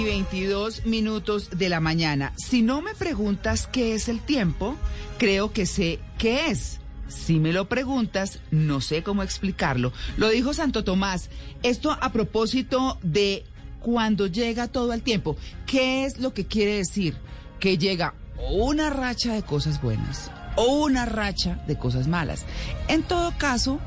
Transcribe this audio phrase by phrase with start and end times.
[0.00, 2.32] y 22 minutos de la mañana.
[2.36, 4.76] Si no me preguntas qué es el tiempo,
[5.18, 6.80] creo que sé qué es.
[7.08, 9.92] Si me lo preguntas, no sé cómo explicarlo.
[10.16, 11.28] Lo dijo Santo Tomás.
[11.62, 13.44] Esto a propósito de
[13.80, 15.36] cuando llega todo el tiempo.
[15.66, 17.16] ¿Qué es lo que quiere decir?
[17.58, 18.14] Que llega
[18.50, 22.46] una racha de cosas buenas o una racha de cosas malas.
[22.88, 23.80] En todo caso,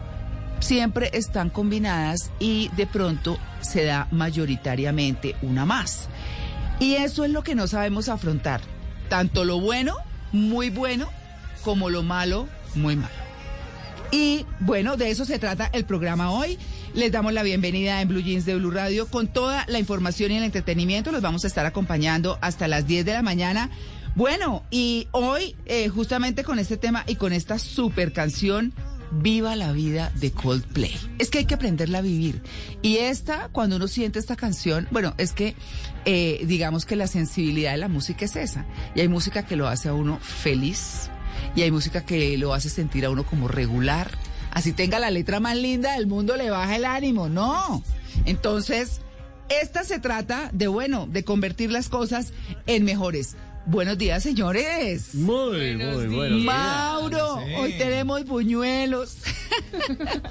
[0.63, 6.07] siempre están combinadas y de pronto se da mayoritariamente una más.
[6.79, 8.61] Y eso es lo que no sabemos afrontar.
[9.09, 9.95] Tanto lo bueno,
[10.31, 11.09] muy bueno,
[11.63, 13.13] como lo malo, muy malo.
[14.11, 16.57] Y bueno, de eso se trata el programa hoy.
[16.93, 20.37] Les damos la bienvenida en Blue Jeans de Blue Radio con toda la información y
[20.37, 21.11] el entretenimiento.
[21.11, 23.69] Los vamos a estar acompañando hasta las 10 de la mañana.
[24.15, 28.73] Bueno, y hoy, eh, justamente con este tema y con esta super canción,
[29.21, 30.95] Viva la vida de Coldplay.
[31.19, 32.41] Es que hay que aprenderla a vivir.
[32.81, 35.55] Y esta, cuando uno siente esta canción, bueno, es que
[36.05, 38.65] eh, digamos que la sensibilidad de la música es esa.
[38.95, 41.09] Y hay música que lo hace a uno feliz
[41.55, 44.11] y hay música que lo hace sentir a uno como regular.
[44.51, 47.29] Así tenga la letra más linda del mundo, le baja el ánimo.
[47.29, 47.83] No.
[48.25, 49.01] Entonces,
[49.49, 52.33] esta se trata de, bueno, de convertir las cosas
[52.65, 53.35] en mejores.
[53.65, 55.15] Buenos días, señores.
[55.15, 56.37] Muy, muy bueno.
[56.39, 59.17] Mauro, hoy tenemos buñuelos.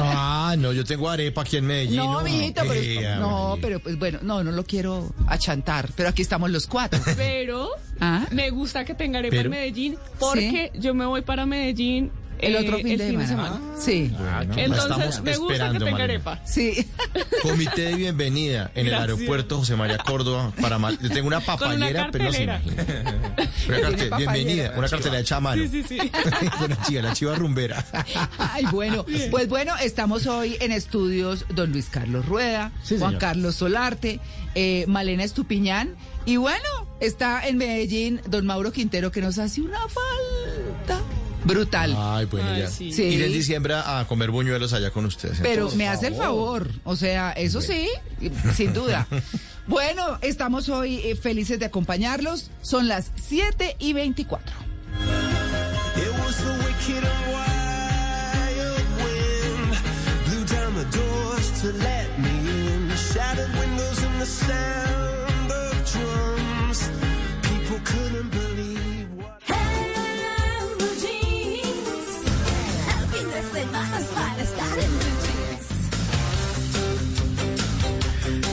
[0.00, 1.96] Ah, no, yo tengo arepa aquí en Medellín.
[1.96, 6.22] No, mijito, pero, Eh, no, pero pues bueno, no, no lo quiero achantar, pero aquí
[6.22, 7.00] estamos los cuatro.
[7.16, 7.68] Pero
[8.00, 8.26] Ah.
[8.32, 12.10] me gusta que tenga arepa Pero- en Medellín porque yo me voy para Medellín
[12.42, 13.60] El eh, otro fin, de, semana.
[13.78, 16.04] Sí, Bueno, Entonces estamos me gusta esperando, que tenga Malena.
[16.04, 16.40] arepa.
[16.44, 16.86] sí.
[17.42, 22.08] Comité de bienvenida en el aeropuerto José María Córdoba para Mal- Yo tengo una papayera,
[22.12, 22.62] pero no se cartelera.
[22.64, 23.12] imagina.
[23.68, 25.62] Una carte- bienvenida, una cartera hecha a mano.
[25.62, 26.10] Sí, sí, sí.
[26.64, 27.84] Una chica, la chiva rumbera.
[28.38, 33.16] Ay, bueno, pues bueno, estamos hoy en estudios don Luis Carlos Rueda, Sí, Juan.
[33.18, 34.18] Carlos Solarte,
[34.56, 35.94] eh, Malena Estupiñán
[36.26, 36.68] y bueno,
[37.00, 41.00] está en Medellín don Mauro Quintero que nos hace una falta
[41.44, 41.94] brutal.
[41.98, 42.68] Ay, bueno, Ay, ya.
[42.68, 42.92] sí.
[42.92, 43.02] Sí.
[43.04, 45.38] Iré en diciembre a comer buñuelos allá con ustedes.
[45.40, 45.78] Pero entonces.
[45.78, 47.88] me hace el favor, o sea, eso sí,
[48.54, 49.06] sin duda.
[49.66, 52.50] Bueno, estamos hoy eh, felices de acompañarlos.
[52.62, 54.52] Son las 7 y 24.
[55.94, 57.04] It was the wicked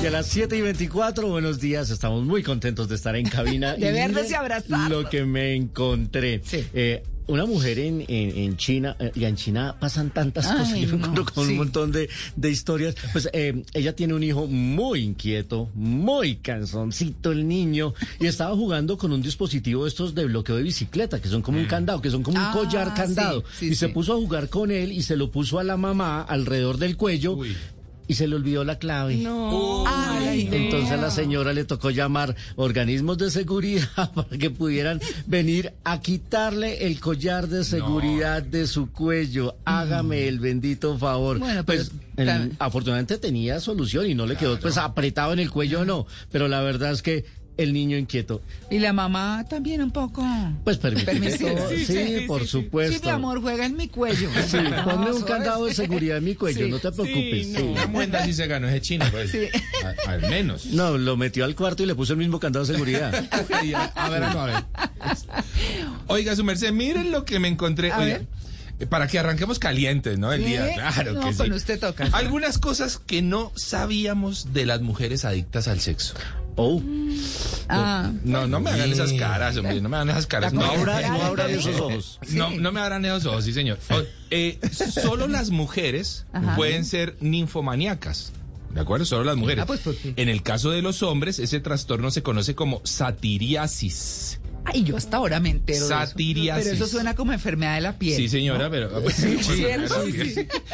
[0.01, 3.73] Y a las 7 y 24, buenos días, estamos muy contentos de estar en cabina.
[3.75, 4.89] De Y vernos y abrazarnos.
[4.89, 6.41] Lo que me encontré.
[6.45, 6.63] Sí.
[6.73, 10.79] Eh, una mujer en, en, en China, eh, y en China pasan tantas Ay, cosas,
[10.79, 11.51] yo me no, encuentro con sí.
[11.51, 12.95] un montón de, de historias.
[13.11, 18.97] Pues eh, ella tiene un hijo muy inquieto, muy canzoncito el niño, y estaba jugando
[18.97, 22.09] con un dispositivo de estos de bloqueo de bicicleta, que son como un candado, que
[22.09, 23.41] son como un Ah, collar candado.
[23.51, 25.75] sí, sí, y se puso a jugar con él y se lo puso a la
[25.77, 27.37] mamá alrededor del cuello.
[28.09, 29.17] Y se le olvidó la clave.
[29.17, 29.83] No.
[29.87, 34.99] Ay, mala Entonces a la señora le tocó llamar organismos de seguridad para que pudieran
[35.27, 39.55] venir a quitarle el collar de seguridad de su cuello.
[39.63, 41.37] Hágame el bendito favor.
[41.39, 45.39] Bueno, pero pues el- tan- afortunadamente tenía solución y no le quedó pues apretado en
[45.39, 46.07] el cuello, no.
[46.31, 47.25] Pero la verdad es que
[47.61, 50.25] el niño inquieto, Y la mamá también un poco.
[50.63, 50.77] pues.
[50.77, 51.49] Permisivo.
[51.69, 52.95] Sí, Sí, sí, por supuesto.
[52.97, 54.29] Sí, mi amor, juega en mi cuello.
[54.47, 57.47] Sí, ponme un candado de seguridad en mi cuello, Sí, no te preocupes.
[57.47, 57.63] sí, sí.
[57.63, 57.71] no.
[57.71, 59.31] Una muenda sí se ganó ese chino, pues.
[60.05, 60.65] A- al menos.
[60.67, 63.13] No, lo metió al cuarto y le puso el mismo candado de seguridad.
[63.95, 64.63] A, ver, no, a ver.
[66.07, 67.91] Oiga, su merced, miren lo que me encontré.
[67.91, 68.27] A Oiga, ver.
[68.79, 70.31] eh, para que arranquemos calientes, ¿no?
[70.33, 70.49] El ¿Sí?
[70.49, 71.51] día, claro No, que con sí.
[71.53, 72.07] usted toca.
[72.13, 76.13] Algunas cosas que no sabíamos de las mujeres adictas al sexo.
[76.61, 76.81] Oh.
[77.69, 80.51] Ah, No, no me hagan esas caras, hombre, no me hagan esas caras.
[80.53, 82.19] No, abran esos ojos.
[82.31, 83.77] no, no me abran esos ojos, sí, señor.
[83.91, 84.01] O-
[84.31, 86.55] eh, solo las mujeres Ajá.
[86.55, 88.33] pueden ser ninfomaníacas.
[88.73, 89.05] ¿De acuerdo?
[89.05, 89.63] Solo las mujeres.
[89.63, 90.13] Ah, pues, ¿por qué?
[90.15, 94.39] En el caso de los hombres, ese trastorno se conoce como satiriasis.
[94.73, 95.79] Ay, yo hasta ahora me entero.
[95.79, 96.05] de eso.
[96.07, 96.63] Satiriasis.
[96.65, 98.15] Pero eso suena como enfermedad de la piel.
[98.15, 98.89] Sí, señora, pero...
[99.01, 99.65] pues, Sí, sí,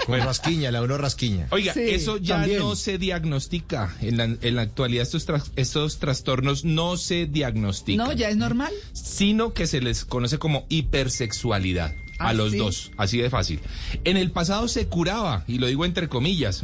[0.07, 1.47] rasquiña, la uno rasquiña.
[1.51, 2.59] Oiga, Sí, eso ya también.
[2.59, 3.95] no se diagnostica.
[4.01, 5.25] En la, en la actualidad estos,
[5.56, 8.06] estos trastornos no se diagnostican.
[8.07, 8.74] No, ya es normal.
[8.94, 11.94] Sino que se les conoce como hipersexualidad.
[12.17, 12.57] A Ah, los ¿sí?
[12.57, 13.59] dos, así de fácil.
[14.06, 16.62] En el pasado se curaba, y lo digo entre comillas,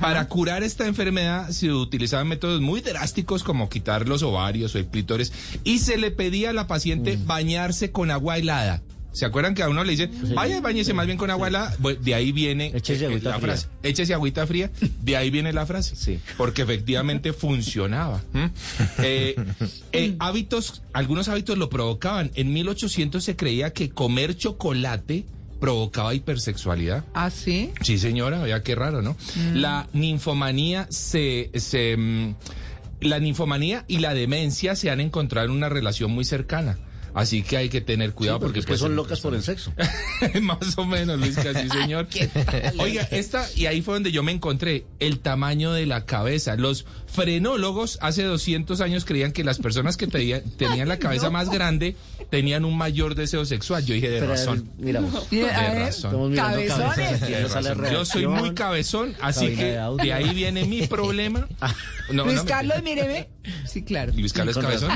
[0.00, 4.86] para curar esta enfermedad se utilizaban métodos muy drásticos como quitar los ovarios o el
[4.86, 5.32] clítoris
[5.64, 7.26] y se le pedía a la paciente Mm.
[7.26, 8.82] bañarse con agua helada.
[9.12, 11.76] ¿Se acuerdan que a uno le dicen, vaya, bañese más bien con agua helada?
[12.00, 13.46] De ahí viene Échese eh, agüita la fría.
[13.48, 13.68] frase.
[13.82, 14.70] Échese agüita fría,
[15.02, 15.96] de ahí viene la frase.
[15.96, 16.20] Sí.
[16.36, 18.22] Porque efectivamente funcionaba.
[19.02, 19.34] Eh,
[19.92, 22.30] eh, hábitos, algunos hábitos lo provocaban.
[22.34, 25.24] En 1800 se creía que comer chocolate
[25.58, 27.04] provocaba hipersexualidad.
[27.14, 27.70] ¿Ah, sí?
[27.82, 29.16] Sí, señora, vea qué raro, ¿no?
[29.54, 32.34] La ninfomanía se, se mm,
[33.00, 36.78] la ninfomanía y la demencia se han encontrado en una relación muy cercana.
[37.14, 39.34] Así que hay que tener cuidado Sí, porque, porque, es que pues, son locas por
[39.34, 39.72] el sexo.
[40.42, 42.08] Más o menos, Luis, casi señor.
[42.78, 46.56] Oiga, esta, y ahí fue donde yo me encontré, el tamaño de la cabeza.
[46.56, 51.50] Los frenólogos hace 200 años creían que las personas que tenían, tenían la cabeza más
[51.50, 51.96] grande
[52.30, 53.84] tenían un mayor deseo sexual.
[53.84, 54.68] Yo dije, de Pero, razón.
[54.78, 55.26] Miramos.
[55.30, 56.34] Mire, De ver, razón.
[56.34, 57.20] Cabezones.
[57.20, 57.92] De razón.
[57.92, 61.46] Yo soy muy cabezón, así que de ahí viene mi problema.
[62.12, 63.28] No, Luis no, Carlos, míreme.
[63.66, 64.12] Sí, claro.
[64.16, 64.90] Luis Carlos Con Cabezón.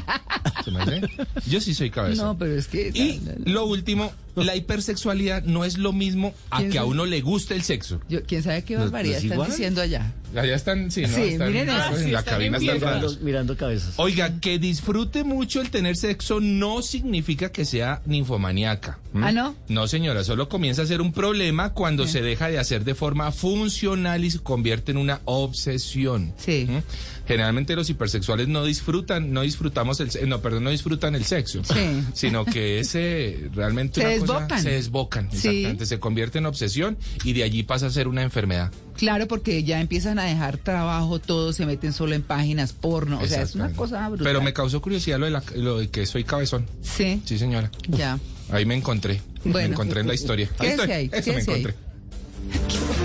[0.64, 1.02] ¿Se me hace?
[1.46, 2.26] Yo sí soy cabezón.
[2.26, 2.88] No, pero es que...
[2.94, 7.20] Y lo último, la hipersexualidad no es lo mismo a ¿Quién que a uno le
[7.20, 8.00] guste el sexo.
[8.08, 10.12] Yo, ¿Quién sabe qué ¿No- barbaridad no es están diciendo allá?
[10.34, 11.08] Allá están, sí, ¿no?
[11.14, 11.96] Sí, Están- miren eso.
[11.96, 13.02] en Sí, la están cabina en están raros.
[13.12, 13.94] Mirando, mirando cabezas.
[13.98, 18.98] Oiga, que disfrute mucho el tener sexo no significa que sea ninfomaníaca.
[19.14, 19.24] ¿m?
[19.24, 19.54] ¿Ah, no?
[19.68, 23.30] No, señora, solo comienza a ser un problema cuando se deja de hacer de forma
[23.30, 26.34] funcional y se convierte en una obsesión.
[26.36, 26.66] Sí.
[26.68, 26.82] ¿m?
[27.26, 32.02] Generalmente los hipersexuales no disfrutan, no disfrutamos el, no, perdón, no disfrutan el sexo, Sí.
[32.14, 34.62] sino que ese realmente Se una cosa- desbocan.
[34.62, 35.36] se desbocan, Sí.
[35.48, 38.70] exactamente, se convierte en obsesión y de allí pasa a ser una enfermedad.
[38.96, 43.18] Claro, porque ya empiezan a dejar trabajo, todos se meten solo en páginas porno.
[43.22, 44.24] O sea, es una cosa brutal.
[44.26, 46.66] Pero me causó curiosidad lo de, la- lo de que soy cabezón.
[46.82, 47.70] Sí, Sí, señora.
[47.88, 48.18] ya.
[48.50, 49.22] Ahí me encontré.
[49.44, 49.68] Me Bueno.
[49.72, 50.48] encontré en la historia.
[50.58, 50.92] Ahí Quédese estoy.
[50.92, 53.03] ahí, Eso me quédese ahí.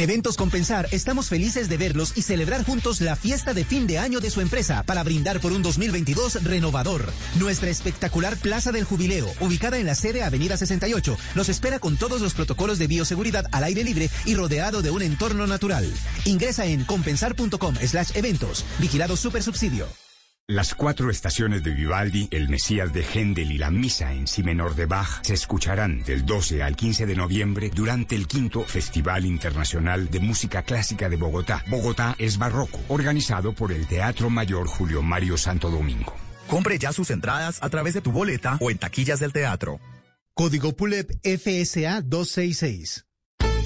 [0.00, 3.98] En Eventos Compensar estamos felices de verlos y celebrar juntos la fiesta de fin de
[3.98, 7.12] año de su empresa para brindar por un 2022 renovador.
[7.38, 12.22] Nuestra espectacular Plaza del Jubileo, ubicada en la sede Avenida 68, los espera con todos
[12.22, 15.86] los protocolos de bioseguridad al aire libre y rodeado de un entorno natural.
[16.24, 18.64] Ingresa en compensar.com slash eventos.
[18.78, 19.86] Vigilado Super Subsidio.
[20.50, 24.74] Las cuatro estaciones de Vivaldi, el Mesías de Händel y la Misa en Si menor
[24.74, 30.10] de Bach se escucharán del 12 al 15 de noviembre durante el quinto Festival Internacional
[30.10, 31.62] de Música Clásica de Bogotá.
[31.68, 36.16] Bogotá es Barroco, organizado por el Teatro Mayor Julio Mario Santo Domingo.
[36.48, 39.78] Compre ya sus entradas a través de tu boleta o en taquillas del teatro.
[40.34, 43.06] Código PULEP FSA 266.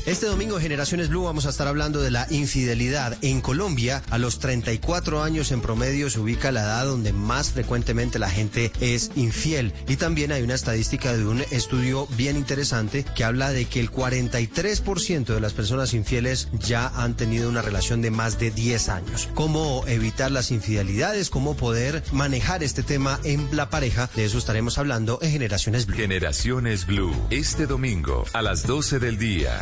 [0.06, 3.16] Este domingo en Generaciones Blue vamos a estar hablando de la infidelidad.
[3.22, 8.18] En Colombia, a los 34 años en promedio se ubica la edad donde más frecuentemente
[8.18, 9.72] la gente es infiel.
[9.88, 13.90] Y también hay una estadística de un estudio bien interesante que habla de que el
[13.90, 19.30] 43% de las personas infieles ya han tenido una relación de más de 10 años.
[19.32, 21.30] ¿Cómo evitar las infidelidades?
[21.30, 24.10] ¿Cómo poder manejar este tema en la pareja?
[24.14, 25.96] De eso estaremos hablando en Generaciones Blue.
[25.96, 29.60] Generaciones Blue, este domingo a las 12 del día.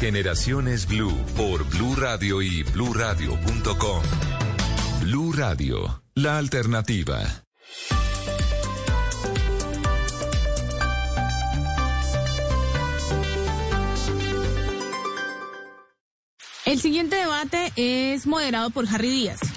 [0.89, 4.03] Blue por Blue Radio y bluradio.com.
[5.03, 7.21] Blue Radio, la alternativa.
[16.65, 19.52] El siguiente debate es moderado por Harry Díaz.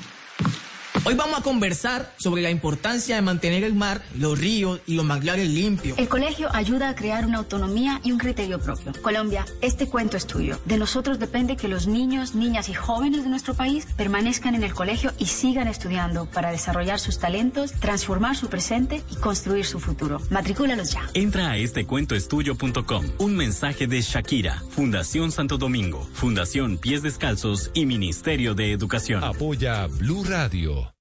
[1.07, 5.05] Hoy vamos a conversar sobre la importancia de mantener el mar, los ríos y los
[5.05, 5.99] manglares limpios.
[5.99, 8.91] El colegio ayuda a crear una autonomía y un criterio propio.
[9.03, 10.59] Colombia, este cuento es tuyo.
[10.65, 14.73] De nosotros depende que los niños, niñas y jóvenes de nuestro país permanezcan en el
[14.73, 20.19] colegio y sigan estudiando para desarrollar sus talentos, transformar su presente y construir su futuro.
[20.31, 21.07] Matricúlalos ya.
[21.13, 23.05] Entra a estecuentoestudio.com.
[23.19, 29.23] Un mensaje de Shakira, Fundación Santo Domingo, Fundación Pies Descalzos y Ministerio de Educación.
[29.23, 30.94] Apoya Blue Radio.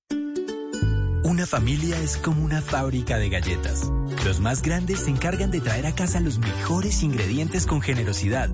[1.25, 3.91] Una familia es como una fábrica de galletas.
[4.27, 8.51] Los más grandes se encargan de traer a casa los mejores ingredientes con generosidad.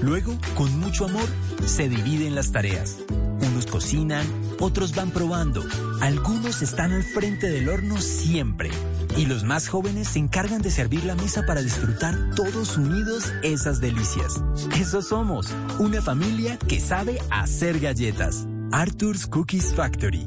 [0.00, 1.28] Luego, con mucho amor,
[1.66, 2.96] se dividen las tareas.
[3.10, 4.26] Unos cocinan,
[4.58, 5.62] otros van probando.
[6.00, 8.70] Algunos están al frente del horno siempre.
[9.18, 13.82] Y los más jóvenes se encargan de servir la mesa para disfrutar todos unidos esas
[13.82, 14.42] delicias.
[14.80, 18.46] Eso somos, una familia que sabe hacer galletas.
[18.72, 20.26] Arthur's Cookies Factory.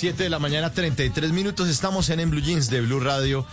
[0.00, 1.68] 7 de la mañana, 33 minutos.
[1.68, 3.44] Estamos en En Blue Jeans de Blue Radio.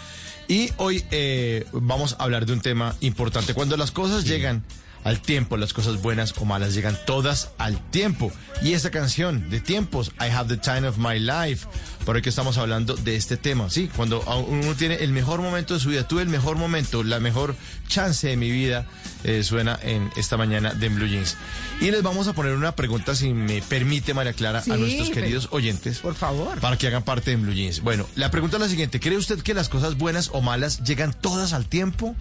[0.47, 3.53] Y hoy eh, vamos a hablar de un tema importante.
[3.53, 4.63] Cuando las cosas llegan
[5.03, 8.31] al tiempo, las cosas buenas o malas llegan todas al tiempo.
[8.61, 11.67] Y esta canción de tiempos, I Have the Time of My Life,
[12.05, 13.69] por el que estamos hablando de este tema.
[13.69, 17.19] Sí, cuando uno tiene el mejor momento de su vida, tuve el mejor momento, la
[17.19, 17.57] mejor
[17.89, 18.87] chance de mi vida,
[19.23, 21.35] eh, suena en esta mañana de Blue Jeans.
[21.81, 25.09] Y les vamos a poner una pregunta, si me permite, María Clara, Sí, a nuestros
[25.09, 25.99] queridos oyentes.
[25.99, 26.59] Por favor.
[26.59, 27.81] Para que hagan parte de Blue Jeans.
[27.81, 28.99] Bueno, la pregunta es la siguiente.
[28.99, 32.15] ¿Cree usted que las cosas buenas o malas llegan todas al tiempo?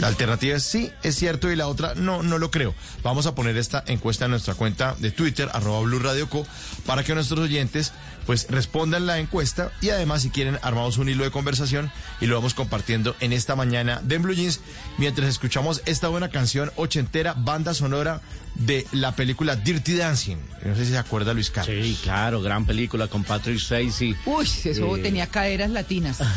[0.00, 2.74] La alternativa es sí, es cierto, y la otra no, no lo creo.
[3.02, 6.46] Vamos a poner esta encuesta en nuestra cuenta de Twitter, arroba Blue Radio Co,
[6.86, 7.92] para que nuestros oyentes
[8.24, 11.90] pues respondan la encuesta y además si quieren armamos un hilo de conversación
[12.20, 14.60] y lo vamos compartiendo en esta mañana de Blue Jeans
[14.98, 18.20] mientras escuchamos esta buena canción ochentera, banda sonora
[18.54, 20.38] de la película Dirty Dancing.
[20.64, 21.74] No sé si se acuerda Luis Carlos.
[21.84, 24.14] Sí, claro, gran película con Patrick Swayze.
[24.26, 26.18] Uy, eso Eh, tenía caderas latinas.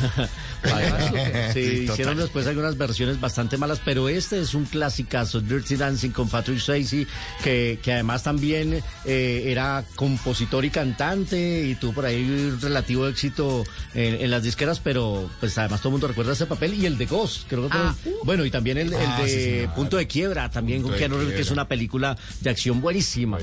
[0.63, 6.12] Sí, Sí, hicieron después algunas versiones bastante malas, pero este es un clasicazo, Dirty Dancing
[6.12, 7.06] con Patrick Swayze,
[7.44, 13.08] que, que además también eh, era compositor y cantante y tuvo por ahí un relativo
[13.10, 16.86] éxito en, en las disqueras, pero pues además todo el mundo recuerda ese papel y
[16.86, 17.94] el de Ghost, creo que Ah.
[18.01, 19.70] fue- bueno, y también el, el Ah, sí, de.
[19.75, 23.38] Punto de Quiebra, también con Punto Keanu Reeves, que es una película de acción buenísima.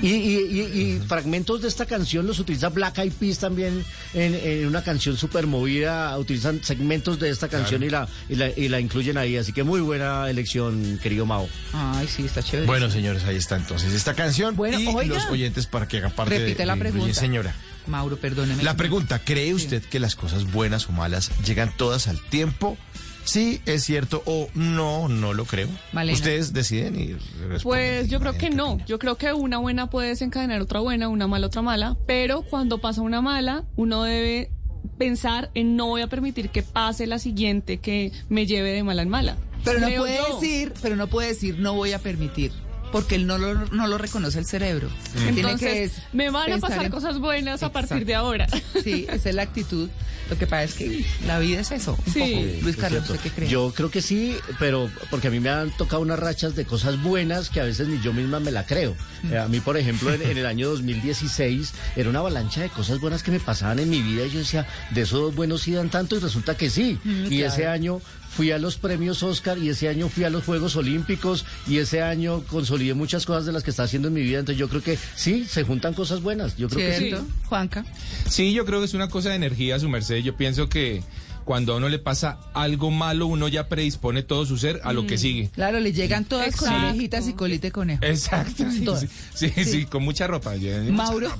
[0.00, 3.84] Y, y- y- y fragmentos de esta canción los utiliza Black Eyed Peas también
[4.14, 6.16] en, en una canción súper movida.
[6.18, 9.36] Utilizan segmentos de esta canción y, la, y, la, y la incluyen ahí.
[9.36, 11.48] Así que muy buena elección, querido Mao.
[11.72, 12.66] Ay, sí, está chévere.
[12.66, 15.14] Bueno, señores, ahí está entonces esta canción Bueno, y oiga.
[15.14, 17.14] los oyentes para que hagan parte Repite de, la pregunta.
[17.14, 17.54] señora.
[17.86, 18.62] Mauro, perdóneme.
[18.62, 22.76] La pregunta, ¿cree usted que las cosas buenas o malas llegan todas al tiempo?
[23.24, 25.68] Sí, es cierto o no, no lo creo.
[25.92, 26.16] Malena.
[26.16, 27.60] Ustedes deciden y responden.
[27.62, 28.78] Pues yo creo que no.
[28.86, 31.96] Yo creo que una buena puede desencadenar otra buena, una mala otra mala.
[32.06, 34.50] Pero cuando pasa una mala, uno debe
[34.98, 39.02] pensar en no voy a permitir que pase la siguiente que me lleve de mala
[39.02, 39.36] en mala.
[39.64, 40.40] Pero no puede yo.
[40.40, 42.52] decir, pero no puede decir no voy a permitir,
[42.92, 44.88] porque él no lo, no lo reconoce el cerebro.
[45.14, 48.46] Tiene Entonces, que es me van a pasar en- cosas buenas a partir de ahora.
[48.84, 49.88] Sí, esa es la actitud.
[50.30, 51.98] Lo que pasa es que la vida es eso.
[52.06, 52.20] un Sí.
[52.20, 52.62] poco.
[52.64, 53.02] Luis Carlos.
[53.10, 53.48] ¿usted qué cree?
[53.48, 57.02] Yo creo que sí, pero porque a mí me han tocado unas rachas de cosas
[57.02, 58.94] buenas que a veces ni yo misma me la creo.
[59.24, 59.32] Mm.
[59.32, 63.00] Eh, a mí, por ejemplo, en, en el año 2016 era una avalancha de cosas
[63.00, 65.90] buenas que me pasaban en mi vida y yo decía, de esos buenos sí dan
[65.90, 66.98] tanto y resulta que sí.
[67.04, 67.52] Mm, y claro.
[67.52, 68.00] ese año
[68.34, 72.02] fui a los premios Oscar y ese año fui a los Juegos Olímpicos y ese
[72.02, 74.38] año consolidé muchas cosas de las que está haciendo en mi vida.
[74.38, 76.56] Entonces yo creo que sí, se juntan cosas buenas.
[76.56, 77.26] Yo creo que sí.
[77.46, 77.84] Juanca.
[78.28, 80.18] Sí, yo creo que es una cosa de energía, su merced.
[80.18, 81.02] Yo pienso que
[81.44, 85.06] cuando a uno le pasa algo malo, uno ya predispone todo su ser a lo
[85.06, 85.50] que sigue.
[85.52, 88.04] Claro, le llegan todas con orejitas y colita de conejo.
[88.04, 88.86] Exacto, sí,
[89.34, 90.54] sí, sí, sí, con mucha ropa.
[90.90, 91.30] Mauro.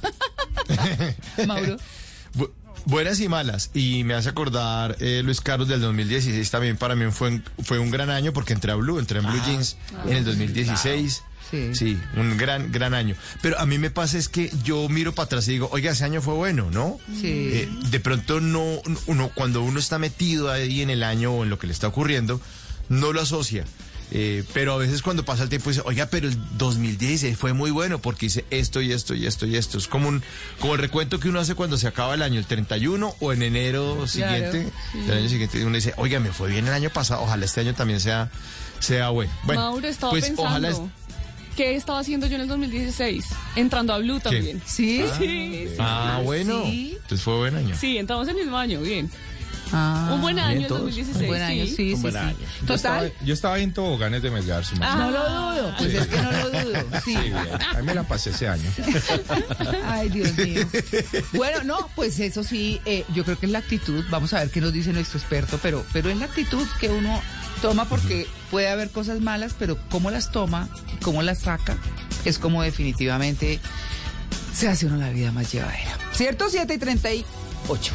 [1.46, 1.76] Mauro.
[2.84, 3.70] Bu- buenas y malas.
[3.74, 7.78] Y me hace acordar eh, Luis Carlos del 2016 también para mí fue, un- fue
[7.78, 10.24] un gran año porque entré a Blue, entré en Blue Ah, Jeans ah, en el
[10.24, 11.22] 2016.
[11.50, 11.74] Sí.
[11.74, 13.14] Sí, un gran, gran año.
[13.42, 16.02] Pero a mí me pasa es que yo miro para atrás y digo, oiga, ese
[16.04, 16.98] año fue bueno, ¿no?
[17.20, 17.26] Sí.
[17.52, 21.50] Eh, de pronto no, uno, cuando uno está metido ahí en el año o en
[21.50, 22.40] lo que le está ocurriendo,
[22.88, 23.64] no lo asocia.
[24.14, 27.70] Eh, pero a veces cuando pasa el tiempo dice, oiga, pero el 2016 fue muy
[27.70, 29.78] bueno porque hice esto y esto y esto y esto.
[29.78, 30.22] Es como un,
[30.60, 33.42] como el recuento que uno hace cuando se acaba el año, el 31 o en
[33.42, 34.98] enero siguiente, sí.
[35.00, 37.72] del año siguiente, uno dice, oiga, me fue bien el año pasado, ojalá este año
[37.74, 38.30] también sea,
[38.80, 39.32] sea bueno.
[39.44, 40.42] Bueno, Mauro estaba pues pensando.
[40.50, 40.80] ojalá es-
[41.56, 43.26] ¿Qué estaba haciendo yo en el 2016?
[43.56, 44.62] Entrando a Blue también.
[44.64, 45.04] ¿Sí?
[45.06, 45.74] Ah, Sí, sí.
[45.78, 46.64] Ah, bueno.
[46.64, 47.76] Entonces fue buen año.
[47.78, 49.10] Sí, entramos el mismo año, bien.
[49.72, 50.82] Ah, Un buen año bien el todos.
[50.82, 51.22] 2016.
[51.22, 52.18] Un buen año, sí, sí, buen sí.
[52.18, 52.36] año.
[52.66, 54.96] Yo estaba, yo estaba en toboganes de Melgar, su Ah.
[54.96, 56.80] No lo dudo, pues es que no lo dudo.
[57.04, 57.14] Sí.
[57.14, 57.36] Sí, bien.
[57.74, 58.70] A mí me la pasé ese año.
[59.86, 60.66] Ay, Dios mío.
[61.32, 64.04] Bueno, no, pues eso sí, eh, yo creo que es la actitud.
[64.10, 67.20] Vamos a ver qué nos dice nuestro experto, pero, pero es la actitud que uno
[67.60, 70.68] toma porque puede haber cosas malas, pero cómo las toma,
[71.02, 71.76] cómo las saca,
[72.24, 73.60] es como definitivamente
[74.54, 75.96] se hace uno la vida más llevadera.
[76.12, 76.46] ¿Cierto?
[76.50, 77.92] 7 y 38.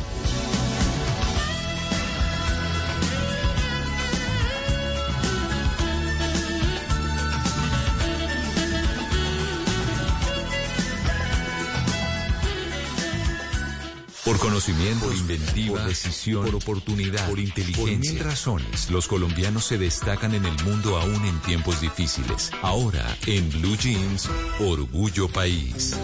[14.28, 17.86] Por conocimiento, por inventiva, por decisión, por oportunidad, por inteligencia.
[17.86, 22.52] Por mil razones, los colombianos se destacan en el mundo aún en tiempos difíciles.
[22.62, 24.30] Ahora, en Blue Jeans,
[24.60, 25.96] Orgullo País.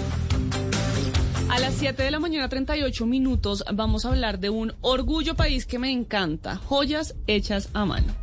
[1.49, 5.65] A las 7 de la mañana, 38 minutos, vamos a hablar de un orgullo país
[5.65, 8.13] que me encanta, joyas hechas a mano.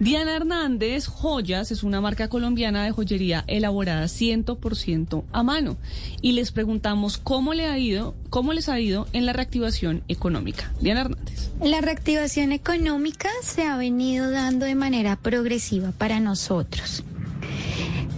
[0.00, 5.76] Diana Hernández Joyas es una marca colombiana de joyería elaborada 100% a mano.
[6.20, 10.72] Y les preguntamos cómo le ha ido, cómo les ha ido en la reactivación económica.
[10.80, 11.50] Diana Hernández.
[11.62, 17.04] La reactivación económica se ha venido dando de manera progresiva para nosotros.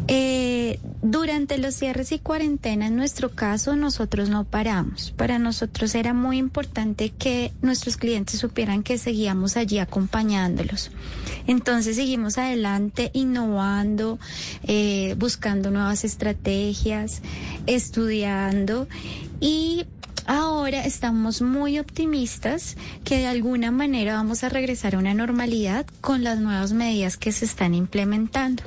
[0.08, 5.12] Eh, durante los cierres y cuarentena, en nuestro caso, nosotros no paramos.
[5.16, 10.90] Para nosotros era muy importante que nuestros clientes supieran que seguíamos allí acompañándolos.
[11.46, 14.18] Entonces seguimos adelante, innovando,
[14.64, 17.22] eh, buscando nuevas estrategias,
[17.66, 18.88] estudiando
[19.40, 19.86] y
[20.28, 26.24] Ahora estamos muy optimistas que de alguna manera vamos a regresar a una normalidad con
[26.24, 28.64] las nuevas medidas que se están implementando.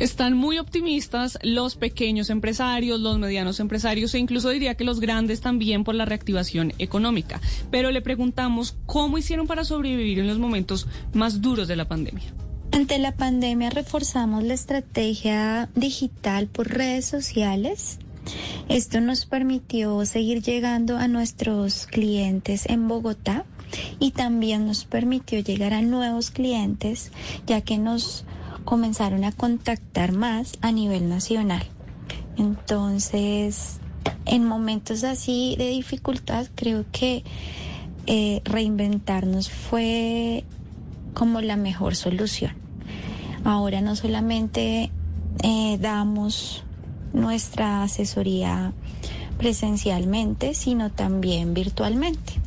[0.00, 5.42] Están muy optimistas los pequeños empresarios, los medianos empresarios e incluso diría que los grandes
[5.42, 7.38] también por la reactivación económica.
[7.70, 12.32] Pero le preguntamos cómo hicieron para sobrevivir en los momentos más duros de la pandemia.
[12.72, 17.98] Ante la pandemia reforzamos la estrategia digital por redes sociales.
[18.70, 23.44] Esto nos permitió seguir llegando a nuestros clientes en Bogotá
[23.98, 27.12] y también nos permitió llegar a nuevos clientes
[27.46, 28.24] ya que nos
[28.64, 31.64] comenzaron a contactar más a nivel nacional.
[32.36, 33.80] Entonces,
[34.26, 37.24] en momentos así de dificultad, creo que
[38.06, 40.44] eh, reinventarnos fue
[41.14, 42.52] como la mejor solución.
[43.44, 44.90] Ahora no solamente
[45.42, 46.64] eh, damos
[47.12, 48.72] nuestra asesoría
[49.38, 52.39] presencialmente, sino también virtualmente.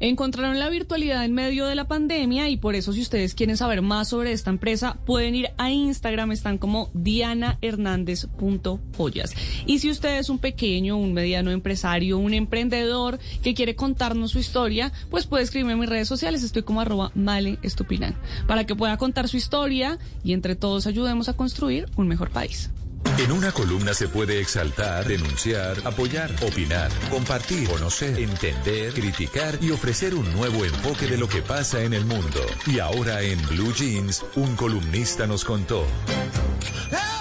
[0.00, 3.82] Encontraron la virtualidad en medio de la pandemia y por eso si ustedes quieren saber
[3.82, 9.34] más sobre esta empresa pueden ir a Instagram, están como dianahernandez.joyas.
[9.66, 14.38] Y si usted es un pequeño, un mediano empresario, un emprendedor que quiere contarnos su
[14.38, 18.14] historia, pues puede escribirme en mis redes sociales, estoy como arroba male estupinan,
[18.46, 22.70] para que pueda contar su historia y entre todos ayudemos a construir un mejor país.
[23.18, 30.14] En una columna se puede exaltar, denunciar, apoyar, opinar, compartir, conocer, entender, criticar y ofrecer
[30.14, 32.40] un nuevo enfoque de lo que pasa en el mundo.
[32.64, 35.84] Y ahora en Blue Jeans, un columnista nos contó.
[36.86, 37.17] Puro,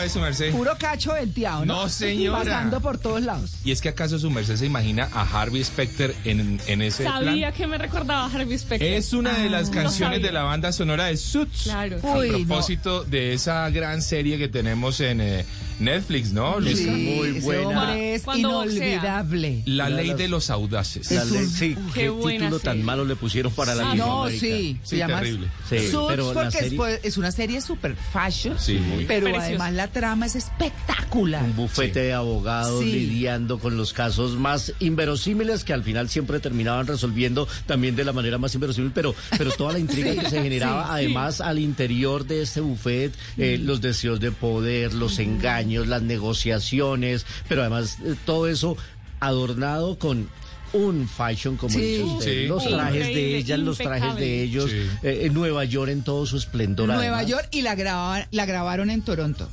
[0.00, 0.52] ¿Cómo lo hace su merced?
[0.52, 1.82] puro cacho venteado, ¿no?
[1.82, 2.38] No, señora.
[2.44, 3.52] Pasando por todos lados.
[3.64, 7.48] ¿Y es que acaso su merced se imagina a Harvey Specter en, en ese Sabía
[7.48, 7.52] plan?
[7.54, 8.92] que me recordaba a Harvey Specter.
[8.94, 11.62] Es una de las Ah, canciones de la banda sonora de Suits.
[11.64, 11.96] Claro.
[12.02, 12.28] A no.
[12.28, 15.44] propósito de esa gran serie que tenemos en, eh,
[15.80, 16.56] Netflix, ¿no?
[16.60, 16.90] Sí, Luisca?
[16.92, 17.98] muy buena.
[17.98, 19.62] es inolvidable.
[19.66, 21.10] La ley de los audaces.
[21.10, 22.84] La ley- sí, Qué qué buena título tan serie.
[22.84, 25.48] malo le pusieron para la Ah, no, sí, Sí, terrible.
[25.68, 29.04] Sí, Suits pero porque serie- pues, es una serie super fashion, Sí, muy.
[29.06, 29.46] pero Preciosa.
[29.46, 31.42] además la trama es espectacular.
[31.42, 32.92] un bufete de abogados Sí.
[32.92, 38.12] lidiando con los casos más inverosímiles que al final siempre terminaban resolviendo también de la
[38.12, 40.94] manera más inverosímil, pero, pero toda la intriga que se generaba sí, sí.
[40.94, 47.26] además al interior de este buffet, eh, los deseos de poder, los engaños, las negociaciones,
[47.48, 48.76] pero además eh, todo eso
[49.20, 50.28] adornado con
[50.72, 51.80] un fashion como Sí.
[51.80, 52.46] dice usted, Sí.
[52.46, 54.76] los trajes de ellas, los trajes de ellos, Sí.
[55.02, 56.86] eh, en Nueva York en todo su esplendor.
[56.86, 57.26] Nueva además.
[57.26, 59.48] York y la, graba- la grabaron en Toronto.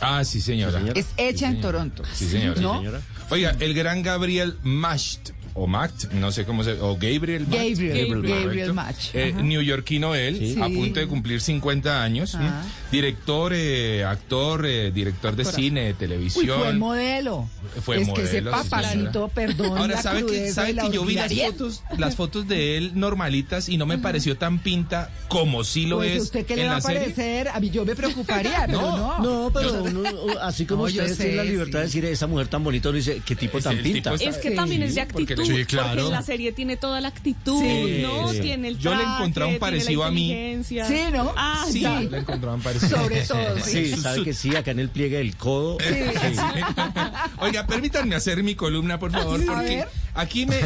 [0.00, 0.80] Ah, sí, señora.
[0.94, 1.60] Es hecha en señora.
[1.62, 2.02] Toronto.
[2.14, 2.60] Sí, señora.
[2.60, 2.78] ¿No?
[2.78, 3.00] señora.
[3.30, 6.72] Oiga, el gran Gabriel Macht, o Macht, no sé cómo se...
[6.80, 7.60] O Gabriel Macht.
[7.78, 8.22] Gabriel.
[8.22, 10.56] Gabriel Macht, Eh, neoyorquino él, Sí.
[10.60, 12.34] a punto de cumplir 50 años.
[12.36, 12.62] Ah.
[12.92, 16.58] Director, eh, actor, eh, director de cine, de Uy, televisión.
[16.60, 17.48] fue modelo.
[17.82, 19.78] Fue es que ese modelo, sí, papacito, perdón.
[19.78, 23.68] Ahora, la ¿sabe que, sabe que yo vi las fotos, las fotos de él normalitas
[23.68, 26.64] y no me pareció tan pinta como sí lo Pues es usted qué en le
[26.66, 27.00] va la a serie?
[27.00, 29.18] parecer, a mí yo me preocuparía, pero no.
[29.20, 30.02] No, pero uno,
[30.42, 33.20] así como No, usted tiene la libertad de decir esa mujer tan bonita, uno dice,
[33.24, 34.14] qué tipo Es tan tipo pinta.
[34.14, 36.02] Es que también es de porque actitud, Sí, claro.
[36.02, 38.32] porque la serie tiene toda la actitud, Sí, ¿no?
[38.32, 38.40] sí.
[38.40, 40.58] Tiene el Yo le traje, encontré un parecido a mí.
[40.64, 40.78] Sí,
[41.12, 41.32] ¿no?
[41.36, 42.08] Ah, Sí, sí.
[42.10, 42.96] le encontraban parecido.
[42.98, 45.78] Sobre todo, Sí, sabe que sí, acá en el pliegue del codo.
[47.38, 49.88] Oiga, permítanme hacer mi columna, por favor, A porque ver.
[50.14, 50.60] aquí me, eh,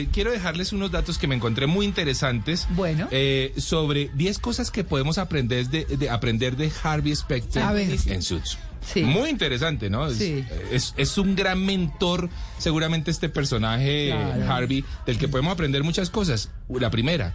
[0.00, 2.66] eh, quiero dejarles unos datos que me encontré muy interesantes.
[2.70, 3.08] Bueno.
[3.10, 7.62] eh, sobre 10 cosas que podemos aprender de, de- aprender de Harvey Specter
[8.06, 8.58] en Suits.
[8.92, 9.02] Sí.
[9.02, 10.06] Muy interesante, ¿no?
[10.06, 10.44] Es, Sí.
[10.72, 14.52] es, es un gran mentor, seguramente este personaje, Claro.
[14.52, 16.50] Harvey, del que podemos aprender muchas cosas.
[16.68, 17.34] La primera,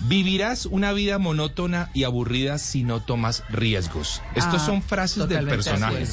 [0.00, 4.22] vivirás una vida monótona y aburrida si no tomas riesgos.
[4.34, 6.06] Estos Ah, son frases del personaje.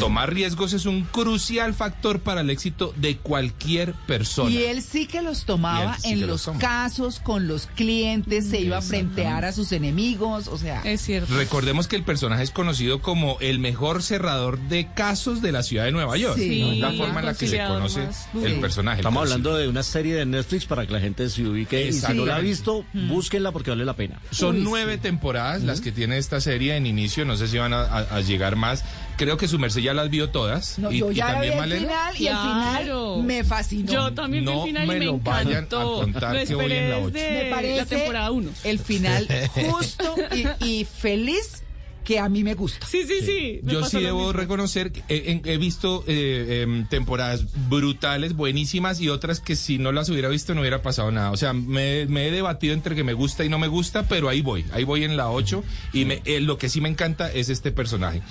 [0.00, 4.50] Tomar riesgos es un crucial factor para el éxito de cualquier persona.
[4.50, 8.78] Y él sí que los tomaba sí en los casos, con los clientes, se iba
[8.78, 10.82] a frentear a sus enemigos, o sea...
[10.84, 11.34] Es cierto.
[11.34, 15.84] Recordemos que el personaje es conocido como el mejor cerrador de casos de la ciudad
[15.84, 16.36] de Nueva York.
[16.36, 16.60] Sí.
[16.60, 16.72] ¿no?
[16.72, 19.00] Es la forma en la que se conoce más el personaje.
[19.00, 21.88] Estamos hablando de una serie de Netflix para que la gente se ubique.
[21.88, 22.84] Y si no la ha visto,
[23.22, 24.20] búsquenla porque vale la pena.
[24.32, 27.24] Son Uy, nueve temporadas las que tiene esta serie en inicio.
[27.24, 28.84] No sé si van a, a- a llegar más.
[29.16, 30.78] Creo que su merced ya las vio todas.
[30.78, 31.80] No, y, yo y ya vi también el Malena.
[31.80, 33.14] final y el Claro.
[33.14, 33.92] final me fascinó.
[33.92, 36.54] Yo también vi No el final me y me lo vayan a contar Lo que
[36.56, 37.10] voy en la ocho.
[37.10, 38.50] desde me parece la temporada 1.
[38.64, 40.14] el final justo
[40.60, 41.62] y, y feliz
[42.02, 42.86] que a mí me gusta.
[42.86, 43.60] Sí, sí, sí.
[43.62, 44.32] Yo sí debo mismo.
[44.32, 50.08] reconocer que he, visto eh, em, temporadas brutales, buenísimas y otras que si no las
[50.08, 51.30] hubiera visto no hubiera pasado nada.
[51.30, 54.28] O sea, me, me he debatido entre que me gusta y no me gusta, pero
[54.28, 55.62] ahí voy, ahí voy en la 8
[55.92, 58.22] y me- eh, lo que sí me encanta es este personaje.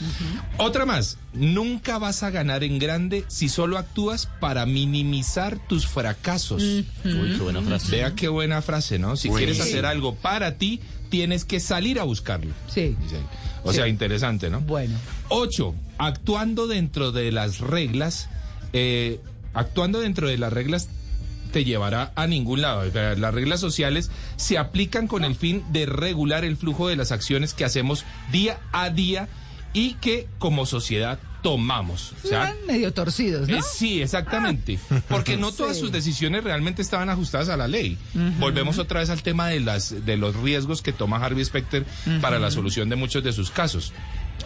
[0.57, 6.61] Otra más, nunca vas a ganar en grande si solo actúas para minimizar tus fracasos.
[6.61, 7.91] Uy, qué buena frase.
[7.91, 9.15] Vea qué buena frase, ¿no?
[9.15, 10.79] Si quieres hacer algo para ti,
[11.09, 12.53] tienes que salir a buscarlo.
[12.67, 12.95] Sí.
[13.01, 13.17] Dice
[13.63, 14.61] O sea, interesante, ¿no?
[14.61, 14.97] Bueno.
[15.29, 18.29] Ocho, actuando dentro de las reglas,
[18.73, 19.19] eh,
[19.53, 20.89] actuando dentro de las reglas
[21.51, 22.83] te llevará a ningún lado.
[22.85, 27.53] Las reglas sociales se aplican con el fin de regular el flujo de las acciones
[27.53, 29.27] que hacemos día a día
[29.73, 32.13] y que como sociedad tomamos.
[32.23, 33.57] O sea, Eran medio torcidos, ¿no?
[33.57, 34.79] eh, sí, exactamente.
[35.09, 35.81] Porque no todas Sí.
[35.81, 37.97] sus decisiones realmente estaban ajustadas a la ley.
[38.39, 41.85] Volvemos otra vez al tema de, las, de los riesgos que toma Harvey Specter
[42.21, 43.93] para la solución de muchos de sus casos.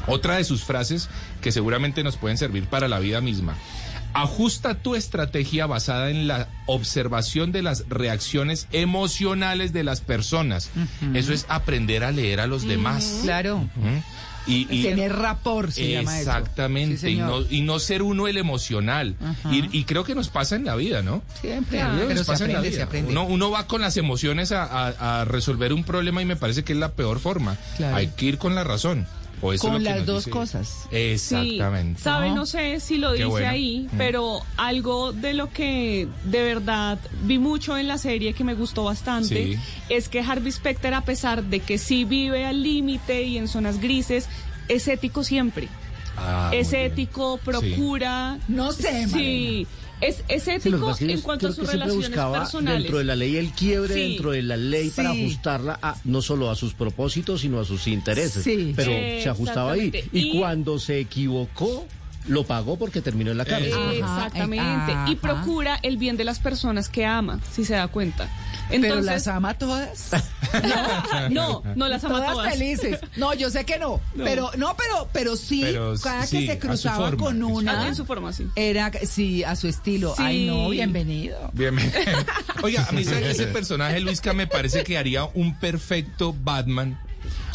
[0.08, 1.10] Otra de sus frases
[1.42, 3.56] que seguramente nos pueden servir para la vida misma.
[4.14, 10.70] Ajusta tu estrategia basada en la observación de las reacciones emocionales de las personas.
[11.14, 13.20] Eso es aprender a leer a los demás.
[13.24, 13.68] Claro.
[14.48, 16.30] Y, y- Tener rapor se llama eso.
[16.30, 19.16] Exactamente, Sí, y, no, y no ser uno el emocional.
[19.52, 21.24] Y, y creo que nos pasa en la vida, ¿no?
[21.42, 21.80] Siempre.
[21.80, 23.12] Pero nos pasa en la aprende, se aprende.
[23.12, 26.64] Uno, uno va con las emociones a, a- a resolver un problema y me parece
[26.64, 27.58] que es la peor forma.
[27.78, 27.96] Claro.
[27.96, 29.08] Hay que ir con la razón.
[29.42, 30.88] O eso es Con las dos dice- cosas.
[30.92, 31.98] Exactamente.
[32.00, 33.50] Sí, sabe, no sé si lo Qué dice bueno.
[33.50, 33.98] ahí, Mm.
[33.98, 38.86] pero algo de lo que de verdad vi mucho en la serie que me gustó
[38.86, 39.60] bastante Sí.
[39.90, 43.80] es que Harvey Specter, a pesar de que sí vive al límite y en zonas
[43.80, 44.28] grises,
[44.68, 45.68] es ético siempre.
[46.18, 48.38] Ah, es ético, procura.
[48.48, 49.68] No sé, Sí.
[50.02, 52.82] Es, es ético en cuanto a sus relaciones personales.
[52.84, 54.02] dentro de la ley el quiebre Sí.
[54.10, 57.88] dentro de la ley para ajustarla a, no solo a sus propósitos, sino a sus
[57.88, 58.44] intereses.
[58.44, 58.74] Sí.
[58.76, 59.92] Pero se ajustaba ahí.
[60.12, 61.86] Y, Y- cuando se equivocó,
[62.28, 63.72] lo pagó porque terminó en la cárcel.
[63.74, 64.92] Eh, Exactamente.
[64.92, 65.06] Ajá.
[65.10, 68.28] Y procura el bien de las personas que ama, si se da cuenta.
[68.70, 70.12] Pero Entonces, las ama todas.
[71.30, 72.54] no, no las ama todas, todas.
[72.54, 73.00] felices.
[73.16, 74.02] No, yo sé que no.
[74.16, 74.24] No.
[74.24, 77.96] Pero no, pero pero sí, Pero cada sí, que se cruzaba forma, con una En
[77.96, 78.48] su forma, sí.
[78.56, 80.14] era sí, a su estilo.
[80.16, 80.24] Sí.
[80.24, 81.50] Ay, no, bienvenido.
[81.54, 81.92] Bien, bien.
[82.64, 87.00] Oiga, a mí ¿sabe que ese personaje, Luisca, me parece que haría un perfecto Batman.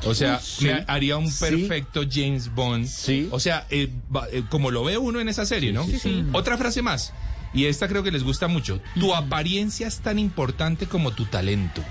[0.04, 0.64] O sea, Sí.
[0.64, 1.44] me haría un Sí.
[1.44, 2.86] perfecto James Bond.
[2.86, 3.28] Sí.
[3.30, 3.90] O sea, eh,
[4.32, 5.84] eh, como lo ve uno en esa serie, ¿no?
[5.84, 6.24] Sí, sí.
[6.32, 7.12] Otra frase más.
[7.52, 8.80] Y esta creo que les gusta mucho.
[8.98, 11.82] Tu apariencia es tan importante como tu talento.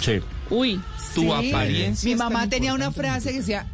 [0.00, 0.20] Sí.
[0.50, 0.80] Uy.
[1.14, 1.30] Tu Sí.
[1.30, 3.66] apariencia Mi mamá tenía una frase que decía,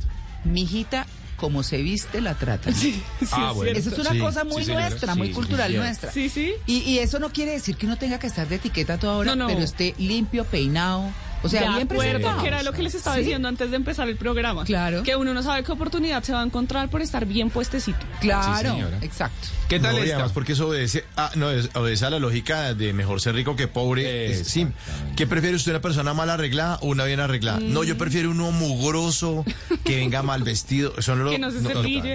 [0.45, 2.71] mijita, como se viste, la trata.
[3.33, 3.77] Ah, bueno.
[3.77, 5.79] Eso es una Sí, cosa muy sí, nuestra, muy Sí, cultural sí, sí.
[5.81, 6.13] nuestra.
[6.13, 6.53] Sí, sí.
[6.67, 9.35] Y, y eso no quiere decir que uno tenga que estar de etiqueta toda hora,
[9.35, 9.49] No, no.
[9.49, 11.11] pero esté limpio, peinado.
[11.43, 13.23] O sea, de bien acuerdo, que era lo que les estaba ¿Sí?
[13.23, 14.65] diciendo antes de empezar el programa.
[14.65, 15.03] Claro.
[15.03, 17.99] Que uno no sabe qué oportunidad se va a encontrar por estar bien puestecito.
[18.21, 18.99] Claro, Sí, señora.
[19.03, 19.49] exacto.
[19.69, 20.29] ¿Qué tal No, esta?
[20.29, 24.31] porque eso obedece, ah, no, obedece a la lógica de mejor ser rico que pobre.
[24.33, 24.69] Es- sí.
[25.17, 27.59] ¿Qué prefiere usted, una persona mal arreglada o una bien arreglada?
[27.61, 29.45] No, yo prefiero uno mugroso,
[29.85, 30.95] que venga mal vestido.
[30.99, 31.71] Eso no lo, Que no se no-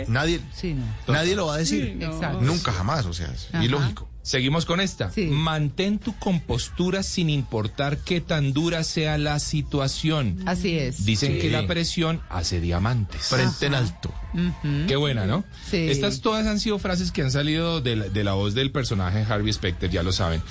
[0.07, 1.13] nadie, Sí, no.
[1.13, 1.85] nadie lo va a decir.
[1.85, 2.13] Sí, no.
[2.13, 2.41] Exacto.
[2.41, 3.63] Nunca, jamás, o sea, es Ajá.
[3.63, 4.07] ilógico.
[4.27, 5.09] Seguimos con esta.
[5.09, 5.27] Sí.
[5.27, 10.39] Mantén tu compostura sin importar qué tan dura sea la situación.
[10.45, 11.05] Así es.
[11.05, 11.39] Dicen Sí.
[11.39, 13.21] que la presión hace diamantes.
[13.27, 14.13] Frente en alto.
[14.85, 15.45] Qué buena, ¿no?
[15.71, 15.77] Sí.
[15.89, 19.23] Estas todas han sido frases que han salido de la, de la voz del personaje
[19.23, 20.41] Harvey Specter, ya lo saben.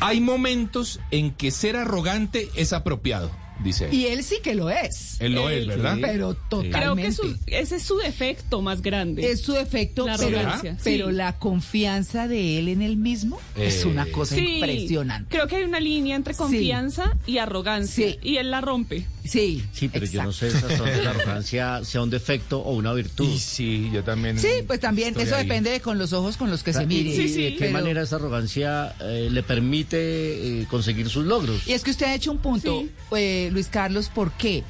[0.00, 3.30] Hay momentos en que ser arrogante es apropiado,
[3.62, 3.94] dice él.
[3.94, 5.16] Y él sí que lo es.
[5.20, 5.98] Él lo es, ¿verdad?
[6.00, 6.78] Pero totalmente.
[6.78, 9.30] Creo que su- ese es su defecto más grande.
[9.30, 10.76] es su defecto, La pero, arrogancia.
[10.82, 11.12] pero Sí.
[11.14, 15.28] la confianza de él en él mismo es Eh, una cosa Sí, impresionante.
[15.34, 18.10] Creo que hay una línea entre confianza y arrogancia.
[18.10, 18.18] Sí.
[18.22, 19.06] Y él la rompe.
[19.24, 20.76] Sí, Sí, pero yo no sé exacto.
[20.78, 23.28] dónde la arrogancia sea un defecto o una virtud.
[23.28, 24.38] Y sí, yo también.
[24.38, 25.42] Sí, pues también, eso ahí.
[25.44, 27.10] depende de con los ojos con los que se ¿Y, mire.
[27.10, 31.66] y de qué Pero- manera esa arrogancia eh, le permite eh, conseguir sus logros?
[31.66, 32.84] Y es que usted ha hecho un punto,
[33.16, 34.64] eh, Luis Carlos, ¿por qué?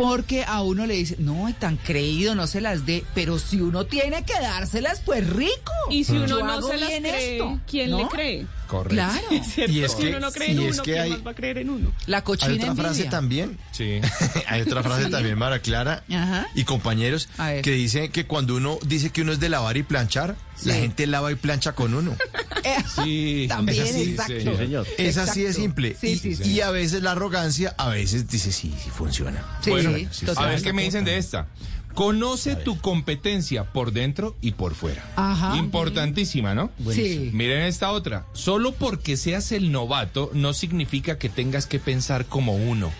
[0.00, 3.84] Porque a uno le dice, no, tan creído, no se las dé, pero si uno
[3.84, 5.72] tiene que dárselas, pues rico.
[5.90, 7.98] Y si uno Yo no se las cree, esto, ¿quién ¿no?
[7.98, 8.46] le cree?
[8.66, 8.94] Correcto.
[8.94, 9.44] Claro.
[9.44, 9.72] ¿Cierto?
[9.72, 11.30] Y es si que- uno no cree en uno, es que ¿quién hay- más va
[11.32, 11.92] a creer en uno?
[12.06, 13.58] La Hay cochina otra frase también.
[13.72, 14.00] Sí.
[14.48, 15.10] Hay otra frase Sí.
[15.10, 16.46] también, Mara Clara Ajá.
[16.54, 17.28] y compañeros,
[17.62, 21.06] que dice que cuando uno dice que uno es de lavar y planchar, la gente
[21.06, 22.16] lava y plancha con uno.
[22.64, 23.46] Eh, Sí.
[23.48, 24.34] También, Es así, exacto.
[24.52, 24.86] Sí, señor.
[24.98, 25.96] Es así de simple.
[26.00, 26.50] Sí, y, sí, sí.
[26.52, 29.44] y a veces la arrogancia, a veces dice sí, sí funciona.
[29.62, 30.44] Sí, Bueno, sí, sí, total.
[30.44, 31.46] A ver qué me dicen de esta.
[31.94, 35.04] Conoce tu competencia por dentro y por fuera.
[35.16, 35.56] Ajá.
[35.56, 36.70] Importantísima, ¿no?
[36.92, 37.30] Sí.
[37.32, 38.26] Miren esta otra.
[38.32, 42.92] Solo porque seas el novato no significa que tengas que pensar como uno.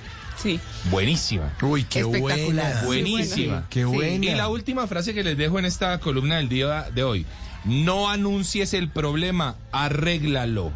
[0.43, 0.59] Sí.
[0.91, 1.55] Buenísima.
[1.63, 2.39] Uy, qué Espectacular.
[2.47, 2.81] buena.
[2.81, 3.67] Sí, Buenísima.
[3.71, 4.25] Qué buena.
[4.27, 7.27] Y la última frase que les dejo en esta columna del día de hoy.
[7.65, 10.73] No anuncies el problema, arréglalo.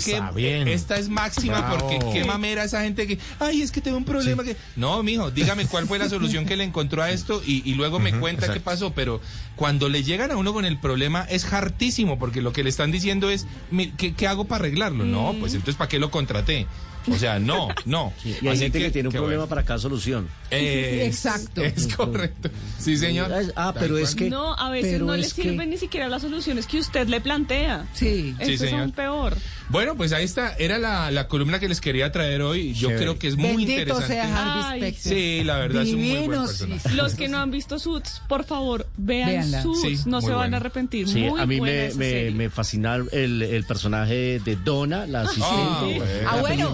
[0.00, 0.68] Está que bien.
[0.68, 1.88] esta es máxima Bravo.
[1.88, 4.56] porque qué mamera esa gente que, ay, es que tengo un problema que...
[4.76, 7.98] No, mijo, dígame cuál fue la solución que le encontró a esto y, y luego
[7.98, 8.92] me cuenta qué pasó.
[8.92, 9.20] Pero
[9.56, 12.90] cuando le llegan a uno con el problema es hartísimo porque lo que le están
[12.90, 15.04] diciendo es, "Mi- ¿qué, qué hago para arreglarlo?
[15.04, 16.66] No, pues entonces ¿para qué lo contraté?
[17.08, 18.12] O sea, no, no.
[18.24, 19.48] Y hay Así gente que, tiene un problema bueno.
[19.48, 20.28] para cada solución.
[20.50, 21.62] Es- Exacto.
[21.62, 22.50] Es correcto.
[22.78, 23.30] Sí, señor.
[23.56, 24.28] Ah, pero es que...
[24.30, 27.86] No, a veces no le que- sirven ni siquiera las soluciones que usted le plantea.
[27.92, 28.10] Sí.
[28.10, 28.80] Sí, Eso es señor.
[28.82, 29.36] aún peor.
[29.68, 30.54] Bueno, pues ahí está.
[30.58, 32.72] Era la, la columna que les quería traer hoy.
[32.74, 32.98] Yo Chévere.
[33.04, 34.06] creo que es muy Bendito interesante.
[34.08, 34.96] sea Harvey Ay.
[34.98, 36.88] Sí, la verdad es un muy buen personaje.
[36.88, 36.94] sí.
[36.96, 39.62] Los que no han visto Suits, por favor, vean Véanla.
[39.62, 39.80] Suits.
[40.02, 41.08] Sí, no se van a arrepentir.
[41.08, 46.04] Sí, muy a mí me, fascina el, el personaje de Donna, la asistente, bueno.
[46.28, 46.70] Ah, la bueno.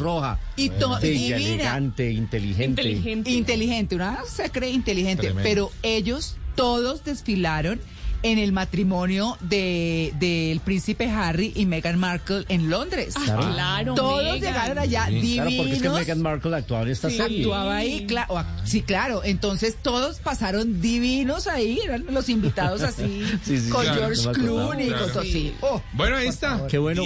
[0.56, 1.54] Y to- Bella, divina.
[1.54, 2.82] elegante, inteligente.
[2.82, 3.30] Inteligente.
[3.30, 5.42] Inteligente, una se cree inteligente, Tremendo.
[5.48, 7.80] pero ellos todos desfilaron
[8.22, 13.14] en el matrimonio de del príncipe Harry y Meghan Markle en Londres.
[13.16, 13.94] Ah, Claro.
[13.94, 14.40] Todos Meghan.
[14.40, 15.14] llegaron allá Sí.
[15.16, 15.46] divinos.
[15.48, 17.18] Claro, porque es que Meghan Markle actuaba en esta Sí.
[17.18, 17.40] serie.
[17.42, 19.22] Actuaba ahí, claro, sí, claro.
[19.22, 24.40] Entonces todos pasaron divinos ahí, eran los invitados así, Sí, sí, con claro, George.
[24.40, 25.06] Clooney, Claro.
[25.08, 25.52] todo así.
[25.60, 26.66] Oh, Bueno, ahí está.
[26.68, 27.04] Qué bueno,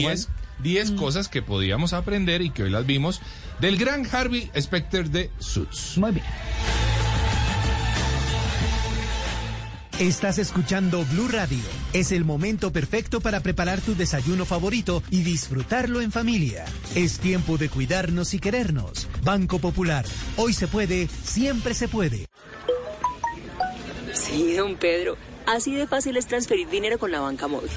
[0.62, 3.20] 10 10 cosas que podíamos aprender y que hoy las vimos
[3.61, 5.99] del gran Harvey Specter de Suits.
[5.99, 6.27] muy bien.
[10.01, 11.59] Estás escuchando Blue Radio.
[11.92, 16.64] Es el momento perfecto para preparar tu desayuno favorito y disfrutarlo en familia.
[16.94, 19.09] Es tiempo de cuidarnos y querernos.
[19.23, 20.07] Banco Popular.
[20.38, 22.29] Hoy se puede, siempre se puede.
[24.14, 25.18] Sí, don Pedro.
[25.46, 27.70] Así de fácil es transferir dinero con la banca móvil.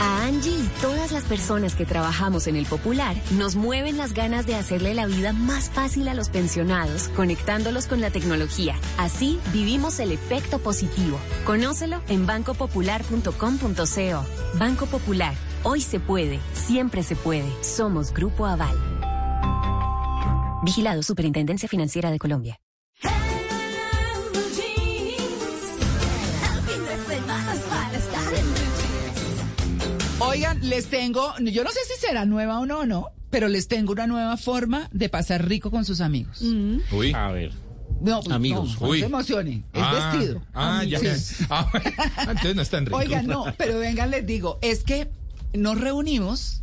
[0.00, 4.46] A Angie y todas las personas que trabajamos en el Popular nos mueven las ganas
[4.46, 8.76] de hacerle la vida más fácil a los pensionados, conectándolos con la tecnología.
[8.98, 11.18] Así vivimos el efecto positivo.
[11.44, 14.58] Conócelo en bancopopular.com.co.
[14.58, 15.34] Banco Popular.
[15.62, 17.50] Hoy se puede, siempre se puede.
[17.62, 18.76] Somos Grupo Aval.
[20.62, 22.58] Vigilado Superintendencia Financiera de Colombia.
[30.34, 33.92] Oigan, les tengo, yo no sé si será nueva o no, no, pero les tengo
[33.92, 36.40] una nueva forma de pasar rico con sus amigos.
[36.92, 37.12] Uy.
[37.14, 37.52] A ver.
[38.00, 38.78] No, pues, Amigos.
[38.80, 40.42] no, se emocione, es Ah, vestido.
[40.52, 40.98] Ah, ya.
[40.98, 41.30] Amigos.
[41.50, 42.98] Ah, bueno, entonces no es tan rico.
[42.98, 45.08] Oigan, no, pero vengan, les digo, es que
[45.54, 46.62] nos reunimos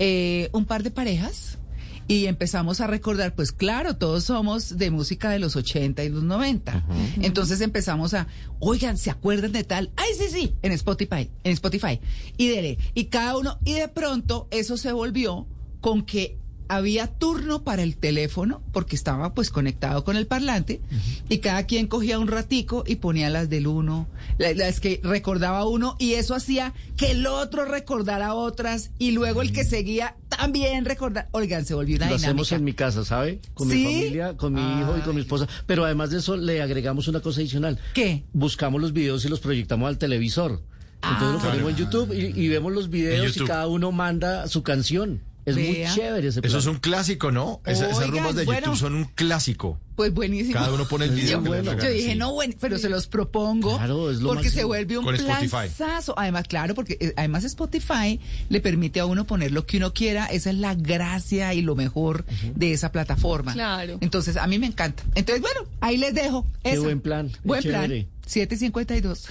[0.00, 1.58] eh, un par de parejas
[2.06, 6.22] y empezamos a recordar, pues claro, todos somos de música de los 80 y los
[6.22, 6.84] 90.
[7.22, 8.26] Entonces empezamos a,
[8.60, 9.90] oigan, ¿se acuerdan de tal?
[9.96, 12.00] Ay, sí, sí, en Spotify, en Spotify.
[12.36, 15.46] Y dele, y cada uno, y de pronto eso se volvió
[15.80, 16.38] con que
[16.68, 20.80] había turno para el teléfono porque estaba pues conectado con el parlante
[21.28, 24.06] y cada quien cogía un ratico y ponía las del uno,
[24.38, 29.42] la- las que recordaba uno y eso hacía que el otro recordara otras y luego
[29.42, 31.28] el que seguía también recordar.
[31.32, 32.56] Oigan, se volvió una Lo hacemos dinámica.
[32.56, 33.40] en mi casa, ¿sabe?
[33.54, 33.76] Con ¿Sí?
[33.76, 35.46] mi familia, con mi hijo y con mi esposa.
[35.66, 37.78] Pero además de eso, le agregamos una cosa adicional.
[37.94, 38.24] ¿Qué?
[38.32, 40.62] Buscamos los videos y los proyectamos al televisor.
[41.02, 41.50] Entonces lo Ah.
[41.52, 45.20] ponemos en YouTube y, y vemos los videos y cada uno manda su canción.
[45.46, 45.88] Es Vea.
[45.88, 46.58] muy chévere ese Eso plan.
[46.58, 47.60] es un clásico, ¿no?
[47.66, 48.60] Esa- esas Oigan, rumbas de bueno.
[48.66, 49.78] YouTube son un clásico.
[49.94, 50.54] Pues buenísimo.
[50.54, 51.82] Cada uno pone el video Yo- que le bueno.
[51.82, 52.18] Yo dije, sí.
[52.18, 54.60] no, bueno, pero se los propongo Claro, es lo porque máximo.
[54.60, 56.14] se vuelve un planzazo.
[56.18, 60.26] Además, claro, porque eh, además Spotify le permite a uno poner lo que uno quiera.
[60.26, 62.24] Esa es la gracia y lo mejor
[62.56, 63.52] de esa plataforma.
[63.52, 63.98] Claro.
[64.00, 65.02] Entonces, a mí me encanta.
[65.14, 66.44] Entonces, bueno, ahí les dejo.
[66.64, 66.82] Qué eso.
[66.84, 67.86] buen plan, Buen chévere.
[68.04, 68.08] plan.
[68.26, 69.28] 752.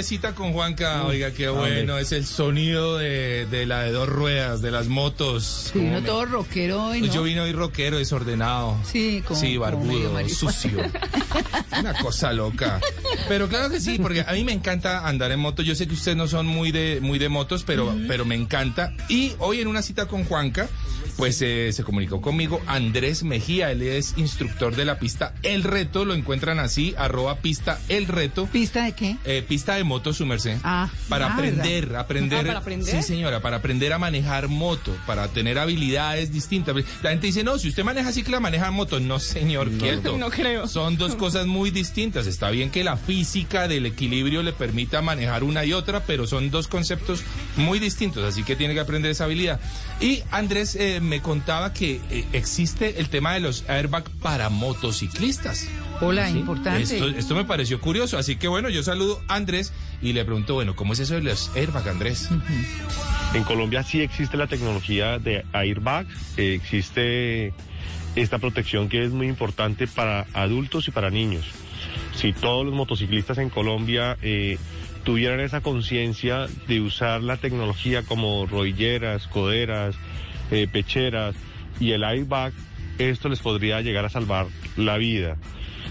[0.00, 1.04] Nos vamos de cita con Juanca.
[1.04, 1.98] Oiga, qué bueno.
[1.98, 5.70] Es el sonido de, de la de dos ruedas, de las motos.
[5.72, 7.12] Sí, me- todo rockero hoy, ¿no?
[7.12, 8.76] Yo vine hoy rockero, desordenado.
[8.84, 10.78] Sí, como- Sí, barbudo, sucio.
[11.78, 12.80] Una cosa loca.
[13.28, 15.62] Pero claro que sí, porque a mí me encanta andar en moto.
[15.62, 18.92] Yo sé que ustedes no son muy de, muy de motos, pero, pero me encanta.
[19.08, 20.68] Y hoy en una cita con Juanca,
[21.20, 23.70] pues eh, se comunicó conmigo Andrés Mejía.
[23.70, 26.06] Él es instructor de la pista El Reto.
[26.06, 28.46] Lo encuentran así, arroba pista El Reto.
[28.46, 29.16] ¿Pista de qué?
[29.26, 30.56] Eh, pista de moto, su merced.
[30.64, 32.00] Ah, para ah, aprender, ¿verdad?
[32.00, 32.38] aprender.
[32.38, 32.94] Ah, ¿para aprender?
[32.94, 36.74] Sí, señora, para aprender a manejar moto, para tener habilidades distintas.
[37.02, 38.98] La gente dice, no, si usted maneja cicla, maneja moto.
[38.98, 40.16] No, señor, quieto.
[40.20, 40.66] No creo.
[40.68, 42.26] Son dos cosas muy distintas.
[42.26, 46.50] Está bien que la física del equilibrio le permita manejar una y otra, pero son
[46.50, 47.22] dos conceptos
[47.56, 49.60] muy distintos, así que tiene que aprender esa habilidad.
[50.00, 55.68] Y Andrés eh, me contaba que eh, existe el tema de los airbag para motociclistas.
[56.00, 56.82] Hola, importante.
[56.82, 60.54] Esto, esto me pareció curioso, así que bueno, yo saludo a Andrés y le pregunto,
[60.54, 62.30] bueno, ¿cómo es eso de los airbag, Andrés?
[63.34, 66.06] En Colombia sí existe la tecnología de airbag,
[66.38, 67.52] eh, existe
[68.16, 71.44] esta protección que es muy importante para adultos y para niños.
[72.14, 74.58] Si todos los motociclistas en Colombia eh,
[75.04, 79.96] tuvieran esa conciencia de usar la tecnología como rodilleras, coderas,
[80.50, 81.34] eh, pecheras
[81.78, 82.52] y el airbag,
[82.98, 85.36] esto les podría llegar a salvar la vida.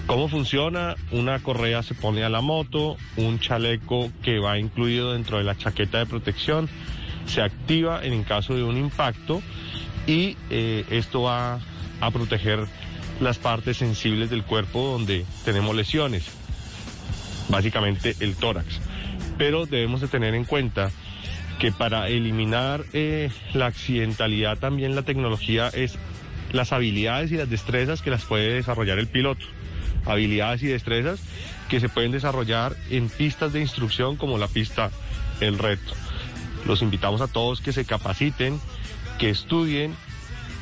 [0.05, 0.95] ¿Cómo funciona?
[1.11, 5.57] Una correa se pone a la moto, un chaleco que va incluido dentro de la
[5.57, 6.69] chaqueta de protección,
[7.25, 9.41] se activa en caso de un impacto
[10.07, 11.59] y eh, esto va
[12.01, 12.65] a proteger
[13.19, 16.25] las partes sensibles del cuerpo donde tenemos lesiones,
[17.49, 18.79] básicamente el tórax.
[19.39, 20.91] Pero debemos de tener en cuenta
[21.59, 25.97] que para eliminar eh, la accidentalidad también la tecnología es
[26.51, 29.45] las habilidades y las destrezas que las puede desarrollar el piloto.
[30.05, 31.21] Habilidades y destrezas
[31.69, 34.91] que se pueden desarrollar en pistas de instrucción como la pista
[35.39, 35.93] El Reto.
[36.65, 38.59] Los invitamos a todos que se capaciten,
[39.19, 39.95] que estudien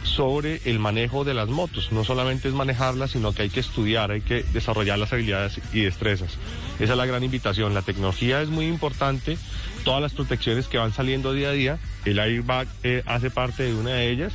[0.03, 1.91] sobre el manejo de las motos.
[1.91, 5.81] No solamente es manejarlas, sino que hay que estudiar, hay que desarrollar las habilidades y
[5.81, 6.37] destrezas.
[6.79, 7.73] Esa es la gran invitación.
[7.73, 9.37] La tecnología es muy importante,
[9.83, 13.73] todas las protecciones que van saliendo día a día, el airbag eh, hace parte de
[13.73, 14.33] una de ellas.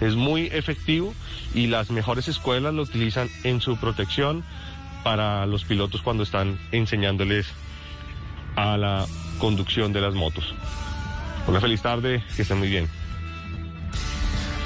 [0.00, 1.14] Es muy efectivo
[1.54, 4.44] y las mejores escuelas lo utilizan en su protección
[5.04, 7.46] para los pilotos cuando están enseñándoles
[8.56, 9.06] a la
[9.38, 10.54] conducción de las motos.
[11.46, 12.88] Una feliz tarde, que estén muy bien.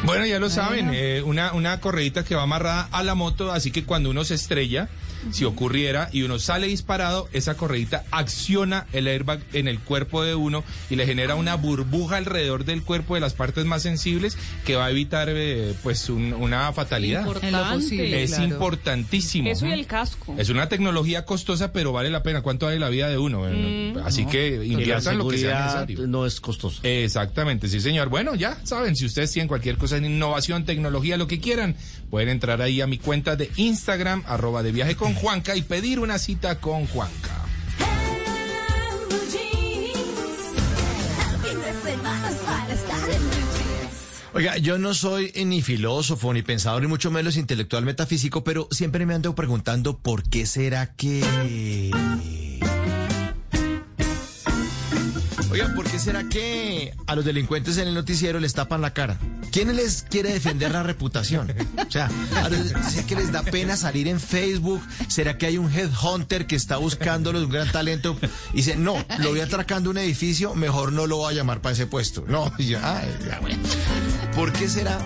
[0.04, 3.72] Bueno, ya lo saben, eh, una, una correíta que va amarrada a la moto, así
[3.72, 4.88] que cuando uno se estrella,
[5.32, 10.34] si ocurriera y uno sale disparado, esa correíta acciona el airbag en el cuerpo de
[10.34, 14.76] uno y le genera una burbuja alrededor del cuerpo de las partes más sensibles que
[14.76, 17.20] va a evitar eh, pues un- una fatalidad.
[17.20, 18.22] Importante.
[18.22, 18.44] Es claro.
[18.44, 19.48] importantísimo.
[19.50, 20.34] Eso y el casco.
[20.38, 22.42] Es una tecnología costosa, pero vale la pena.
[22.42, 23.42] ¿Cuánto vale la vida de uno?
[23.48, 23.98] Mm.
[24.04, 24.30] Así No.
[24.30, 26.06] que inviertan lo que sea necesario.
[26.06, 26.80] no es costoso.
[26.82, 28.08] Exactamente, sí, señor.
[28.08, 31.74] Bueno, ya saben, si ustedes tienen cualquier cosa en innovación, tecnología, lo que quieran,
[32.10, 35.98] pueden entrar ahí a mi cuenta de Instagram, arroba de viaje con Juanca, y pedir
[35.98, 37.34] una cita con Juanca.
[44.34, 49.04] Oiga, yo no soy ni filósofo, ni pensador, ni mucho menos intelectual metafísico, pero siempre
[49.06, 51.90] me ando preguntando por qué será que...
[55.74, 59.18] ¿por qué será que a los delincuentes en el noticiero les tapan la cara?
[59.50, 61.52] ¿Quién les quiere defender la reputación?
[61.86, 62.10] O sea,
[62.88, 64.80] ¿será que les da pena salir en Facebook?
[65.08, 68.16] ¿Será que hay un headhunter que está buscándolos un gran talento
[68.52, 71.72] y dice, no, lo voy atracando un edificio, mejor no lo voy a llamar para
[71.72, 72.24] ese puesto?
[72.28, 73.02] No, ya,
[73.40, 73.58] bueno.
[74.34, 74.98] ¿Por qué será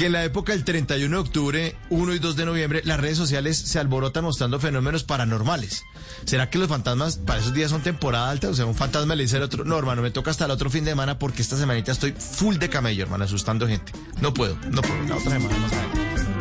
[0.00, 3.18] que en la época del 31 de octubre, 1 y 2 de noviembre, las redes
[3.18, 5.84] sociales se alborotan mostrando fenómenos paranormales?
[6.24, 8.48] ¿Será que los fantasmas para esos días son temporada alta?
[8.48, 10.70] O sea, un fantasma le dice al otro, no, hermano, me toca hasta el otro
[10.70, 13.92] fin de semana porque esta semanita estoy full de camello, hermano, asustando gente.
[14.22, 16.39] No puedo, no puedo, la otra semana más adelante.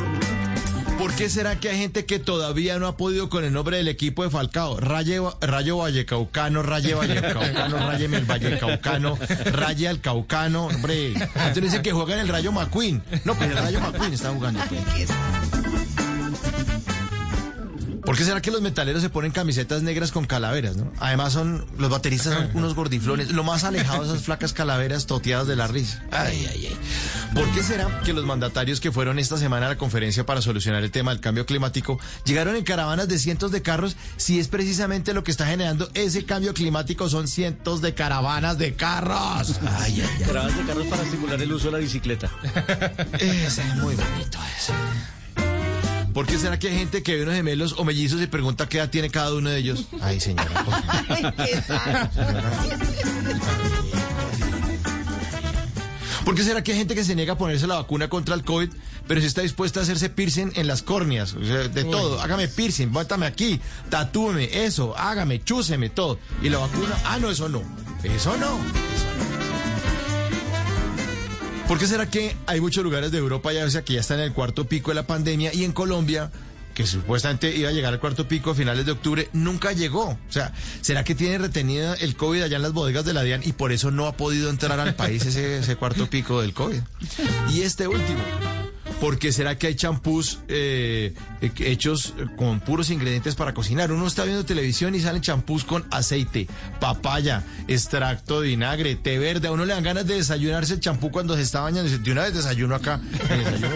[0.99, 3.87] ¿Por qué será que hay gente que todavía no ha podido con el nombre del
[3.87, 4.81] equipo de Falcao?
[4.81, 10.65] Rayo, Vallecaucano, Raye Vallecaucano, Raye el Vallecaucano, Raye al Caucano.
[10.65, 13.01] Hombre, entonces dicen que juega en el Rayo McQueen.
[13.23, 14.59] No, pero el Rayo McQueen está jugando.
[14.67, 15.09] pues.
[18.09, 20.91] ¿Por qué será que los metaleros se ponen camisetas negras con calaveras, no?
[20.97, 25.45] Además son, los bateristas son unos gordiflones, lo más alejados de esas flacas calaveras toteadas
[25.45, 26.03] de la risa.
[26.09, 26.77] Ay, ay, ay.
[27.35, 30.83] ¿Por qué será que los mandatarios que fueron esta semana a la conferencia para solucionar
[30.83, 35.13] el tema del cambio climático llegaron en caravanas de cientos de carros si es precisamente
[35.13, 39.59] lo que está generando ese cambio climático son cientos de caravanas de carros?
[39.61, 40.23] Ay, ay, ay.
[40.25, 42.31] Caravanas de carros para estimular el uso de la bicicleta.
[43.19, 44.73] Ese es muy bonito ese.
[46.13, 48.77] ¿Por qué será que hay gente que ve unos gemelos o mellizos y pregunta qué
[48.77, 49.85] edad tiene cada uno de ellos?
[50.01, 50.49] Ay, señora.
[56.29, 58.43] ¿Por qué será que hay gente que se niega a ponerse la vacuna contra el
[58.43, 58.69] COVID,
[59.07, 61.33] pero sí está dispuesta a hacerse piercing en las córneas?
[61.33, 62.21] O sea, de todo.
[62.21, 66.19] Hágame piercing, bátame aquí, tatúeme, eso, hágame, chúseme, todo.
[66.43, 67.63] Y la vacuna, ah, no, eso no.
[68.03, 68.59] Eso no.
[71.69, 74.17] ¿Por qué será que hay muchos lugares de Europa ya, o sea, que ya están
[74.17, 76.31] en el cuarto pico de la pandemia y en Colombia,
[76.73, 80.05] que supuestamente iba a llegar al cuarto pico a finales de octubre, nunca llegó?
[80.05, 80.51] O sea,
[80.81, 83.71] ¿será que tiene retenida el COVID allá en las bodegas de la DIAN y por
[83.71, 86.81] eso no ha podido entrar al país ese, ese cuarto pico del COVID?
[87.51, 88.19] Y este último.
[88.99, 93.91] ¿Por qué será que hay champús eh, eh, hechos con puros ingredientes para cocinar?
[93.91, 96.47] Uno está viendo televisión y salen champús con aceite,
[96.79, 99.47] papaya, extracto de vinagre, té verde.
[99.47, 101.89] A uno le dan ganas de desayunarse el champú cuando se está bañando.
[101.89, 102.99] Y de una vez desayuno acá.
[103.13, 103.67] esto".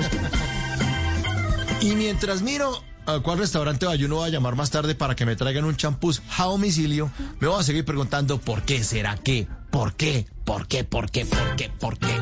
[1.81, 5.35] Y mientras miro a cuál restaurante uno va a llamar más tarde para que me
[5.35, 9.93] traigan un champús a domicilio, me voy a seguir preguntando por qué será que, por
[9.93, 12.21] qué, por qué, por qué, por qué, por qué.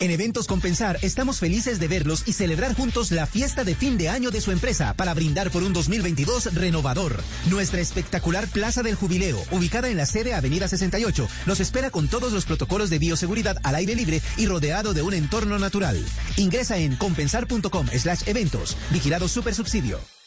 [0.00, 4.08] En Eventos Compensar estamos felices de verlos y celebrar juntos la fiesta de fin de
[4.08, 7.22] año de su empresa para brindar por un 2022 renovador.
[7.50, 12.32] Nuestra espectacular Plaza del Jubileo, ubicada en la sede Avenida 68, nos espera con todos
[12.32, 16.02] los protocolos de bioseguridad al aire libre y rodeado de un entorno natural.
[16.38, 18.78] Ingresa en compensar.com slash eventos.
[18.90, 20.19] Vigilado Super Subsidio.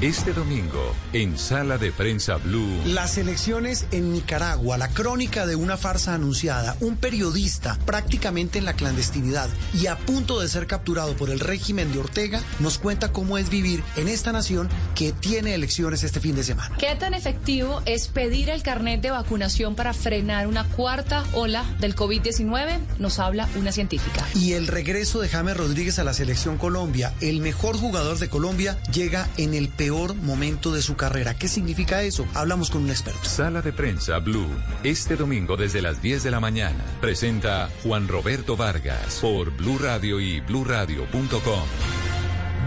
[0.00, 2.80] Este domingo, en Sala de Prensa Blue.
[2.86, 8.74] Las elecciones en Nicaragua, la crónica de una farsa anunciada, un periodista prácticamente en la
[8.74, 13.38] clandestinidad y a punto de ser capturado por el régimen de Ortega, nos cuenta cómo
[13.38, 16.76] es vivir en esta nación que tiene elecciones este fin de semana.
[16.78, 21.94] ¿Qué tan efectivo es pedir el carnet de vacunación para frenar una cuarta ola del
[21.94, 22.80] COVID-19?
[22.98, 24.26] Nos habla una científica.
[24.34, 28.78] Y el regreso de James Rodríguez a la selección Colombia, el mejor jugador de Colombia,
[28.92, 31.34] llega en el peor momento de su carrera.
[31.34, 32.26] ¿Qué significa eso?
[32.34, 33.24] Hablamos con un experto.
[33.24, 34.48] Sala de prensa Blue,
[34.84, 36.84] este domingo desde las 10 de la mañana.
[37.00, 41.64] Presenta Juan Roberto Vargas por Blue Radio y bluradio.com.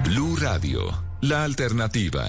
[0.03, 2.25] Blue Radio, la alternativa.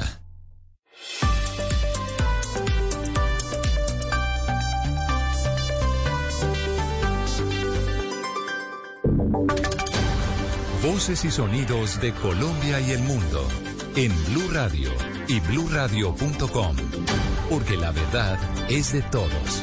[10.83, 13.47] Voces y sonidos de Colombia y el mundo
[13.97, 14.91] en Blue Radio
[15.27, 16.77] y bluradio.com,
[17.49, 18.39] porque la verdad
[18.69, 19.63] es de todos.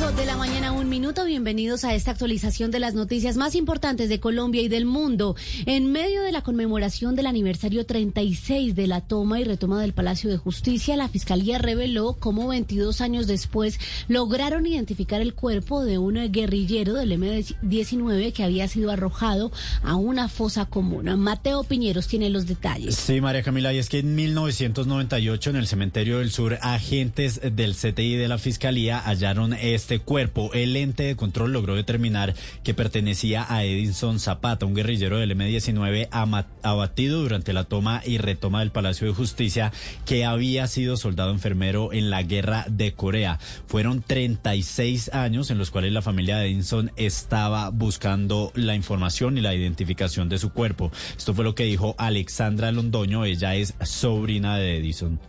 [0.00, 1.24] 8 de la mañana, un minuto.
[1.24, 5.34] Bienvenidos a esta actualización de las noticias más importantes de Colombia y del mundo.
[5.66, 10.30] En medio de la conmemoración del aniversario 36 de la toma y retoma del Palacio
[10.30, 16.30] de Justicia, la Fiscalía reveló cómo 22 años después lograron identificar el cuerpo de un
[16.30, 19.50] guerrillero del M-19 que había sido arrojado
[19.82, 21.18] a una fosa común.
[21.18, 22.94] Mateo Piñeros tiene los detalles.
[22.94, 27.74] Sí, María Camila, y es que en 1998 en el Cementerio del Sur, agentes del
[27.74, 30.50] CTI de la Fiscalía hallaron este cuerpo.
[30.52, 36.08] El ente de control logró determinar que pertenecía a Edinson Zapata, un guerrillero del M-19
[36.10, 39.72] ama- abatido durante la toma y retoma del Palacio de Justicia,
[40.04, 43.38] que había sido soldado enfermero en la guerra de Corea.
[43.66, 49.40] Fueron 36 años en los cuales la familia de Edinson estaba buscando la información y
[49.40, 50.92] la identificación de su cuerpo.
[51.16, 55.20] Esto fue lo que dijo Alexandra Londoño, ella es sobrina de Edison.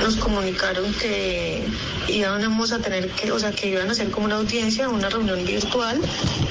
[0.00, 1.64] Nos comunicaron que
[2.08, 5.44] íbamos a tener que, o sea, que iban a hacer como una audiencia, una reunión
[5.44, 6.00] virtual.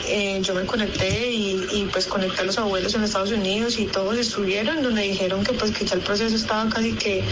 [0.07, 3.85] Eh, yo me conecté y, y, pues conecté a los abuelos en Estados Unidos y
[3.85, 7.23] todos estuvieron, donde dijeron que pues que ya el proceso estaba casi que,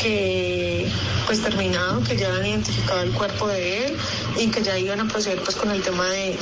[0.00, 0.90] que
[1.26, 3.96] pues terminado, que ya habían identificado el cuerpo de él
[4.38, 6.36] y que ya iban a proceder pues con el tema de,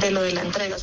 [0.00, 0.76] de lo de la entrega.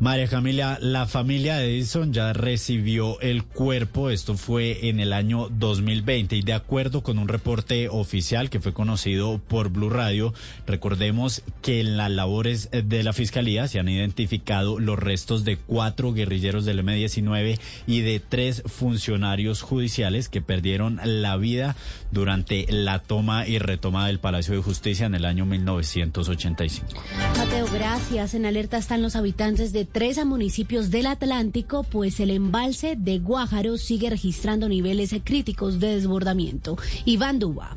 [0.00, 5.50] María Camila, la familia de Edison ya recibió el cuerpo, esto fue en el año
[5.50, 10.32] 2020 y de acuerdo con un reporte oficial que fue conocido por Blue Radio,
[10.66, 16.14] recordemos que en las labores de la Fiscalía se han identificado los restos de cuatro
[16.14, 21.76] guerrilleros del M-19 y de tres funcionarios judiciales que perdieron la vida
[22.10, 26.86] durante la toma y retoma del Palacio de Justicia en el año 1985.
[27.36, 28.32] Mateo, gracias.
[28.32, 33.76] En alerta están los habitantes de tres municipios del Atlántico, pues el embalse de Guájaro
[33.78, 36.76] sigue registrando niveles críticos de desbordamiento.
[37.04, 37.76] Iván Duba.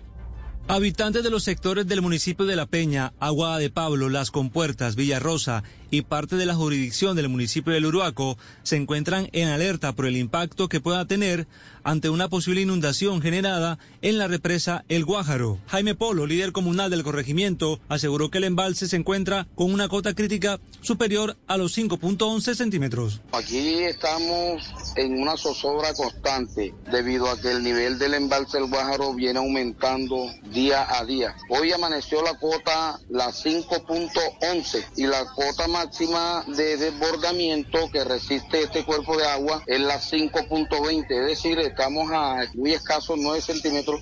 [0.67, 5.63] Habitantes de los sectores del municipio de La Peña, Aguada de Pablo, Las Compuertas, Villarrosa
[5.93, 10.17] y parte de la jurisdicción del municipio del Uruaco se encuentran en alerta por el
[10.17, 11.47] impacto que pueda tener
[11.83, 15.59] ante una posible inundación generada en la represa El Guájaro.
[15.67, 20.15] Jaime Polo, líder comunal del corregimiento, aseguró que el embalse se encuentra con una cota
[20.15, 23.21] crítica superior a los 5.11 centímetros.
[23.31, 24.63] Aquí estamos
[24.95, 30.25] en una zozobra constante debido a que el nivel del embalse del Guájaro viene aumentando
[30.51, 31.35] día a día.
[31.49, 38.85] Hoy amaneció la cuota la 5.11 y la cuota máxima de desbordamiento que resiste este
[38.85, 43.99] cuerpo de agua es la 5.20, es decir, estamos a muy escasos 9 centímetros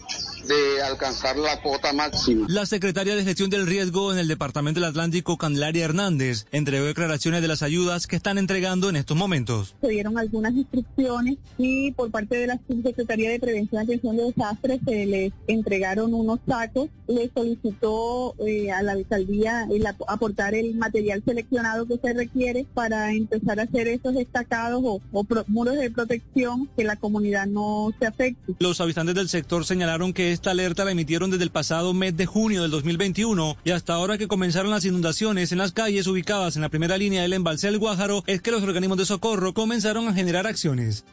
[0.48, 2.46] de alcanzar la cuota máxima.
[2.50, 7.42] La secretaria de Gestión del Riesgo en el Departamento del Atlántico, Candelaria Hernández, entregó declaraciones
[7.42, 9.76] de las ayudas que están entregando en estos momentos.
[9.82, 14.24] se dieron algunas instrucciones y por parte de la Subsecretaría de Prevención y Atención de
[14.26, 16.90] Desastres se les entregaron unos sacos.
[17.08, 22.66] Le solicitó eh, a la alcaldía el ap- aportar el material seleccionado que se requiere
[22.74, 25.02] para empezar a hacer esos destacados o,
[25.48, 28.54] muros de protección que la comunidad no se afecte.
[28.60, 32.26] Los habitantes del sector señalaron que esta alerta la emitieron desde el pasado mes de
[32.26, 36.62] junio del 2021 y hasta ahora que comenzaron las inundaciones en las calles ubicadas en
[36.62, 40.14] la primera línea del embalse del Guájaro es que los organismos de socorro comenzaron a
[40.14, 41.06] generar acciones.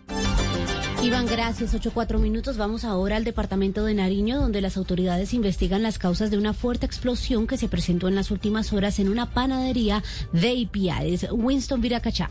[1.02, 1.74] Iván, gracias.
[1.74, 2.56] Ocho cuatro minutos.
[2.56, 6.86] Vamos ahora al departamento de Nariño, donde las autoridades investigan las causas de una fuerte
[6.86, 11.26] explosión que se presentó en las últimas horas en una panadería de Ipiales.
[11.30, 12.30] Winston Viracachá.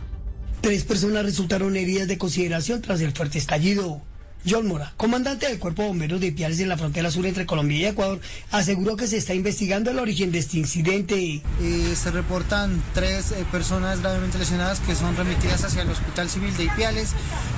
[0.59, 4.01] Tres personas resultaron heridas de consideración tras el fuerte estallido.
[4.45, 7.77] John Mora, comandante del Cuerpo de Bomberos de Ipiales en la frontera sur entre Colombia
[7.77, 8.19] y Ecuador,
[8.51, 11.41] aseguró que se está investigando el origen de este incidente.
[11.61, 16.55] Eh, se reportan tres eh, personas gravemente lesionadas que son remitidas hacia el Hospital Civil
[16.55, 17.11] de Ipiales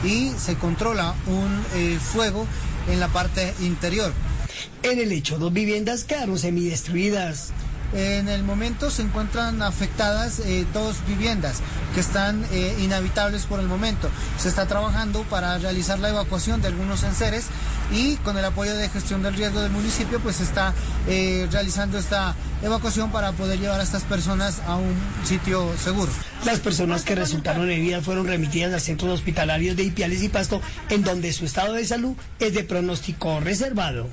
[0.04, 2.48] y se controla un eh, fuego
[2.88, 4.12] en la parte interior.
[4.84, 7.52] En el hecho, dos viviendas quedaron semidestruidas.
[7.94, 11.62] En el momento se encuentran afectadas eh, dos viviendas
[11.94, 14.10] que están eh, inhabitables por el momento.
[14.38, 17.48] Se está trabajando para realizar la evacuación de algunos enseres
[17.92, 20.74] y con el apoyo de gestión del riesgo del municipio pues está
[21.08, 26.12] eh, realizando esta evacuación para poder llevar a estas personas a un sitio seguro.
[26.46, 31.04] Las personas que resultaron heridas fueron remitidas a centros hospitalarios de Ipiales y Pasto, en
[31.04, 34.08] donde su estado de salud es de pronóstico reservado.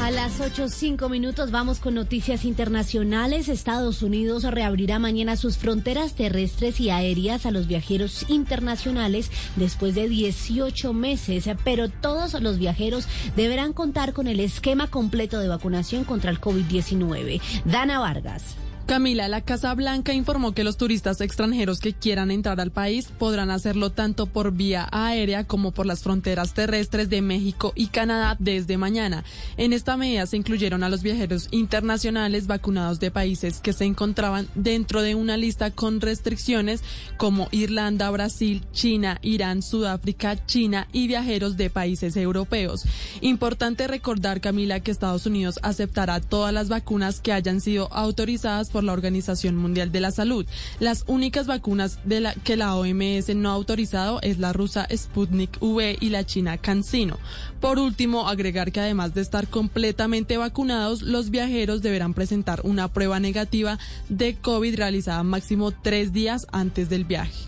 [0.00, 3.48] A las 8.05 minutos vamos con noticias internacionales.
[3.48, 10.08] Estados Unidos reabrirá mañana sus fronteras terrestres y aéreas a los viajeros internacionales después de
[10.08, 16.30] 18 meses, pero todos los viajeros deberán contar con el esquema completo de vacunación contra
[16.30, 17.40] el COVID-19.
[17.64, 18.56] Dana Vargas.
[18.86, 23.50] Camila, la Casa Blanca informó que los turistas extranjeros que quieran entrar al país podrán
[23.50, 28.76] hacerlo tanto por vía aérea como por las fronteras terrestres de México y Canadá desde
[28.76, 29.24] mañana.
[29.56, 34.48] En esta medida se incluyeron a los viajeros internacionales vacunados de países que se encontraban
[34.54, 36.82] dentro de una lista con restricciones
[37.16, 42.84] como Irlanda, Brasil, China, Irán, Sudáfrica, China y viajeros de países europeos.
[43.22, 48.82] Importante recordar, Camila, que Estados Unidos aceptará todas las vacunas que hayan sido autorizadas por
[48.82, 50.44] la Organización Mundial de la Salud.
[50.80, 52.00] Las únicas vacunas
[52.42, 57.20] que la OMS no ha autorizado es la rusa Sputnik V y la china CanSino.
[57.60, 63.20] Por último, agregar que además de estar completamente vacunados, los viajeros deberán presentar una prueba
[63.20, 67.44] negativa de COVID realizada máximo tres días antes del viaje.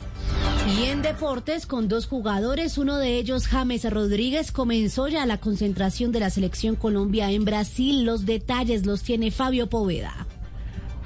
[0.79, 6.11] Y en deportes, con dos jugadores, uno de ellos, James Rodríguez, comenzó ya la concentración
[6.13, 8.05] de la selección Colombia en Brasil.
[8.05, 10.27] Los detalles los tiene Fabio Poveda.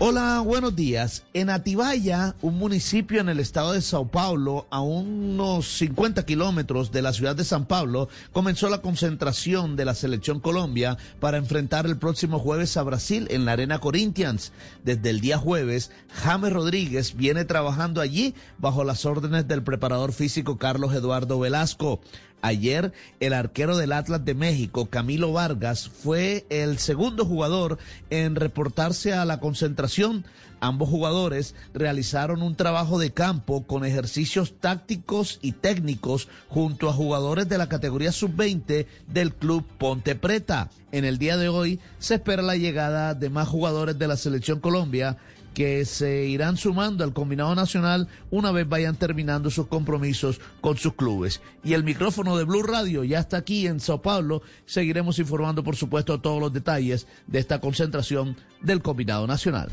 [0.02, 1.24] Hola, buenos días.
[1.34, 7.02] En Atibaya, un municipio en el estado de Sao Paulo, a unos 50 kilómetros de
[7.02, 11.98] la ciudad de San Pablo, comenzó la concentración de la selección Colombia para enfrentar el
[11.98, 14.52] próximo jueves a Brasil en la Arena Corinthians.
[14.84, 20.56] Desde el día jueves, James Rodríguez viene trabajando allí bajo las órdenes del preparador físico
[20.56, 22.00] Carlos Eduardo Velasco.
[22.42, 27.78] Ayer, el arquero del Atlas de México, Camilo Vargas, fue el segundo jugador
[28.08, 30.24] en reportarse a la concentración.
[30.60, 37.48] Ambos jugadores realizaron un trabajo de campo con ejercicios tácticos y técnicos junto a jugadores
[37.48, 40.70] de la categoría sub-20 del club Ponte Preta.
[40.92, 44.60] En el día de hoy se espera la llegada de más jugadores de la selección
[44.60, 45.16] Colombia
[45.54, 50.94] que se irán sumando al combinado nacional una vez vayan terminando sus compromisos con sus
[50.94, 51.40] clubes.
[51.64, 54.42] Y el micrófono de Blue Radio ya está aquí en Sao Paulo.
[54.66, 59.70] Seguiremos informando, por supuesto, todos los detalles de esta concentración del combinado nacional.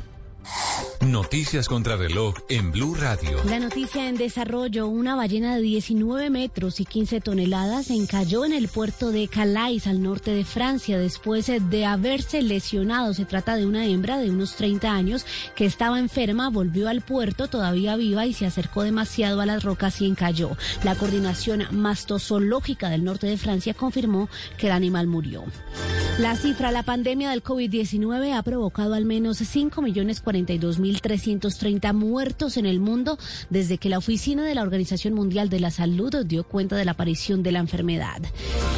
[1.02, 3.42] Noticias contra reloj en Blue Radio.
[3.46, 8.68] La noticia en desarrollo, una ballena de 19 metros y 15 toneladas encalló en el
[8.68, 13.14] puerto de Calais, al norte de Francia, después de haberse lesionado.
[13.14, 15.26] Se trata de una hembra de unos 30 años
[15.56, 20.02] que estaba enferma, volvió al puerto todavía viva y se acercó demasiado a las rocas
[20.02, 20.58] y encalló.
[20.84, 25.46] La coordinación mastozoológica del norte de Francia confirmó que el animal murió.
[26.20, 29.40] La cifra, la pandemia del COVID-19 ha provocado al menos
[30.46, 33.18] 5.042.330 muertos en el mundo
[33.50, 36.92] desde que la oficina de la Organización Mundial de la Salud dio cuenta de la
[36.92, 38.22] aparición de la enfermedad.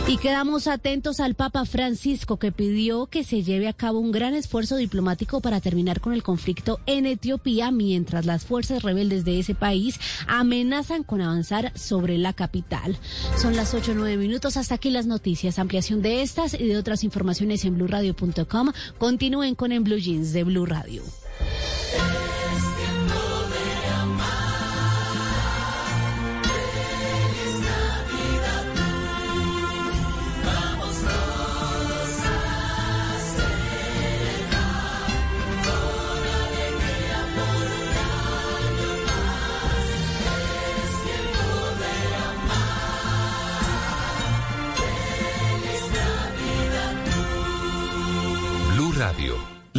[0.08, 4.34] Y quedamos atentos al Papa Francisco que pidió que se lleve a cabo un gran
[4.34, 9.56] esfuerzo diplomático para terminar con el conflicto en Etiopía mientras las fuerzas rebeldes de ese
[9.56, 12.98] país amenazan con avanzar sobre la capital.
[13.38, 14.58] Son las 8 o 9 minutos.
[14.58, 15.60] Hasta aquí las noticias.
[15.60, 18.72] Ampliación de estas y de otras informaciones en blurradio.com.
[18.98, 21.04] Continúen con En Blue Jeans de Blue Radio.
[21.42, 22.39] えー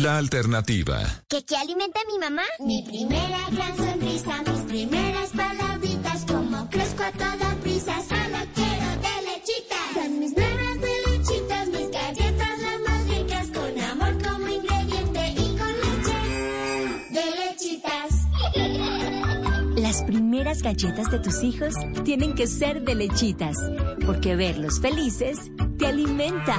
[0.03, 0.98] la alternativa.
[1.28, 2.42] ¿Qué, qué alimenta mi mamá?
[2.61, 9.14] Mi primera gran sonrisa, mis primeras palabritas, como crezco a toda prisa, solo quiero de
[9.28, 9.94] lechitas.
[9.94, 15.57] Son mis nuevas de lechitas, mis galletas las más ricas, con amor como ingrediente y
[15.59, 16.18] con leche
[17.11, 18.11] de lechitas.
[19.76, 21.74] Las primeras galletas de tus hijos
[22.05, 23.57] tienen que ser de lechitas,
[24.07, 26.57] porque verlos felices te alimenta.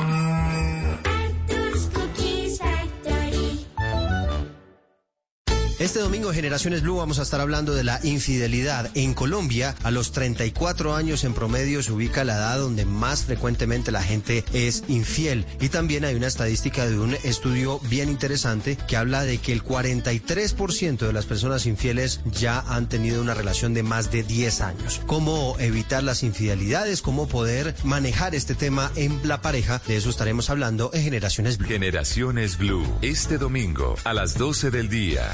[5.82, 8.92] Este domingo en Generaciones Blue vamos a estar hablando de la infidelidad.
[8.94, 13.92] En Colombia, a los 34 años en promedio se ubica la edad donde más frecuentemente
[13.92, 15.44] la gente es infiel.
[15.60, 19.64] Y también hay una estadística de un estudio bien interesante que habla de que el
[19.64, 25.02] 43% de las personas infieles ya han tenido una relación de más de 10 años.
[25.08, 27.02] ¿Cómo evitar las infidelidades?
[27.02, 29.82] ¿Cómo poder manejar este tema en la pareja?
[29.88, 31.68] De eso estaremos hablando en Generaciones Blue.
[31.68, 35.32] Generaciones Blue, este domingo a las 12 del día.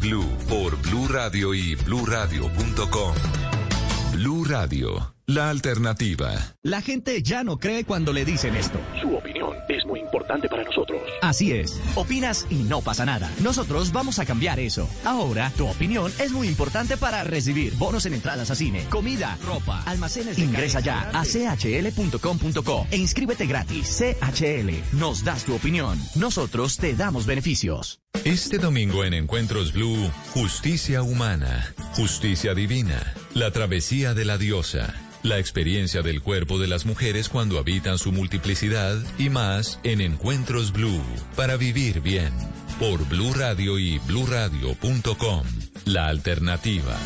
[0.00, 3.14] Blue por Blue Radio y bluradio.com.
[4.12, 6.30] Blue Radio, la alternativa.
[6.62, 8.78] La gente ya no cree cuando le dicen esto.
[9.02, 9.16] Su
[10.30, 11.02] importante para nosotros.
[11.22, 11.80] Así es.
[11.94, 13.30] Opinas y no pasa nada.
[13.42, 14.88] Nosotros vamos a cambiar eso.
[15.04, 19.82] Ahora, tu opinión es muy importante para recibir bonos en entradas a cine, comida, ropa,
[19.86, 20.36] almacenes.
[20.36, 23.98] De Ingresa ya a chl.com.co e inscríbete gratis.
[23.98, 25.98] CHL, nos das tu opinión.
[26.14, 28.00] Nosotros te damos beneficios.
[28.24, 35.38] Este domingo en Encuentros Blue, Justicia Humana, Justicia Divina, la travesía de la diosa, la
[35.38, 41.02] experiencia del cuerpo de las mujeres cuando habitan su multiplicidad y más en Encuentros Blue,
[41.36, 42.32] para vivir bien,
[42.78, 45.44] por Blue Radio y bluradio.com,
[45.84, 46.96] la alternativa.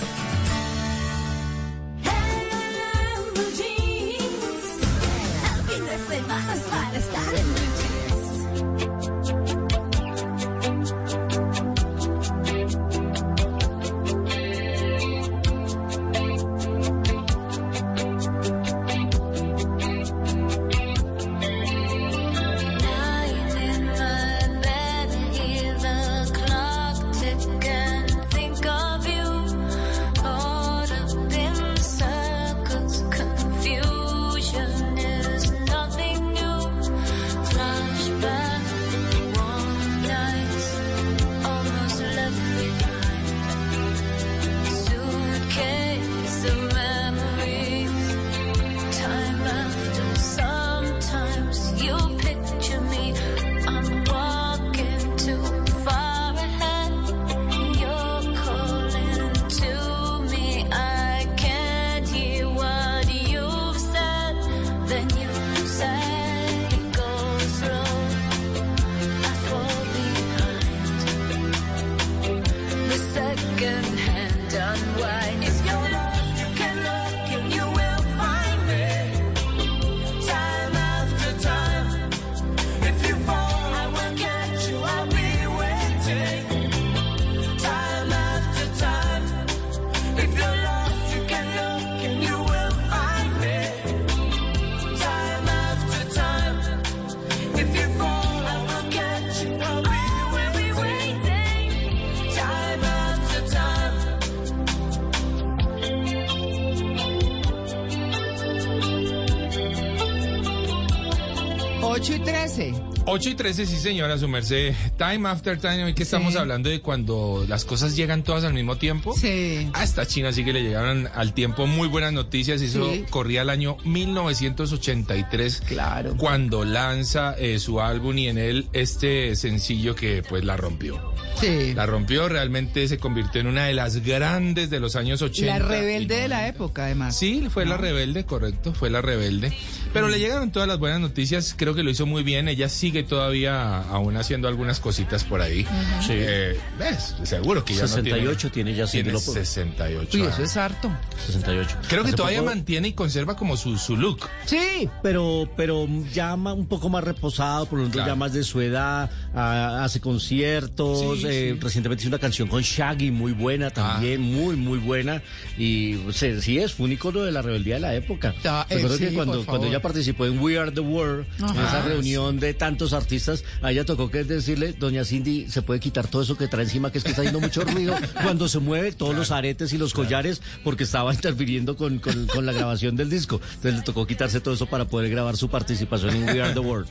[113.14, 114.74] 8 y 13, sí señora, su merced.
[114.98, 118.76] Time after time, hoy que estamos hablando de cuando las cosas llegan todas al mismo
[118.76, 119.14] tiempo.
[119.16, 119.68] Sí.
[119.72, 122.60] A esta China sí que le llegaron al tiempo muy buenas noticias.
[122.60, 123.04] Eso Sí.
[123.10, 125.60] corría el año 1983.
[125.64, 126.16] Claro.
[126.16, 131.00] Cuando lanza eh, su álbum y en él este sencillo que pues la rompió.
[131.40, 131.72] Sí.
[131.72, 135.56] La rompió, realmente se convirtió en una de las grandes de los años 80.
[135.58, 137.16] La rebelde de la época, además.
[137.16, 139.52] Sí, fue la rebelde, correcto, fue la rebelde.
[139.94, 142.48] Pero le llegaron todas las buenas noticias, creo que lo hizo muy bien.
[142.48, 145.62] Ella sigue todavía aún haciendo algunas cositas por ahí.
[145.62, 146.02] Ujú.
[146.02, 146.12] Sí.
[146.14, 147.14] Eh, ¿Ves?
[147.22, 150.18] Seguro que ya no 68 tiene ya Tiene siglo por- 68.
[150.18, 150.90] Uy, eso es harto.
[151.24, 151.76] 68.
[151.88, 154.28] Creo que Hace todavía poco- mantiene y conserva como su, su look.
[154.46, 154.88] Sí.
[155.02, 159.10] Pero, pero ya un poco más reposado, por lo tanto ya más de su edad,
[159.34, 161.60] ah, hace conciertos, Sí, eh, sí.
[161.60, 165.22] recientemente hizo una canción con Shaggy muy buena también, muy, muy buena.
[165.58, 168.34] Y sí, sí es, fue un icono de la rebeldía de la época.
[168.44, 171.44] Ah, eh, Recuerdo sí, que cuando, cuando ella participó en We Are the World, en
[171.44, 171.66] Ajá.
[171.68, 175.80] esa Ah, reunión de tantos artistas, a ella tocó que decirle, doña Cindy, se puede
[175.80, 178.58] quitar todo eso que trae encima, que es que está haciendo mucho ruido cuando se
[178.60, 182.96] mueve, todos los aretes y los collares, porque estaba interfiriendo con, con, con la grabación
[182.96, 183.40] del disco.
[183.42, 186.60] Entonces le tocó quitarse todo eso para poder grabar su participación en We Are the
[186.60, 186.88] World.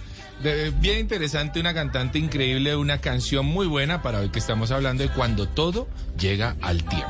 [0.82, 5.10] Bien interesante, una cantante increíble, una canción muy buena para hoy que estamos hablando de
[5.10, 5.88] cuando todo
[6.20, 7.08] llega al tiempo.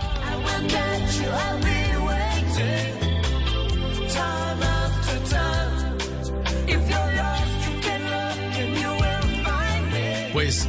[10.33, 10.67] Pues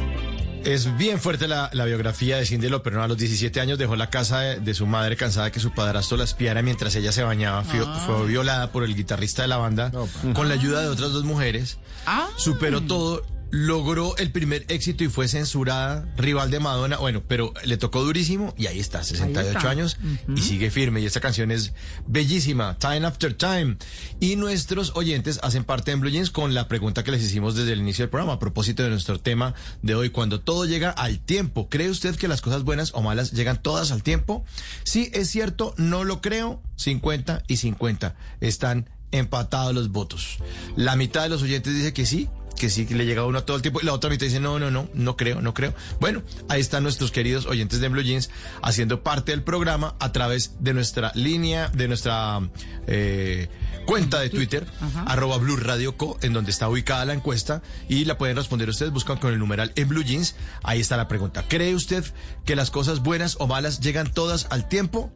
[0.65, 2.93] es bien fuerte la, la biografía de Cindy Lauper.
[2.93, 3.03] ¿no?
[3.03, 5.71] A los 17 años dejó la casa de, de su madre cansada de que su
[5.71, 7.63] padrastro la espiara mientras ella se bañaba.
[7.63, 8.03] Fue, Ah.
[8.05, 9.91] fue violada por el guitarrista de la banda
[10.33, 11.77] con la ayuda de otras dos mujeres.
[12.05, 12.27] Ah.
[12.37, 13.23] Superó todo.
[13.55, 18.53] Logró el primer éxito y fue censurada, rival de Madonna, bueno, pero le tocó durísimo
[18.57, 19.69] y ahí está, 68 está.
[19.69, 19.97] años
[20.35, 21.71] y sigue firme y esta canción es
[22.05, 23.77] bellísima, Time After Time.
[24.19, 27.71] Y nuestros oyentes hacen parte en Blue Jeans con la pregunta que les hicimos desde
[27.71, 31.19] el inicio del programa a propósito de nuestro tema de hoy, cuando todo llega al
[31.19, 31.69] tiempo.
[31.69, 34.43] ¿Cree usted que las cosas buenas o malas llegan todas al tiempo?
[34.83, 40.39] Sí, es cierto, no lo creo, 50 y 50 están empatados los votos.
[40.75, 43.43] La mitad de los oyentes dice que sí, que sí que le llega a uno
[43.43, 45.73] todo el tiempo y la otra mitad dice no, no, no, no creo, no creo.
[45.99, 48.29] Bueno, ahí están nuestros queridos oyentes de Blue Jeans
[48.61, 52.41] haciendo parte del programa a través de nuestra línea, de nuestra
[52.87, 53.49] eh,
[53.85, 54.65] cuenta de Twitter,
[55.05, 58.91] arroba Blue Radio Co, en donde está ubicada la encuesta y la pueden responder ustedes,
[58.91, 60.35] buscan con el numeral en Blue Jeans.
[60.63, 61.45] Ahí está la pregunta.
[61.47, 62.03] ¿Cree usted
[62.45, 65.11] que las cosas buenas o malas llegan todas al tiempo?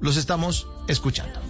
[0.00, 1.40] Los estamos escuchando.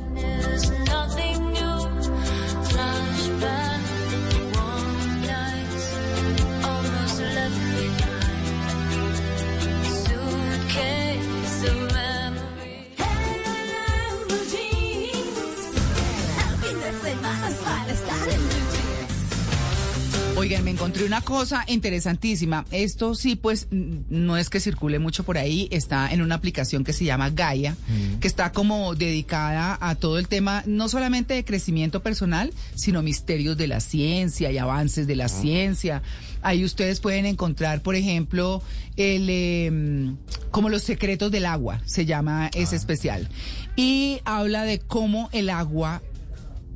[20.45, 22.67] Oigan, me encontré una cosa interesantísima.
[22.71, 26.93] Esto sí, pues no es que circule mucho por ahí, está en una aplicación que
[26.93, 27.79] se llama Gaia,
[28.21, 33.57] que está como dedicada a todo el tema, no solamente de crecimiento personal, sino misterios
[33.57, 36.03] de la ciencia y avances de la ciencia.
[36.43, 38.63] Ahí ustedes pueden encontrar, por ejemplo,
[38.99, 40.17] el em,
[40.51, 43.31] como los secretos del agua, se llama ese especial.
[43.77, 46.03] Y habla de cómo el agua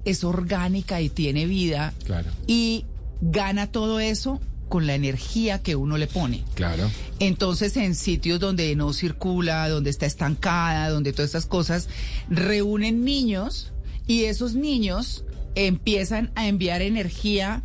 [0.06, 1.92] es orgánica y tiene vida.
[2.06, 2.30] Claro.
[2.46, 2.86] Y
[3.20, 6.44] gana todo eso con la energía que uno le pone.
[6.54, 6.90] Claro.
[7.18, 11.88] Entonces, en sitios donde no circula, donde está estancada, donde todas estas cosas,
[12.28, 13.72] reúnen niños
[14.06, 17.62] y esos niños empiezan a enviar energía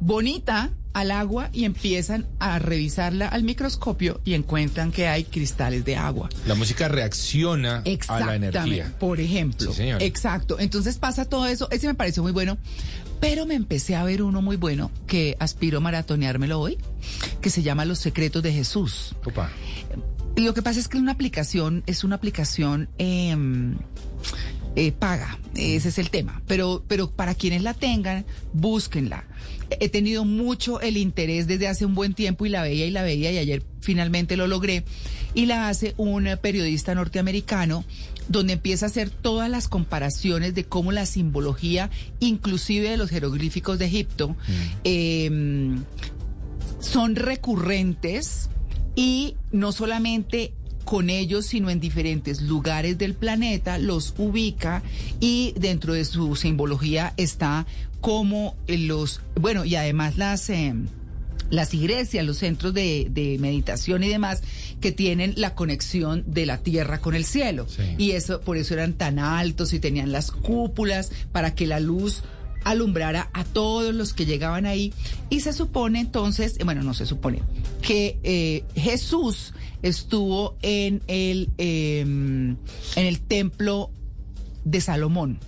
[0.00, 5.96] bonita al agua y empiezan a revisarla al microscopio y encuentran que hay cristales de
[5.96, 6.28] agua.
[6.46, 8.94] La música reacciona a la energía.
[8.98, 9.72] por ejemplo.
[9.72, 9.90] Sí.
[10.00, 10.58] Exacto.
[10.58, 11.70] Entonces pasa todo eso.
[11.70, 12.58] Ese me pareció muy bueno.
[13.20, 16.78] Pero me empecé a ver uno muy bueno que aspiro a maratoneármelo hoy,
[17.40, 19.14] que se llama Los Secretos de Jesús.
[19.24, 19.50] Opa.
[20.36, 23.76] Y lo que pasa es que una aplicación es una aplicación em,
[24.76, 26.40] eh, paga, ese es el tema.
[26.46, 29.24] Pero, pero para quienes la tengan, búsquenla.
[29.80, 33.02] He tenido mucho el interés desde hace un buen tiempo y la veía y la
[33.02, 34.84] veía y ayer finalmente lo logré.
[35.34, 37.84] Y la hace un eh, periodista norteamericano
[38.28, 43.78] donde empieza a hacer todas las comparaciones de cómo la simbología, inclusive de los jeroglíficos
[43.78, 44.36] de Egipto,
[44.84, 45.82] em,
[46.80, 48.50] son recurrentes
[48.94, 50.52] y no solamente
[50.84, 54.82] con ellos, sino en diferentes lugares del planeta, los ubica
[55.20, 57.66] y dentro de su simbología está
[58.00, 60.48] como los, bueno, y además las...
[60.50, 60.86] em,
[61.50, 64.42] las iglesias, los centros de, de meditación y demás,
[64.80, 67.66] que tienen la conexión de la tierra con el cielo.
[67.96, 72.22] Y eso, por eso eran tan altos y tenían las cúpulas para que la luz
[72.64, 74.92] alumbrara a todos los que llegaban ahí.
[75.30, 77.42] Y se supone entonces, eh, bueno, no se supone,
[77.82, 82.56] que eh, Jesús estuvo en el, em,
[82.96, 83.90] en el templo
[84.64, 85.38] de Salomón.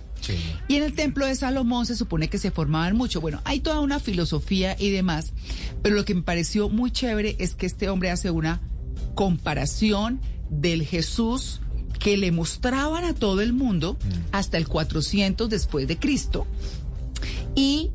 [0.67, 3.21] Y en el templo de Salomón se supone que se formaban mucho.
[3.21, 5.33] Bueno, hay toda una filosofía y demás,
[5.81, 8.61] pero lo que me pareció muy chévere es que este hombre hace una
[9.15, 11.61] comparación del Jesús
[11.99, 13.97] que le mostraban a todo el mundo
[14.31, 16.47] hasta el 400 después de Cristo
[17.55, 17.91] y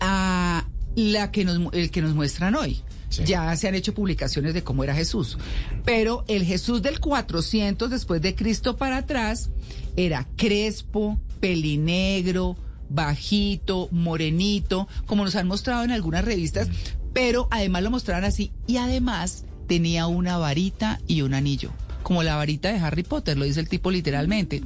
[0.00, 2.82] a la que nos, el que nos muestran hoy.
[3.24, 5.38] Ya se han hecho publicaciones de cómo era Jesús.
[5.84, 9.50] Pero el Jesús del 400 después de Cristo para atrás
[9.96, 12.56] era crespo, pelinegro,
[12.88, 16.68] bajito, morenito, como nos han mostrado en algunas revistas,
[17.12, 21.72] pero además lo mostraban así y además tenía una varita y un anillo
[22.06, 24.62] como la varita de Harry Potter, lo dice el tipo literalmente.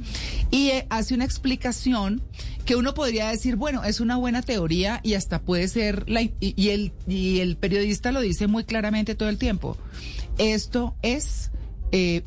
[0.51, 2.21] Y eh, hace una explicación
[2.65, 6.33] que uno podría decir, bueno, es una buena teoría y hasta puede ser, la, y,
[6.39, 9.75] y el, y el periodista lo dice muy claramente todo el tiempo.
[10.37, 11.49] Esto es
[11.91, 12.21] eh,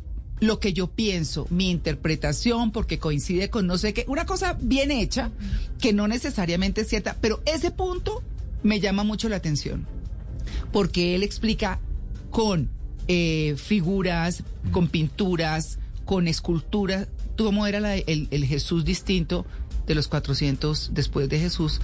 [0.47, 4.91] lo que yo pienso, mi interpretación, porque coincide con no sé qué, una cosa bien
[4.91, 5.31] hecha,
[5.81, 8.23] que no necesariamente es cierta, pero ese punto
[8.63, 9.87] me llama mucho la atención,
[10.73, 11.81] porque él explica
[12.31, 12.69] con
[13.07, 14.43] eh, figuras,
[14.73, 19.45] con pinturas, con esculturas, cómo era la- el, el Jesús distinto
[19.87, 21.81] de los 400 después de Jesús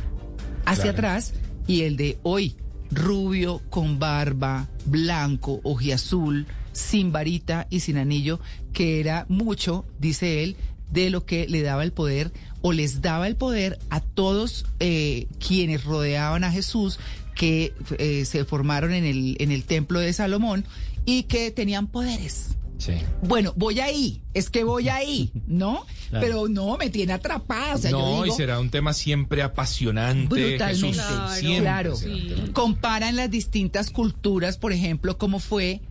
[0.65, 0.99] hacia Claro.
[0.99, 1.35] atrás
[1.67, 2.57] y el de hoy,
[2.91, 6.47] rubio, con barba, blanco, ojiazul,
[6.81, 8.41] sin varita y sin anillo,
[8.73, 10.57] que era mucho, dice él,
[10.91, 15.27] de lo que le daba el poder o les daba el poder a todos eh,
[15.45, 16.99] quienes rodeaban a Jesús,
[17.35, 20.65] que eh, se formaron en el, en el templo de Salomón
[21.07, 22.57] y que tenían poderes.
[22.77, 22.95] Sí.
[23.23, 25.87] Bueno, voy ahí, es que voy ahí, ¿no?
[26.11, 26.27] Claro.
[26.27, 27.77] Pero no, me tiene atrapada.
[27.77, 30.27] O sea, yo no, digo, y será un tema siempre apasionante.
[30.27, 30.99] Brutalmente.
[30.99, 31.95] Jesús, siempre Claro.
[31.95, 32.53] un tema.
[32.53, 35.83] Comparan las distintas culturas, por ejemplo, cómo fue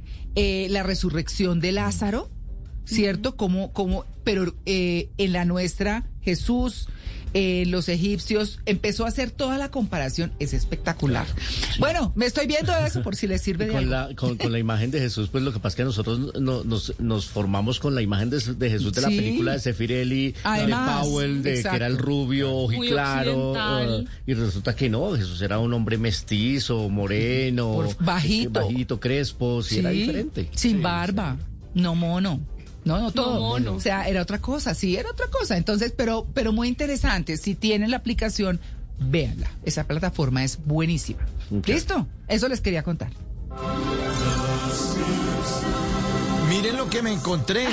[0.41, 2.29] eh, la resurrección de Lázaro,
[2.85, 3.35] ¿cierto?
[3.35, 6.87] Como, como, pero eh, en la nuestra, Jesús,
[7.33, 11.25] eh, los egipcios, empezó a hacer toda la comparación, es espectacular.
[11.79, 13.91] Bueno, me estoy viendo eso por si les sirve de con algo.
[13.91, 16.63] la, con, con la imagen de Jesús, pues lo que pasa es que nosotros no-
[16.63, 20.75] nos, nos formamos con la imagen de, de Jesús de la película de Sefirelli, de
[21.01, 25.73] Powell, de que era el rubio, ojiclaro, uh, y resulta que no, Jesús era un
[25.73, 28.61] hombre mestizo, moreno, Por- bajito.
[28.61, 30.49] bajito, crespo, sí, era diferente.
[30.55, 31.37] Sin barba,
[31.73, 32.39] no mono.
[32.85, 33.39] No, no todo.
[33.39, 33.75] mono.
[33.75, 35.57] O sea, era otra cosa, sí, era otra cosa.
[35.57, 37.37] Entonces, pero, pero muy interesante.
[37.37, 38.59] Si tienen la aplicación,
[38.99, 39.51] véanla.
[39.63, 41.21] Esa plataforma es buenísima.
[41.65, 42.07] ¿Listo?
[42.27, 43.11] Eso les quería contar.
[46.49, 47.67] Miren lo que me encontré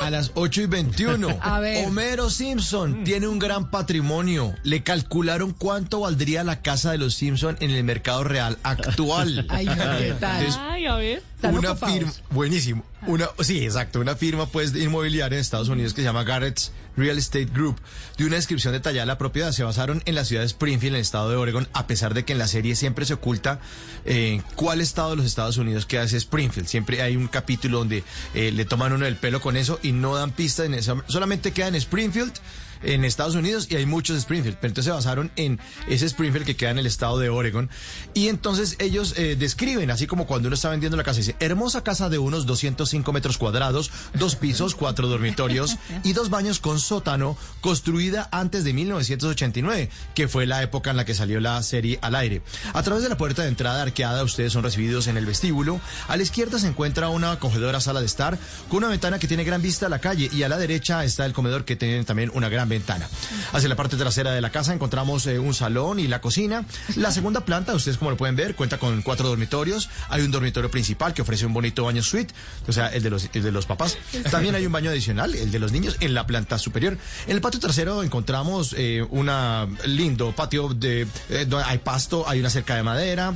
[0.00, 1.38] a las 8 y 21.
[1.42, 1.84] A ver.
[1.84, 4.54] Homero Simpson tiene un gran patrimonio.
[4.62, 9.46] Le calcularon cuánto valdría la casa de los Simpson en el mercado real actual.
[9.50, 10.42] Ay, no, ¿qué tal?
[10.44, 11.22] Entonces, Ay, a ver.
[11.42, 12.84] una firma, buenísimo.
[13.06, 16.70] Una, sí, exacto, una firma pues de inmobiliaria en Estados Unidos que se llama Garrett's
[17.00, 17.76] Real Estate Group
[18.16, 19.52] dio una descripción detallada de la propiedad.
[19.52, 22.24] Se basaron en la ciudad de Springfield, en el estado de Oregon, a pesar de
[22.24, 23.60] que en la serie siempre se oculta
[24.04, 26.68] eh, cuál estado de los Estados Unidos queda ese Springfield.
[26.68, 30.14] Siempre hay un capítulo donde eh, le toman uno el pelo con eso y no
[30.14, 31.02] dan pista en eso.
[31.08, 32.34] Solamente queda en Springfield
[32.82, 36.56] en Estados Unidos y hay muchos Springfield, pero entonces se basaron en ese Springfield que
[36.56, 37.70] queda en el estado de Oregon
[38.14, 41.82] y entonces ellos eh, describen, así como cuando uno está vendiendo la casa, dice, hermosa
[41.82, 47.36] casa de unos 205 metros cuadrados, dos pisos, cuatro dormitorios y dos baños con sótano,
[47.60, 52.14] construida antes de 1989, que fue la época en la que salió la serie al
[52.14, 52.42] aire.
[52.72, 55.80] A través de la puerta de entrada arqueada, ustedes son recibidos en el vestíbulo.
[56.08, 59.44] A la izquierda se encuentra una acogedora sala de estar con una ventana que tiene
[59.44, 62.30] gran vista a la calle y a la derecha está el comedor que tiene también
[62.34, 63.06] una gran ventana.
[63.52, 66.64] Hacia la parte trasera de la casa encontramos eh, un salón y la cocina.
[66.96, 69.90] La segunda planta, ustedes como lo pueden ver, cuenta con cuatro dormitorios.
[70.08, 72.32] Hay un dormitorio principal que ofrece un bonito baño suite,
[72.66, 73.98] o sea, el de los, el de los papás.
[74.30, 76.96] También hay un baño adicional, el de los niños, en la planta superior.
[77.26, 82.40] En el patio trasero encontramos eh, una lindo patio de eh, donde hay pasto, hay
[82.40, 83.34] una cerca de madera.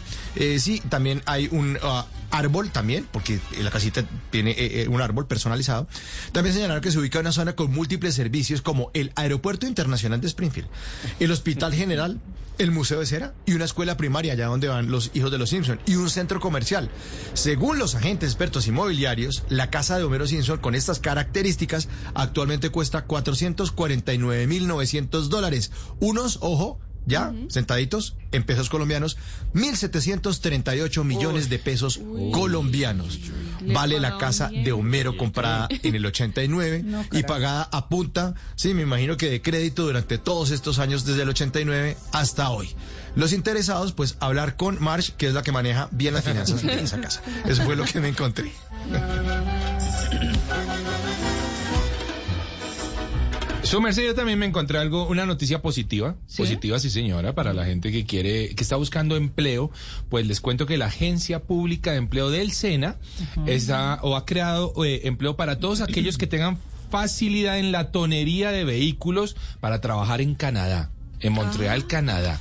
[0.59, 5.27] Sí, también hay un ah, árbol también, porque la casita tiene eh, eh, un árbol
[5.27, 5.87] personalizado.
[6.33, 10.21] También señalar que se ubica en una zona con múltiples servicios como el Aeropuerto Internacional
[10.21, 10.69] de Springfield,
[11.21, 12.21] el Hospital General,
[12.59, 15.51] el Museo de Cera y una escuela primaria allá donde van los hijos de los
[15.51, 16.91] Simpson y un centro comercial.
[17.35, 23.07] Según los agentes expertos inmobiliarios, la casa de Homero Simpson con estas características actualmente cuesta
[23.07, 25.71] 449.900 dólares.
[26.01, 29.17] Unos, ojo, ya, sentaditos, en pesos colombianos,
[29.55, 32.01] 1.738 millones de pesos
[32.33, 33.21] colombianos.
[33.67, 38.75] Vale la casa de Homero comprada en el 89 No, y pagada a punta, sí,
[38.75, 42.75] me imagino que de crédito durante todos estos años, desde el 89 hasta hoy.
[43.17, 46.83] Los interesados, pues, hablar con Marsh, que es la que maneja bien las finanzas de
[46.83, 47.23] esa casa.
[47.47, 48.53] Eso fue lo que me encontré.
[53.65, 56.37] Su merced, yo también me encontré algo, una noticia positiva, ¿Sí?
[56.37, 59.71] positiva sí señora, para la gente que quiere, que está buscando empleo,
[60.11, 62.97] pues les cuento que la Agencia Pública de Empleo del SENA
[63.47, 66.59] está, o ha creado eh, empleo para todos aquellos que tengan
[66.91, 70.91] facilidad en la tonería de vehículos para trabajar en Canadá.
[71.25, 72.41] En Montreal, Canadá.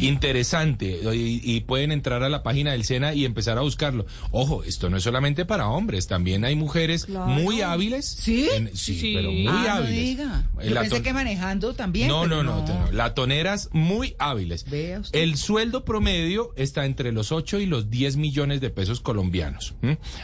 [0.00, 1.00] Interesante.
[1.14, 4.06] Y, y pueden entrar a la página del SENA y empezar a buscarlo.
[4.30, 7.26] Ojo, esto no es solamente para hombres, también hay mujeres Claro.
[7.28, 8.06] muy hábiles.
[8.06, 8.48] ¿Sí?
[8.54, 10.04] En- sí, pero muy Ah, no hábiles.
[10.04, 10.44] diga.
[10.62, 12.08] Yo pensé ton- que manejando también.
[12.08, 12.92] no, no, no, no.
[12.92, 14.64] Latoneras muy hábiles.
[14.68, 15.18] Vea usted.
[15.20, 19.74] El sueldo promedio está entre los 8 y los 10 millones de pesos colombianos.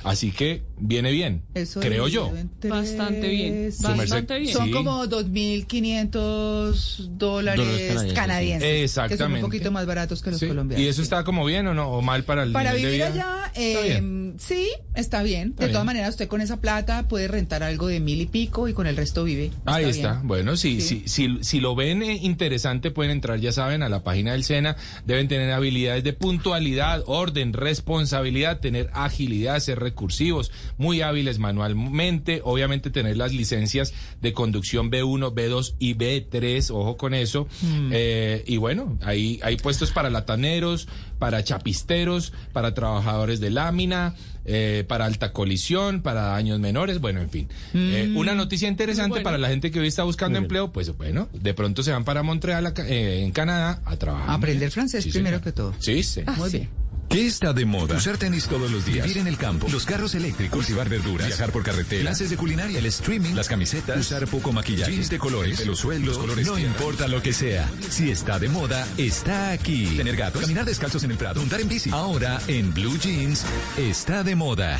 [0.04, 2.32] Así que viene bien, Eso creo yo.
[2.68, 4.52] Bastante bien, bastante bien.
[4.52, 4.72] Son Sí.
[4.72, 8.14] como 2.500 dólares Dólares canadienses.
[8.14, 8.60] canadienses.
[8.60, 9.40] Que son un Exactamente.
[9.40, 10.48] poquito más baratos que los Sí.
[10.48, 10.84] colombianos.
[10.84, 11.88] ¿Y eso está como bien o no?
[11.90, 13.06] ¿O mal para el Para de vivir vida?
[13.08, 14.34] allá, Está eh, bien.
[14.38, 15.50] sí, está bien.
[15.50, 18.68] Está de todas maneras, usted con esa plata puede rentar algo de mil y pico
[18.68, 19.50] y con el resto vive.
[19.64, 20.14] Ahí está.
[20.14, 20.28] bien.
[20.28, 21.02] Bueno, si, Sí.
[21.06, 24.44] si, si, si lo ven eh, interesante, pueden entrar, ya saben, a la página del
[24.44, 24.76] SENA.
[25.06, 32.40] Deben tener habilidades de puntualidad, orden, responsabilidad, tener agilidad, ser recursivos, muy hábiles manualmente.
[32.44, 36.70] Obviamente, tener las licencias de conducción B1, B2 y B3.
[36.70, 37.46] Ojo con eso.
[37.62, 37.79] Mm.
[37.92, 44.14] Eh, y bueno, ahí hay puestos para lataneros, para chapisteros, para trabajadores de lámina.
[44.46, 47.48] eh, para alta colisión, para daños menores, bueno, en fin.
[47.74, 48.16] Eh, Mm.
[48.16, 49.24] una noticia interesante Bueno.
[49.24, 52.22] para la gente que hoy está buscando empleo, pues bueno, de pronto se van para
[52.22, 54.30] Montreal, eh, en Canadá, a trabajar.
[54.30, 55.44] Aprender francés Sí, primero señor.
[55.44, 55.74] que todo.
[55.78, 56.22] Sí, sí.
[56.38, 56.68] Muy bien.
[57.10, 57.96] ¿Qué está de moda?
[57.96, 59.04] Usar tenis todos los días.
[59.04, 59.66] Vivir en el campo.
[59.72, 60.58] Los carros eléctricos.
[60.58, 61.26] Cultivar verduras.
[61.26, 62.02] Viajar por carretera.
[62.02, 62.78] Clases de culinaria.
[62.78, 63.34] El streaming.
[63.34, 63.98] Las camisetas.
[63.98, 64.92] Usar poco maquillaje.
[64.92, 65.66] Jeans de colores.
[65.66, 66.16] Los sueldos.
[66.16, 67.68] colores no importa lo que sea.
[67.88, 69.86] Si está de moda, está aquí.
[69.96, 70.42] Tener gatos.
[70.42, 71.40] Caminar descalzos en el prado.
[71.40, 71.90] Montar en bici.
[71.90, 73.44] Ahora, en Blue Jeans,
[73.76, 74.78] está de moda.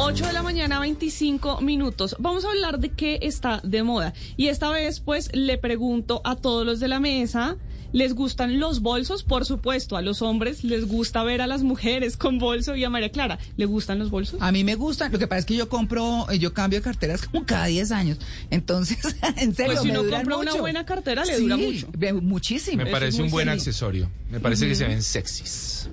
[0.00, 2.16] 8 de la mañana, 25 minutos.
[2.18, 4.12] Vamos a hablar de qué está de moda.
[4.36, 7.56] Y esta vez, pues, le pregunto a todos los de la mesa,
[7.92, 9.22] ¿les gustan los bolsos?
[9.24, 12.90] Por supuesto, a los hombres les gusta ver a las mujeres con bolso y a
[12.90, 14.40] María Clara, ¿le gustan los bolsos?
[14.40, 15.10] A mí me gustan.
[15.12, 17.90] Lo que pasa es que yo compro, eh, yo cambio de carteras como cada 10
[17.92, 18.18] años.
[18.50, 18.98] Entonces,
[19.36, 21.88] en serio, Pues si me uno compra una buena cartera, le Sí, dura mucho.
[21.96, 22.76] ve- Muchísimo.
[22.78, 24.10] Me Eso parece un buen accesorio.
[24.30, 25.88] Me parece que se ven sexys.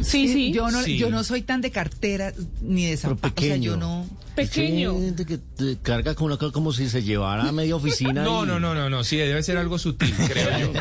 [0.00, 0.52] Sí, sí.
[0.52, 0.98] Yo no, Sí.
[0.98, 3.42] yo no soy tan de cartera ni de zapatos.
[3.44, 4.06] O sea, yo no.
[4.34, 4.94] Pequeño.
[5.00, 8.22] Gente que te carga con una como si se llevara a media oficina.
[8.24, 10.72] No, y- no, no, no, no, sí, debe ser algo sutil, creo yo.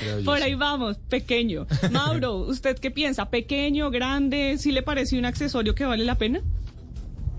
[0.00, 0.44] Creo yo, Por sí.
[0.44, 1.66] ahí vamos, pequeño.
[1.92, 3.28] Mauro, ¿usted qué piensa?
[3.28, 4.56] ¿Pequeño, grande?
[4.58, 6.40] ¿Sí le parece un accesorio que vale la pena?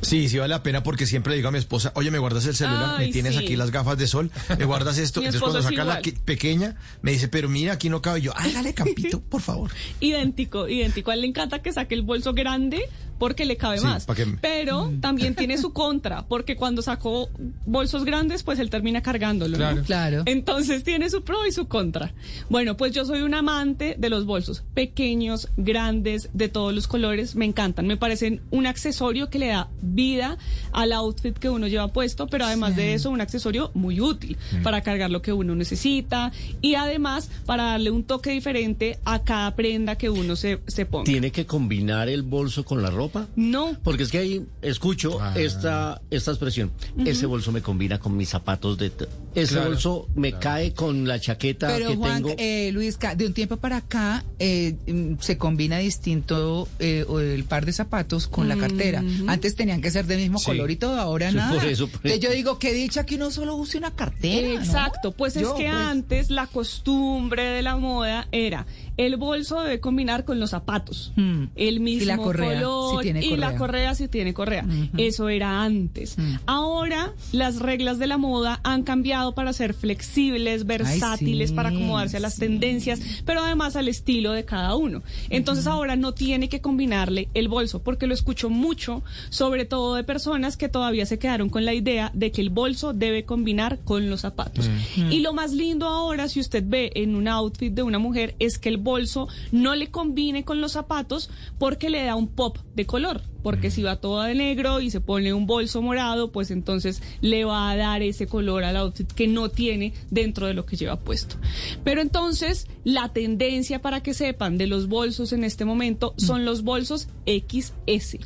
[0.02, 2.46] Sí, sí vale la pena porque siempre le digo a mi esposa, oye, me guardas
[2.46, 3.40] el celular, Ay, me tienes sí.
[3.44, 5.20] aquí las gafas de sol, me guardas esto.
[5.20, 6.02] Entonces cuando saca la igual.
[6.02, 8.32] que- pequeña, me dice, pero mira, aquí no cabe yo.
[8.38, 9.72] Hágale campito, por favor.
[10.00, 11.12] Idéntico, idéntico.
[11.12, 12.84] A él le encanta que saque el bolso grande
[13.18, 14.06] porque le cabe Sí, más.
[14.06, 17.30] que- Pero también tiene su contra, porque cuando sacó
[17.66, 19.52] bolsos grandes, pues él termina cargándolo.
[19.52, 19.58] ¿no?
[19.58, 19.84] Claro.
[19.84, 20.24] Claro.
[20.26, 22.14] Entonces tiene su pro y su contra.
[22.50, 27.36] Bueno, pues yo soy un amante de los bolsos, pequeños, grandes, de todos los colores,
[27.36, 27.88] me encantan.
[27.88, 30.38] Me parecen un accesorio que le da vida
[30.72, 34.82] al outfit que uno lleva puesto, pero además de eso, un accesorio muy útil para
[34.82, 39.98] cargar lo que uno necesita y además para darle un toque diferente a cada prenda
[39.98, 41.06] que uno se, se ponga.
[41.06, 43.05] ¿Tiene que combinar el bolso con la ropa?
[43.36, 43.78] No.
[43.84, 45.34] Porque es que ahí escucho Ah.
[45.38, 46.72] esta, esta expresión.
[47.06, 48.92] Ese bolso me combina con mis zapatos de...
[49.36, 52.36] Ese Claro, bolso me cae con la chaqueta Pero que Juan, tengo.
[52.38, 57.66] eh, Luis, de un tiempo para acá eh, mm, se combina distinto eh, el par
[57.66, 59.04] de zapatos con la cartera.
[59.28, 60.46] Antes tenían que ser del mismo Sí.
[60.46, 61.54] color y todo, ahora Sí, nada.
[61.60, 62.30] por eso, por Entonces eso.
[62.30, 64.48] yo digo, qué dicha que uno solo use una cartera.
[64.48, 64.54] ¿no?
[64.60, 68.66] Exacto, pues Yo, es que pues, antes la costumbre de la moda era
[68.98, 71.46] el bolso debe combinar con los zapatos, Hmm.
[71.56, 73.96] el mismo la correa, color si tiene y la correa.
[73.96, 74.66] si tiene correa.
[74.98, 76.18] Eso era antes.
[76.18, 76.36] Hmm.
[76.46, 82.18] Ahora las reglas de la moda han cambiado para ser flexibles, versátiles, sí, para acomodarse
[82.18, 82.42] a las sí.
[82.42, 85.04] tendencias, pero además al estilo de cada uno.
[85.30, 90.04] Entonces ahora no tiene que combinarle el bolso, porque lo escucho mucho, sobre todo de
[90.04, 94.10] personas que todavía se quedaron con la idea de que el bolso debe combinar con
[94.10, 94.70] los zapatos.
[95.10, 98.58] Y lo más lindo ahora, si usted ve en un outfit de una mujer, es
[98.58, 102.85] que el bolso no le combine con los zapatos porque le da un pop de
[102.86, 103.22] color.
[103.44, 107.46] Porque si va toda de negro y se pone un bolso morado, pues entonces le
[107.46, 111.00] va a dar ese color al outfit que no tiene dentro de lo que lleva
[111.00, 111.36] puesto.
[111.84, 116.64] Pero entonces, la tendencia para que sepan de los bolsos en este momento son los
[116.64, 118.18] bolsos XS.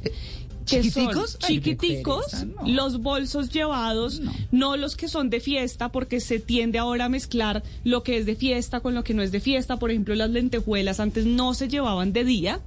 [0.69, 1.37] Que son ¿Chiquiticos?
[1.41, 2.67] Ay, chiquiticos, pereza, no.
[2.67, 4.77] los bolsos llevados, no.
[4.77, 8.35] los que son de fiesta, porque se tiende ahora a mezclar lo que es de
[8.35, 9.77] fiesta con lo que no es de fiesta.
[9.77, 12.59] Por ejemplo, las lentejuelas antes no se llevaban de día,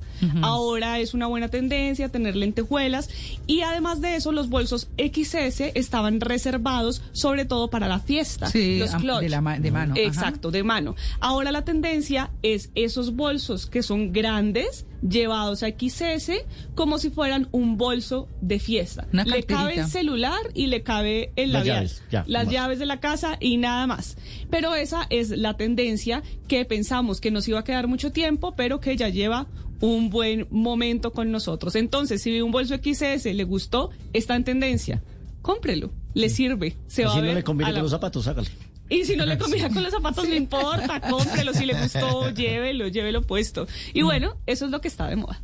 [0.43, 3.09] ahora es una buena tendencia tener lentejuelas.
[3.47, 8.47] Y además de eso, los bolsos XS estaban reservados sobre todo para la fiesta.
[8.49, 9.21] Sí, los am- clutch.
[9.21, 10.03] de la ma- de mano, ajá.
[10.03, 10.95] Exacto, de mano.
[11.21, 16.45] Ahora la tendencia es esos bolsos que son grandes, llevados a XS,
[16.75, 19.07] como si fueran un bolso de fiesta.
[19.13, 22.53] Una le cabe el celular y le cabe el Las labial, llaves, ya, las más.
[22.55, 24.17] llaves de la casa y nada más.
[24.51, 28.81] Pero esa es la tendencia que pensamos que nos iba a quedar mucho tiempo, pero
[28.81, 29.47] que ya lleva
[29.81, 31.75] un buen momento con nosotros.
[31.75, 35.03] Entonces, si ve un bolso XS, le gustó, está en tendencia,
[35.43, 38.29] cómprelo, le sirve, se va a ver no le combina a la- con los zapatos,
[38.29, 38.49] hágale.
[38.93, 41.55] Y si no le combina con los zapatos, no importa, cómprelo.
[41.55, 43.67] Si le gustó, llévelo, llévelo puesto.
[43.95, 45.41] Y bueno, eso es lo que está de moda.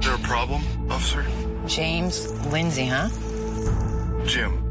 [0.00, 1.24] There a problem, officer?
[1.66, 3.08] James Lindsay, huh?
[4.24, 4.65] Jim.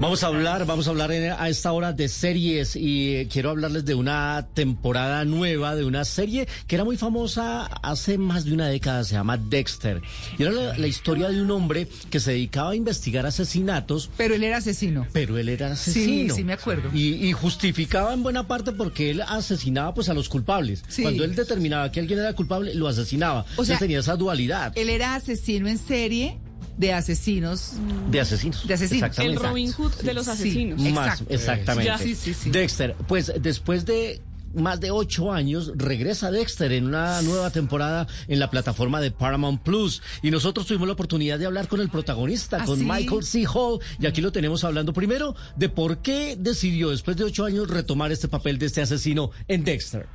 [0.00, 3.84] Vamos a hablar, vamos a hablar en- a esta hora de series y quiero hablarles
[3.84, 8.66] de una temporada nueva de una serie que era muy famosa hace más de una
[8.68, 10.00] década, se llama Dexter.
[10.38, 14.10] Y era la, la historia de un hombre que se dedicaba a investigar asesinatos.
[14.16, 15.06] Pero él era asesino.
[15.12, 16.32] Pero él era asesino.
[16.34, 16.88] Sí, sí me acuerdo.
[16.94, 20.82] Y, y justificaba en buena parte porque él asesinaba pues a los culpables.
[20.88, 21.02] Sí.
[21.02, 23.40] Cuando él determinaba que alguien era culpable, lo asesinaba.
[23.40, 26.38] O sea, Entonces tenía esa dualidad Él era asesino en serie
[26.80, 27.74] de asesinos.
[28.10, 28.66] de asesinos.
[28.66, 29.02] De asesinos.
[29.10, 29.36] Exactamente.
[29.42, 30.80] El Robin Hood de los Sí, asesinos.
[30.80, 31.84] Más, exactamente.
[31.86, 31.98] Ya.
[31.98, 32.50] Sí, sí, sí.
[32.50, 34.22] Dexter, pues después de
[34.54, 39.62] más de ocho años regresa Dexter en una nueva temporada en la plataforma de Paramount
[39.62, 42.84] Plus y nosotros tuvimos la oportunidad de hablar con el protagonista, ¿Ah, con sí?
[42.84, 43.44] Michael C.
[43.46, 47.68] Hall y aquí lo tenemos hablando primero de por qué decidió después de ocho años
[47.68, 50.06] retomar este papel de este asesino en Dexter.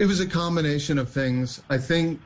[0.00, 1.60] It was a combination of things.
[1.70, 2.18] I think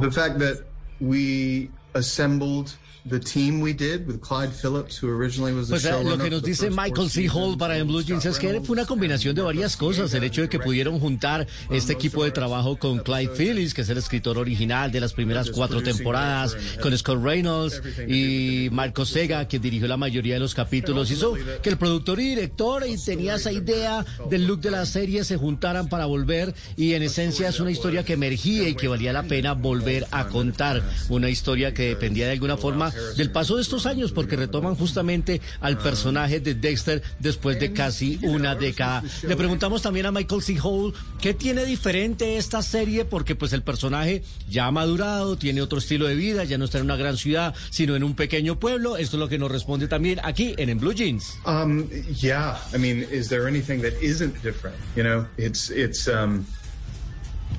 [0.00, 0.64] the fact that
[1.00, 2.76] we assembled
[3.08, 6.42] the team we did with Clyde Phillips, who originally was the Pues lo que nos
[6.42, 7.28] dice Michael C.
[7.28, 10.12] Hall para en Blue Jeans es que fue una combinación de varias cosas.
[10.14, 13.88] El hecho de que pudieron juntar este equipo de trabajo con Clyde Phillips, que es
[13.88, 19.58] el escritor original de las primeras cuatro temporadas, con Scott Reynolds y Marco Sega, que
[19.58, 23.52] dirigió la mayoría de los capítulos, hizo que el productor y director y tenía esa
[23.52, 27.70] idea del look de la serie se juntaran para volver y en esencia es una
[27.70, 30.82] historia que emergía y que valía la pena volver a contar.
[31.08, 35.40] Una historia que dependía de alguna forma del paso de estos años porque retoman justamente
[35.60, 39.02] al personaje de Dexter después de casi una década.
[39.22, 40.58] Le preguntamos también a Michael C.
[40.62, 45.78] Hall qué tiene diferente esta serie porque pues el personaje ya ha madurado, tiene otro
[45.78, 48.96] estilo de vida, ya no está en una gran ciudad, sino en un pequeño pueblo.
[48.96, 51.34] Esto es lo que nos responde también aquí en En Blue Jeans.
[51.46, 51.88] Um,
[52.20, 54.76] yeah, I mean, is there anything that isn't different?
[54.96, 56.46] You know, it's it's um,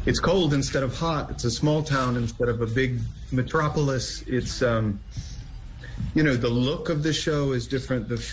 [0.05, 1.29] it's cold instead of hot.
[1.29, 2.99] It's a small town instead of a big
[3.31, 4.23] metropolis.
[4.27, 4.99] It's um,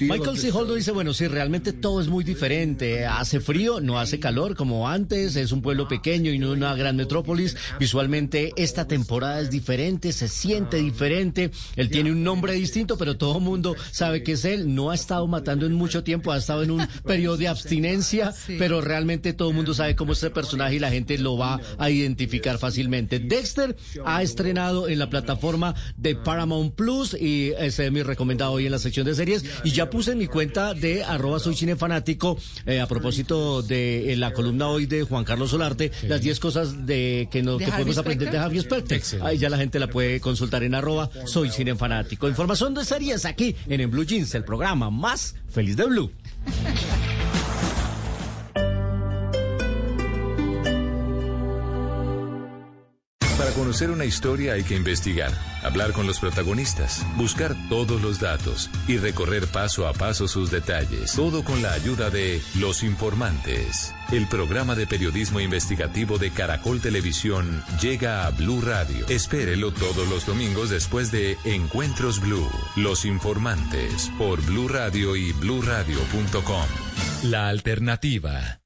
[0.07, 0.51] Michael of the C.
[0.51, 3.07] Holdo dice, bueno, sí, realmente todo es muy diferente.
[3.07, 6.97] Hace frío, no hace calor como antes, es un pueblo pequeño y no una gran
[6.97, 7.57] metrópolis.
[7.79, 11.51] Visualmente esta temporada es diferente, se siente diferente.
[11.77, 14.75] Él tiene un nombre distinto, pero todo el mundo sabe que es él.
[14.75, 18.81] No ha estado matando en mucho tiempo, ha estado en un periodo de abstinencia, pero
[18.81, 21.91] realmente todo el mundo sabe cómo es este personaje y la gente lo va a
[21.91, 23.21] identificar fácilmente.
[23.21, 28.67] Dexter ha estrenado en la plataforma de Paramount Plus y ese es mi recomendado hoy
[28.67, 29.45] en la sección de series.
[29.65, 34.17] Y ya puse en mi cuenta de arroba soy cinefanático eh, a propósito de eh,
[34.17, 37.71] la columna hoy de Juan Carlos Solarte, las 10 cosas de que, no, ¿De que
[37.71, 38.39] Harvey podemos aprender de?
[38.39, 39.23] Javier Specter.
[39.23, 42.29] Ahí ya la gente la puede consultar en arroba soy cinefanático.
[42.29, 46.11] Información de series aquí en, en Blue Jeans, el programa más feliz de Blue.
[53.69, 55.31] Conocer una historia hay que investigar,
[55.63, 61.13] hablar con los protagonistas, buscar todos los datos y recorrer paso a paso sus detalles.
[61.13, 63.95] Todo con la ayuda de Los Informantes.
[64.11, 69.07] El programa de periodismo investigativo de Caracol Televisión llega a Blue Radio.
[69.11, 72.49] Espérelo todos los domingos después de Encuentros Blue.
[72.75, 76.67] Los Informantes por Blue Radio y bluradio.com.
[77.25, 78.63] La alternativa.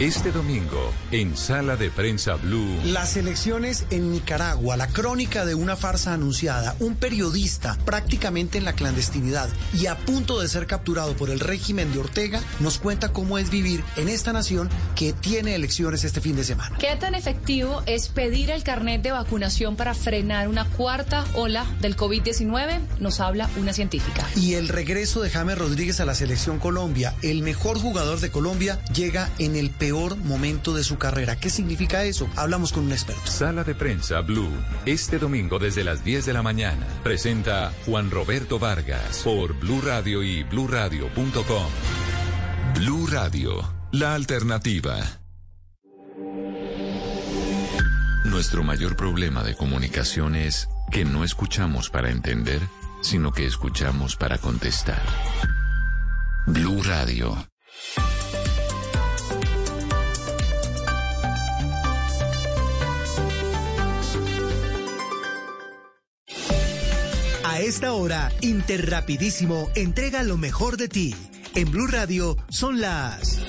[0.00, 2.80] Este domingo, en Sala de Prensa Blue.
[2.84, 8.72] Las elecciones en Nicaragua, la crónica de una farsa anunciada, un periodista prácticamente en la
[8.72, 13.38] clandestinidad y a punto de ser capturado por el régimen de Ortega, nos cuenta cómo
[13.38, 16.76] es vivir en esta nación que tiene elecciones este fin de semana.
[16.78, 21.96] ¿Qué tan efectivo es pedir el carnet de vacunación para frenar una cuarta ola del
[21.96, 22.80] COVID-19?
[22.98, 24.26] Nos habla una científica.
[24.34, 28.80] Y el regreso de James Rodríguez a la selección Colombia, el mejor jugador de Colombia,
[28.92, 31.36] llega en el peor momento de su carrera.
[31.36, 32.28] ¿Qué significa eso?
[32.36, 33.26] Hablamos con un experto.
[33.30, 34.50] Sala de Prensa Blue,
[34.86, 36.86] este domingo desde las 10 de la mañana.
[37.02, 41.68] Presenta Juan Roberto Vargas por Blue Radio y bluradio.com.
[42.74, 44.96] Blue Radio, la alternativa.
[48.24, 52.60] Nuestro mayor problema de comunicación es que no escuchamos para entender,
[53.00, 55.02] sino que escuchamos para contestar.
[56.46, 57.36] Blue Radio.
[67.66, 71.14] Esta hora, Interrapidísimo entrega lo mejor de ti.
[71.54, 73.40] En Blue Radio son las...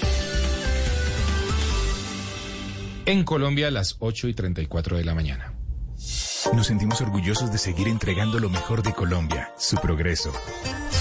[3.05, 5.53] En Colombia a las 8 y 34 de la mañana.
[6.53, 10.31] Nos sentimos orgullosos de seguir entregando lo mejor de Colombia, su progreso.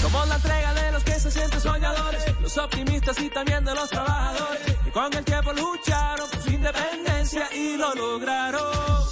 [0.03, 3.89] Somos la entrega de los que se sienten soñadores, los optimistas y también de los
[3.91, 9.04] trabajadores, que con el tiempo lucharon por su independencia y lo lograron.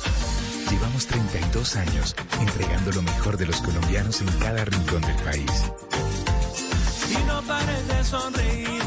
[1.02, 5.50] Llevamos 32 años entregando lo mejor de los colombianos en cada rincón del país.
[7.10, 8.82] y no pares de sonreír.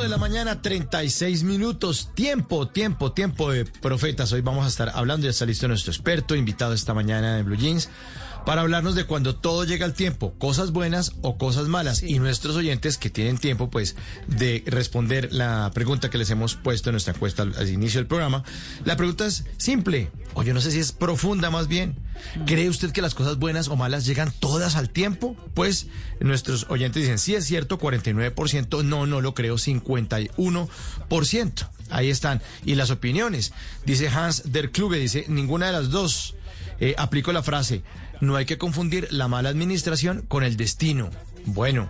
[0.03, 2.09] de la mañana, 36 minutos.
[2.13, 4.33] Tiempo, tiempo, tiempo de profetas.
[4.33, 7.55] Hoy vamos a estar hablando, ya está listo nuestro experto, invitado esta mañana en Blue
[7.55, 7.89] Jeans,
[8.45, 12.03] para hablarnos de cuando todo llega al tiempo, cosas buenas o cosas malas.
[12.03, 13.95] Y nuestros oyentes que tienen tiempo, pues,
[14.27, 18.07] de responder la pregunta que les hemos puesto en nuestra encuesta al, al inicio del
[18.07, 18.43] programa.
[18.85, 21.97] La pregunta es simple, o yo no sé si es profunda más bien.
[22.45, 25.35] ¿Cree usted que las cosas buenas o malas llegan todas al tiempo?
[25.53, 25.87] Pues
[26.19, 31.69] nuestros oyentes dicen, sí es cierto, 49%, no, no lo creo, 51%.
[31.89, 32.41] Ahí están.
[32.65, 33.53] Y las opiniones.
[33.85, 36.35] Dice Hans der Kluge, dice, ninguna de las dos.
[36.79, 37.83] Eh, aplico la frase,
[38.23, 41.09] no hay que confundir la mala administración con el destino.
[41.45, 41.89] Bueno,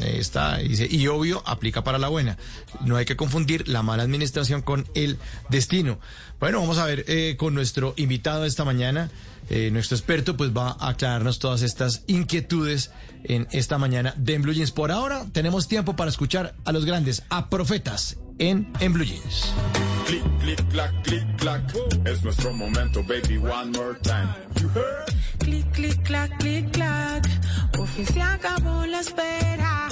[0.00, 2.36] está, dice, y obvio, aplica para la buena.
[2.84, 5.98] No hay que confundir la mala administración con el destino.
[6.38, 9.10] Bueno, vamos a ver eh, con nuestro invitado esta mañana.
[9.50, 12.92] Eh, nuestro experto pues va a aclararnos todas estas inquietudes
[13.24, 14.70] en esta mañana de en Blue Jeans.
[14.70, 19.52] Por ahora tenemos tiempo para escuchar a los grandes, a profetas en, en Blue Jeans.
[20.06, 21.62] Clic, clic, clac, clic, clac.
[22.04, 24.28] Es nuestro momento, baby, one more time.
[24.60, 25.10] You heard?
[25.40, 27.28] Clic, clic, clac, clic, clac.
[27.72, 29.88] Por fin se acabó la espera.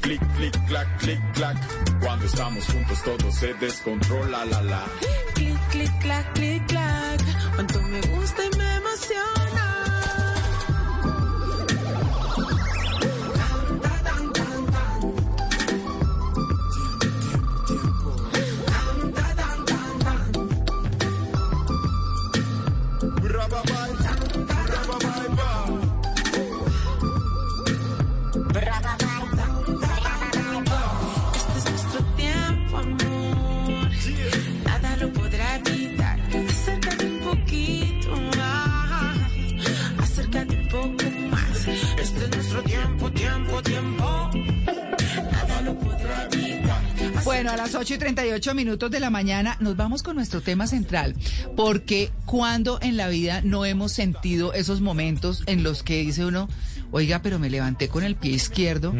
[0.00, 1.56] Clic, clic, clac, clic, clac.
[2.00, 4.84] Cuando estamos juntos todo se descontrola, la la.
[5.34, 7.20] Clic, clic, clac, clic, clac.
[7.54, 8.59] Cuánto me gusta y me
[47.40, 50.66] Bueno, a las 8 y 38 minutos de la mañana nos vamos con nuestro tema
[50.66, 51.16] central,
[51.56, 56.50] porque cuando en la vida no hemos sentido esos momentos en los que dice uno,
[56.90, 58.92] oiga, pero me levanté con el pie izquierdo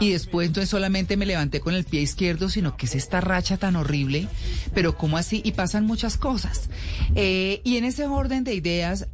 [0.00, 3.58] y después entonces solamente me levanté con el pie izquierdo, sino que es esta racha
[3.58, 4.26] tan horrible,
[4.74, 5.40] pero ¿cómo así?
[5.44, 6.70] Y pasan muchas cosas.
[7.14, 9.06] Eh, y en ese orden de ideas,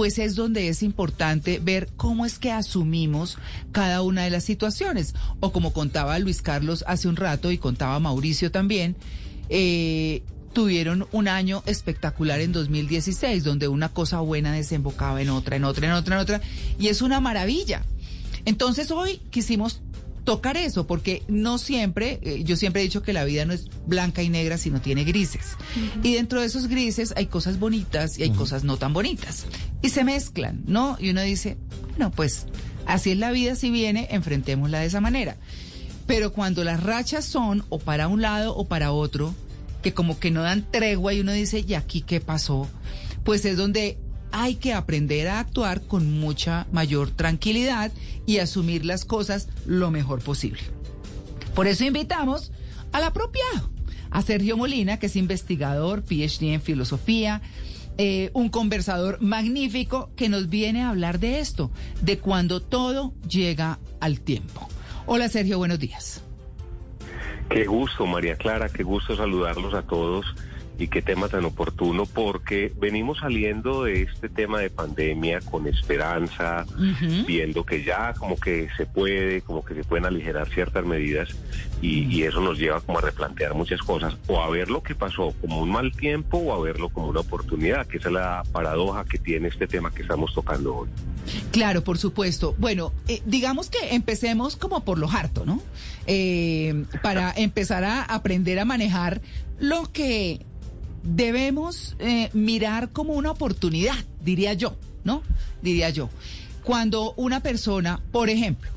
[0.00, 3.36] pues es donde es importante ver cómo es que asumimos
[3.70, 5.14] cada una de las situaciones.
[5.40, 8.96] O como contaba Luis Carlos hace un rato y contaba Mauricio también,
[9.50, 10.22] eh,
[10.54, 15.86] tuvieron un año espectacular en 2016, donde una cosa buena desembocaba en otra, en otra,
[15.86, 16.40] en otra, en otra,
[16.78, 17.84] y es una maravilla.
[18.46, 19.82] Entonces hoy quisimos
[20.24, 23.66] tocar eso, porque no siempre, eh, yo siempre he dicho que la vida no es
[23.86, 25.56] blanca y negra, sino tiene grises.
[26.02, 29.46] Y dentro de esos grises hay cosas bonitas y hay cosas no tan bonitas.
[29.82, 30.96] Y se mezclan, ¿no?
[31.00, 31.56] Y uno dice,
[31.90, 32.46] bueno, pues
[32.86, 35.36] así es la vida, si viene, enfrentémosla de esa manera.
[36.06, 39.34] Pero cuando las rachas son o para un lado o para otro,
[39.82, 42.68] que como que no dan tregua y uno dice, ¿y aquí qué pasó?
[43.24, 43.98] Pues es donde
[44.32, 47.92] hay que aprender a actuar con mucha mayor tranquilidad
[48.26, 50.60] y asumir las cosas lo mejor posible.
[51.54, 52.52] Por eso invitamos
[52.92, 53.70] al apropiado,
[54.10, 57.42] a Sergio Molina, que es investigador, PhD en filosofía,
[57.98, 61.70] eh, un conversador magnífico que nos viene a hablar de esto,
[62.02, 64.68] de cuando todo llega al tiempo.
[65.06, 66.22] Hola Sergio, buenos días.
[67.50, 70.24] Qué gusto, María Clara, qué gusto saludarlos a todos
[70.80, 76.64] y qué tema tan oportuno porque venimos saliendo de este tema de pandemia con esperanza,
[77.26, 81.28] viendo que ya como que se puede, como que se pueden aligerar ciertas medidas
[81.82, 84.94] y, y eso nos lleva como a replantear muchas cosas o a ver lo que
[84.94, 88.42] pasó como un mal tiempo o a verlo como una oportunidad, que esa es la
[88.50, 90.88] paradoja que tiene este tema que estamos tocando hoy.
[91.52, 92.54] Claro, por supuesto.
[92.58, 95.62] Bueno, eh, digamos que empecemos como por lo harto, ¿no?
[96.06, 99.20] Eh, para empezar a aprender a manejar
[99.58, 100.46] lo que
[101.02, 105.22] debemos eh, mirar como una oportunidad, diría yo, ¿no?
[105.62, 106.10] Diría yo.
[106.64, 108.70] Cuando una persona, por ejemplo,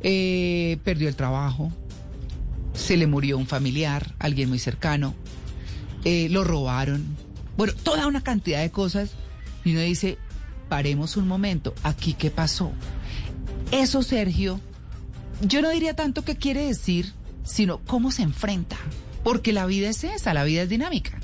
[0.00, 1.72] eh, perdió el trabajo,
[2.74, 5.14] se le murió un familiar, alguien muy cercano,
[6.04, 7.04] eh, lo robaron,
[7.56, 9.10] bueno, toda una cantidad de cosas,
[9.64, 10.18] y uno dice,
[10.68, 12.70] paremos un momento, aquí qué pasó.
[13.72, 14.60] Eso, Sergio,
[15.40, 17.12] yo no diría tanto qué quiere decir,
[17.44, 18.76] sino cómo se enfrenta,
[19.24, 21.18] porque la vida es esa, la vida es dinámica.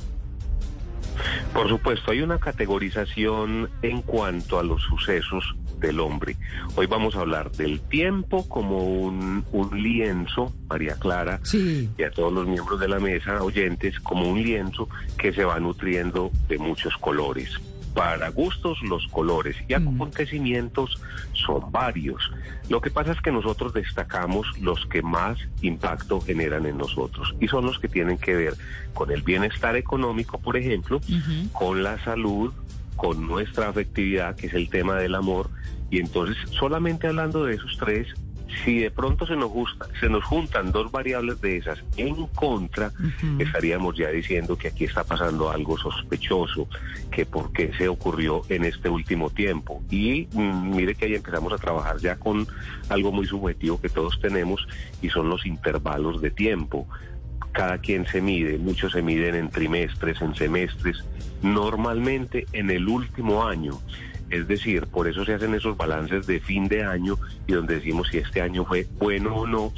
[1.52, 6.36] Por supuesto, hay una categorización en cuanto a los sucesos del hombre.
[6.76, 12.32] Hoy vamos a hablar del tiempo como un, un lienzo, María Clara, y a todos
[12.32, 16.96] los miembros de la mesa, oyentes, como un lienzo que se va nutriendo de muchos
[16.96, 17.60] colores.
[17.94, 20.98] Para gustos los colores y acontecimientos
[21.34, 22.30] son varios.
[22.68, 27.48] Lo que pasa es que nosotros destacamos los que más impacto generan en nosotros y
[27.48, 28.54] son los que tienen que ver
[28.94, 31.00] con el bienestar económico, por ejemplo,
[31.52, 32.52] con la salud,
[32.96, 35.50] con nuestra afectividad, que es el tema del amor.
[35.90, 38.08] Y entonces, solamente hablando de esos tres,
[38.64, 42.92] si de pronto se nos, gusta, se nos juntan dos variables de esas en contra,
[43.38, 46.68] estaríamos ya diciendo que aquí está pasando algo sospechoso,
[47.10, 49.82] que por qué se ocurrió en este último tiempo.
[49.90, 52.46] Y mm, mire que ahí empezamos a trabajar ya con
[52.88, 54.66] algo muy subjetivo que todos tenemos
[55.00, 56.86] y son los intervalos de tiempo
[57.52, 61.04] cada quien se mide, muchos se miden en trimestres, en semestres,
[61.42, 63.78] normalmente en el último año.
[64.32, 68.08] Es decir, por eso se hacen esos balances de fin de año y donde decimos
[68.08, 69.72] si este año fue bueno o no.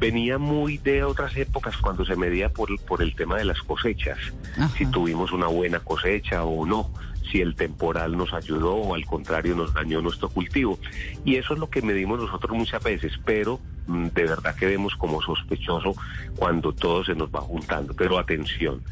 [0.00, 4.18] Venía muy de otras épocas cuando se medía por, por el tema de las cosechas,
[4.76, 6.90] si tuvimos una buena cosecha o no,
[7.30, 10.80] si el temporal nos ayudó o al contrario nos dañó nuestro cultivo.
[11.24, 15.20] Y eso es lo que medimos nosotros muchas veces, pero de verdad que vemos como
[15.20, 15.94] sospechoso
[16.36, 17.94] cuando todo se nos va juntando.
[17.94, 18.82] Pero atención,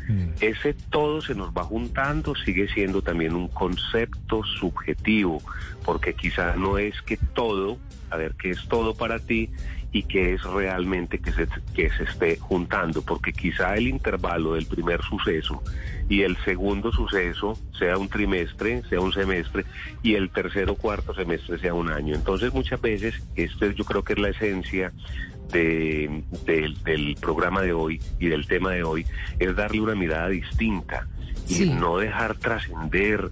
[0.41, 5.43] ese todo se nos va juntando sigue siendo también un concepto subjetivo,
[5.85, 7.79] porque quizá no es que todo,
[8.11, 9.51] a ver, qué es todo para ti
[9.93, 14.67] y qué es realmente que se, que se esté juntando, porque quizá el intervalo del
[14.67, 15.63] primer suceso
[16.09, 19.65] y el segundo suceso sea un trimestre, sea un semestre,
[20.03, 22.15] y el tercero cuarto semestre sea un año.
[22.15, 24.93] Entonces muchas veces, este yo creo que es la esencia
[25.53, 29.07] de, del programa de hoy y del tema de hoy,
[29.39, 31.07] es darle una mirada distinta
[31.49, 33.31] y no dejar trascender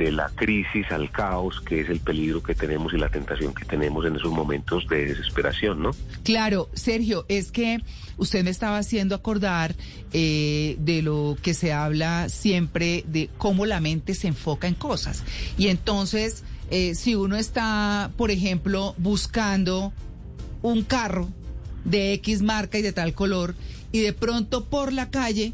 [0.00, 3.66] de la crisis al caos, que es el peligro que tenemos y la tentación que
[3.66, 5.90] tenemos en esos momentos de desesperación, ¿no?
[6.24, 7.80] Claro, Sergio, es que
[8.16, 9.74] usted me estaba haciendo acordar
[10.14, 15.22] eh, de lo que se habla siempre de cómo la mente se enfoca en cosas.
[15.58, 19.92] Y entonces, eh, si uno está, por ejemplo, buscando
[20.62, 21.28] un carro
[21.84, 23.54] de X marca y de tal color,
[23.92, 25.52] y de pronto por la calle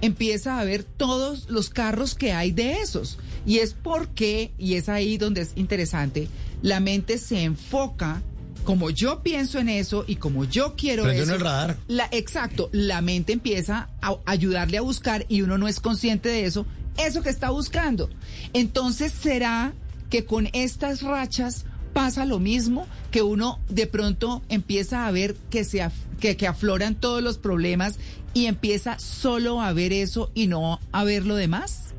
[0.00, 3.18] empieza a ver todos los carros que hay de esos.
[3.46, 6.28] Y es porque, y es ahí donde es interesante,
[6.62, 8.22] la mente se enfoca,
[8.64, 11.30] como yo pienso en eso y como yo quiero Prende eso.
[11.30, 11.76] uno el radar.
[11.88, 16.44] La, exacto, la mente empieza a ayudarle a buscar y uno no es consciente de
[16.44, 16.66] eso,
[16.98, 18.10] eso que está buscando.
[18.52, 19.72] Entonces, ¿será
[20.10, 21.64] que con estas rachas
[21.94, 22.86] pasa lo mismo?
[23.10, 27.38] Que uno de pronto empieza a ver que, se af- que, que afloran todos los
[27.38, 27.98] problemas
[28.34, 31.94] y empieza solo a ver eso y no a ver lo demás?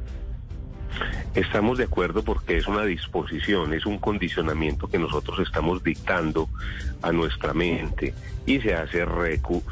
[1.33, 6.49] Estamos de acuerdo porque es una disposición, es un condicionamiento que nosotros estamos dictando
[7.01, 8.13] a nuestra mente
[8.45, 9.05] y se hace,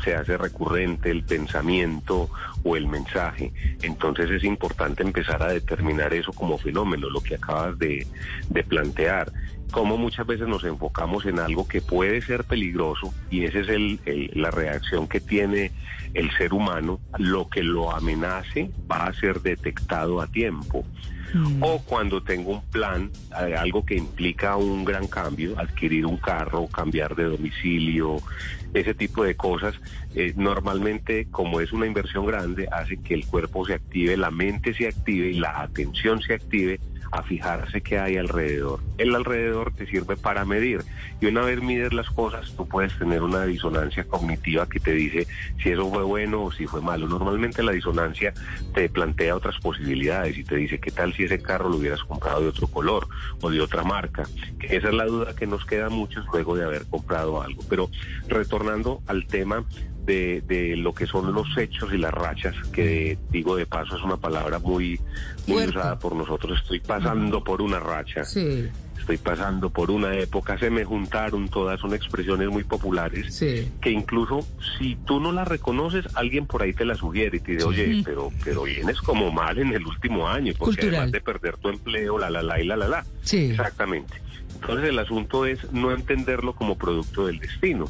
[0.03, 2.29] se hace recurrente el pensamiento
[2.63, 3.51] o el mensaje.
[3.81, 8.07] Entonces es importante empezar a determinar eso como fenómeno, lo que acabas de
[8.67, 9.31] plantear.
[9.71, 13.99] Como muchas veces nos enfocamos en algo que puede ser peligroso y esa es el-
[14.05, 15.71] el- la reacción que tiene
[16.13, 20.85] el ser humano, lo que lo amenace va a ser detectado a tiempo.
[21.61, 26.65] O cuando tengo un plan, eh, algo que implica un gran cambio, adquirir un carro,
[26.65, 28.23] cambiar de domicilio,
[28.73, 29.75] ese tipo de cosas,
[30.15, 34.73] eh, normalmente como es una inversión grande, hace que el cuerpo se active, la mente
[34.73, 36.79] se active y la atención se active
[37.11, 38.81] a fijarse qué hay alrededor.
[38.97, 40.83] El alrededor te sirve para medir
[41.19, 45.27] y una vez mides las cosas tú puedes tener una disonancia cognitiva que te dice
[45.61, 47.07] si eso fue bueno o si fue malo.
[47.07, 48.33] Normalmente la disonancia
[48.73, 52.41] te plantea otras posibilidades y te dice qué tal si ese carro lo hubieras comprado
[52.41, 53.07] de otro color
[53.41, 54.23] o de otra marca.
[54.61, 57.63] Esa es la duda que nos queda a muchos luego de haber comprado algo.
[57.69, 57.89] Pero
[58.27, 59.65] retornando al tema
[60.09, 64.01] de, de lo que son los hechos y las rachas, que digo de paso es
[64.03, 64.99] una palabra muy,
[65.47, 66.59] muy usada por nosotros.
[66.63, 68.23] Estoy pasando por una racha.
[68.25, 68.67] Sí.
[68.99, 73.71] Estoy pasando por una época, se me juntaron todas, son expresiones muy populares Sí.
[73.81, 74.45] que incluso
[74.77, 78.01] si tú no las reconoces, alguien por ahí te la sugiere y te dice, oye,
[78.05, 80.95] pero, pero vienes como mal en el último año, porque Cultural.
[80.95, 83.05] además de perder tu empleo, la, la, la y la, la, la.
[83.23, 83.51] Sí.
[83.51, 84.13] Exactamente.
[84.55, 87.85] Entonces el asunto es no entenderlo como producto del destino,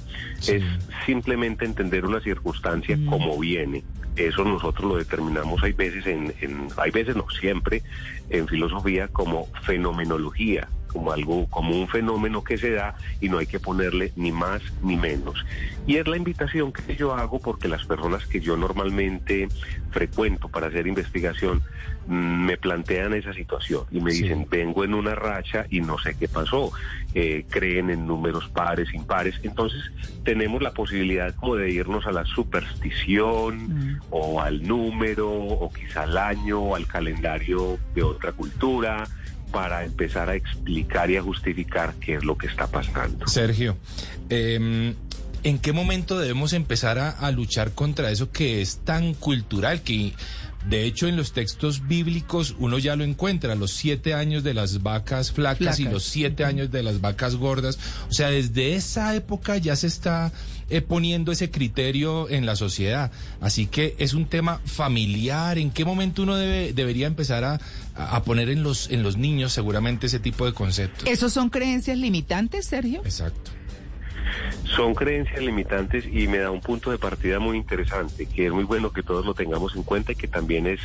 [0.47, 0.63] es
[1.05, 3.05] simplemente entender una circunstancia Mm.
[3.05, 3.83] como viene.
[4.15, 7.83] Eso nosotros lo determinamos hay veces en, en- hay veces no siempre
[8.29, 13.45] en filosofía como fenomenología, como algo, como un fenómeno que se da y no hay
[13.47, 15.43] que ponerle ni más ni menos.
[15.87, 19.47] Y es la invitación que yo hago porque las personas que yo normalmente
[19.91, 21.61] frecuento para hacer investigación
[22.09, 26.27] me plantean esa situación y me dicen, vengo en una racha y no sé qué
[26.27, 26.71] pasó,
[27.15, 29.81] Eh, creen en números pares, impares, entonces
[30.23, 36.15] tenemos la posibilidad como de irnos a la superstición o al número o quizá al
[36.19, 39.07] año o al calendario de otra cultura
[39.51, 43.25] para empezar a explicar y a justificar qué es lo que está pasando.
[43.27, 43.75] Sergio,
[44.29, 44.93] eh,
[45.43, 50.13] ¿en qué momento debemos empezar a, a luchar contra eso que es tan cultural que...
[50.67, 54.83] De hecho, en los textos bíblicos uno ya lo encuentra, los siete años de las
[54.83, 57.79] vacas flacas, y los siete años de las vacas gordas.
[58.09, 60.31] O sea, desde esa época ya se está
[60.69, 63.11] eh, poniendo ese criterio en la sociedad.
[63.39, 65.57] Así que es un tema familiar.
[65.57, 67.59] ¿En qué momento uno debe, debería empezar a,
[67.95, 71.07] a poner en los, en los niños seguramente ese tipo de conceptos?
[71.07, 73.01] ¿Esos son creencias limitantes, Sergio?
[73.05, 73.51] Exacto.
[74.75, 78.63] Son creencias limitantes y me da un punto de partida muy interesante, que es muy
[78.63, 80.79] bueno que todos lo tengamos en cuenta y que también es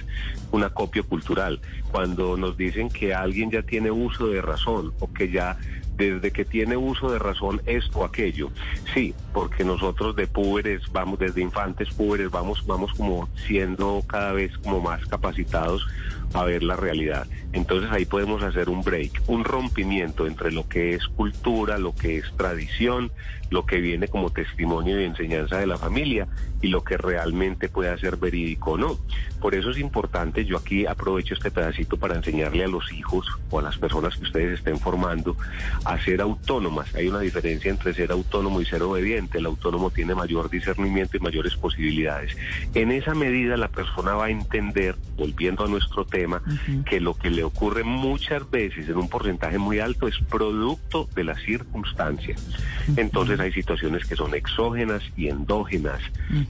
[0.50, 1.60] un acopio cultural.
[1.90, 5.58] Cuando nos dicen que alguien ya tiene uso de razón o que ya
[5.96, 8.50] desde que tiene uso de razón esto o aquello.
[8.92, 14.56] Sí, porque nosotros de púberes, vamos desde infantes púberes, vamos, vamos como siendo cada vez
[14.58, 15.86] como más capacitados
[16.34, 17.26] a ver la realidad.
[17.52, 22.18] Entonces ahí podemos hacer un break, un rompimiento entre lo que es cultura, lo que
[22.18, 23.10] es tradición,
[23.50, 26.26] lo que viene como testimonio y enseñanza de la familia
[26.60, 28.98] y lo que realmente puede ser verídico o no.
[29.40, 33.58] Por eso es importante, yo aquí aprovecho este pedacito para enseñarle a los hijos o
[33.58, 35.36] a las personas que ustedes estén formando
[35.84, 36.94] a ser autónomas.
[36.94, 39.38] Hay una diferencia entre ser autónomo y ser obediente.
[39.38, 42.36] El autónomo tiene mayor discernimiento y mayores posibilidades.
[42.74, 46.23] En esa medida la persona va a entender, volviendo a nuestro tema,
[46.88, 51.24] que lo que le ocurre muchas veces en un porcentaje muy alto es producto de
[51.24, 52.44] las circunstancias.
[52.96, 56.00] Entonces hay situaciones que son exógenas y endógenas.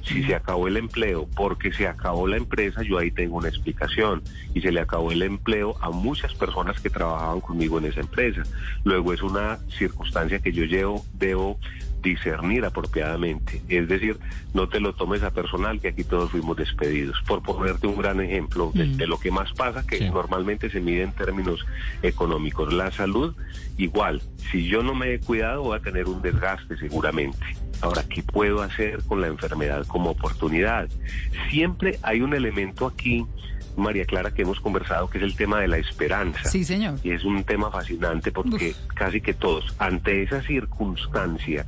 [0.02, 4.22] Si se acabó el empleo porque se acabó la empresa, yo ahí tengo una explicación.
[4.54, 8.42] Y se le acabó el empleo a muchas personas que trabajaban conmigo en esa empresa.
[8.84, 11.58] Luego es una circunstancia que yo llevo, debo
[12.04, 13.60] discernir apropiadamente.
[13.68, 14.18] Es decir,
[14.52, 17.20] no te lo tomes a personal que aquí todos fuimos despedidos.
[17.26, 21.02] Por ponerte un gran ejemplo de, de lo que más pasa, que normalmente se mide
[21.02, 21.66] en términos
[22.02, 22.72] económicos.
[22.72, 23.34] La salud,
[23.76, 24.22] igual,
[24.52, 27.44] si yo no me he cuidado voy a tener un desgaste seguramente.
[27.80, 30.88] Ahora, ¿qué puedo hacer con la enfermedad como oportunidad?
[31.50, 33.26] Siempre hay un elemento aquí
[33.76, 36.44] María Clara, que hemos conversado, que es el tema de la esperanza.
[36.44, 36.98] Sí, señor.
[37.02, 41.66] Y es un tema fascinante porque casi que todos, ante esa circunstancia,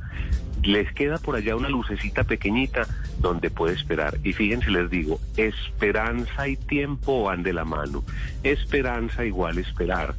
[0.63, 2.87] les queda por allá una lucecita pequeñita
[3.19, 4.17] donde puede esperar.
[4.23, 8.03] Y fíjense, les digo, esperanza y tiempo van de la mano.
[8.43, 10.15] Esperanza igual esperar.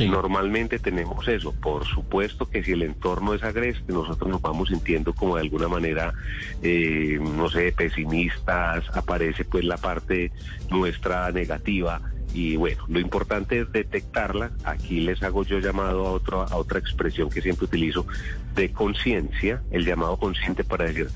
[0.00, 1.52] Normalmente tenemos eso.
[1.52, 5.68] Por supuesto que si el entorno es agreste, nosotros nos vamos sintiendo como de alguna
[5.68, 6.14] manera,
[6.62, 10.32] eh, no sé, pesimistas, aparece pues la parte
[10.70, 12.00] nuestra negativa.
[12.34, 14.52] Y bueno, lo importante es detectarla.
[14.64, 18.06] Aquí les hago yo llamado a, otro, a otra expresión que siempre utilizo
[18.54, 21.08] de conciencia, el llamado consciente para decir,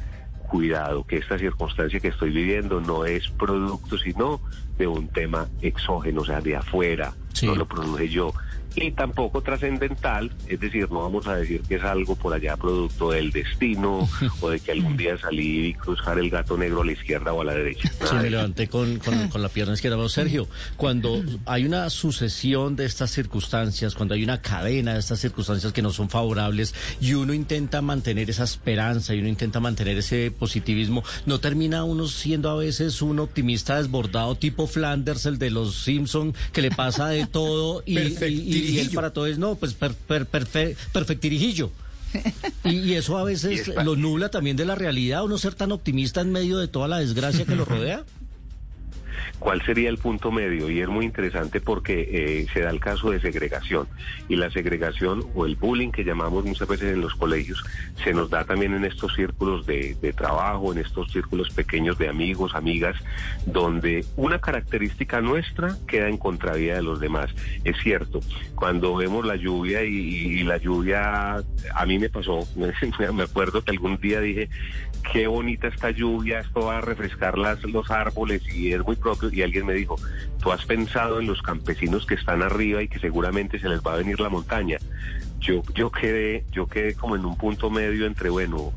[0.46, 4.40] cuidado, que esta circunstancia que estoy viviendo no es producto, sino
[4.78, 8.32] de un tema exógeno, o sea, de afuera, no lo produje yo.
[8.76, 13.10] Y tampoco trascendental, es decir, no vamos a decir que es algo por allá producto
[13.10, 14.08] del destino
[14.40, 17.40] o de que algún día salí y cruzar el gato negro a la izquierda o
[17.40, 17.90] a la derecha.
[18.08, 19.96] Sí, me levanté con, con- con la pierna izquierda.
[19.96, 20.46] Pero, Sergio,
[20.76, 25.82] cuando hay una sucesión de estas circunstancias, cuando hay una cadena de estas circunstancias que
[25.82, 31.02] no son favorables y uno intenta mantener esa esperanza y uno intenta mantener ese positivismo,
[31.24, 36.34] ¿no termina uno siendo a veces un optimista desbordado tipo Flanders, el de los Simpson,
[36.52, 37.96] que le pasa de todo y,
[38.74, 41.70] y- él para todo es, no, pues per, per- perfe- perfectirijillo.
[42.64, 46.20] Y, y eso a veces lo nubla también de la realidad, uno ser tan optimista
[46.20, 48.04] en medio de toda la desgracia que lo rodea.
[49.38, 53.10] Cuál sería el punto medio y es muy interesante porque eh, se da el caso
[53.10, 53.86] de segregación
[54.28, 57.62] y la segregación o el bullying que llamamos muchas veces en los colegios
[58.02, 62.54] se nos da también en estos círculos de, trabajo, en estos círculos pequeños de amigos,
[62.54, 62.96] amigas,
[63.44, 67.30] donde una característica nuestra queda en contravía de los demás.
[67.64, 68.20] Es cierto,
[68.54, 71.36] cuando vemos la lluvia y, y la lluvia,
[71.74, 72.46] a mí me pasó,
[73.12, 74.48] me acuerdo que algún día dije,
[75.12, 79.25] qué bonita esta lluvia, esto va a refrescar las, los árboles y es muy propio.
[79.32, 79.96] Y alguien me dijo,
[80.40, 83.94] tú has pensado en los campesinos que están arriba y que seguramente se les va
[83.94, 84.78] a venir la montaña.
[85.40, 88.72] Yo, yo quedé, yo quedé como en un punto medio entre, bueno,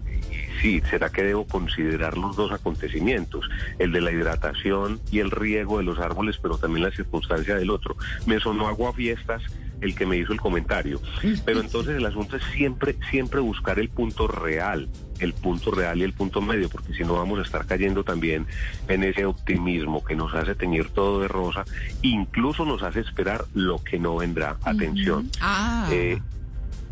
[0.62, 3.50] sí, ¿será que debo considerar los dos acontecimientos?
[3.80, 7.70] El de la hidratación y el riego de los árboles, pero también la circunstancia del
[7.70, 7.96] otro.
[8.26, 9.44] Me sonó agua fiestas
[9.82, 11.02] el que me hizo el comentario.
[11.46, 14.90] Pero entonces el asunto es siempre, siempre buscar el punto real,
[15.20, 18.46] el punto real y el punto medio, porque si no vamos a estar cayendo también
[18.88, 21.64] en ese optimismo que nos hace teñir todo de rosa,
[22.02, 24.58] incluso nos hace esperar lo que no vendrá.
[24.64, 25.30] Atención.
[25.42, 25.88] Ah.
[25.92, 26.20] Eh,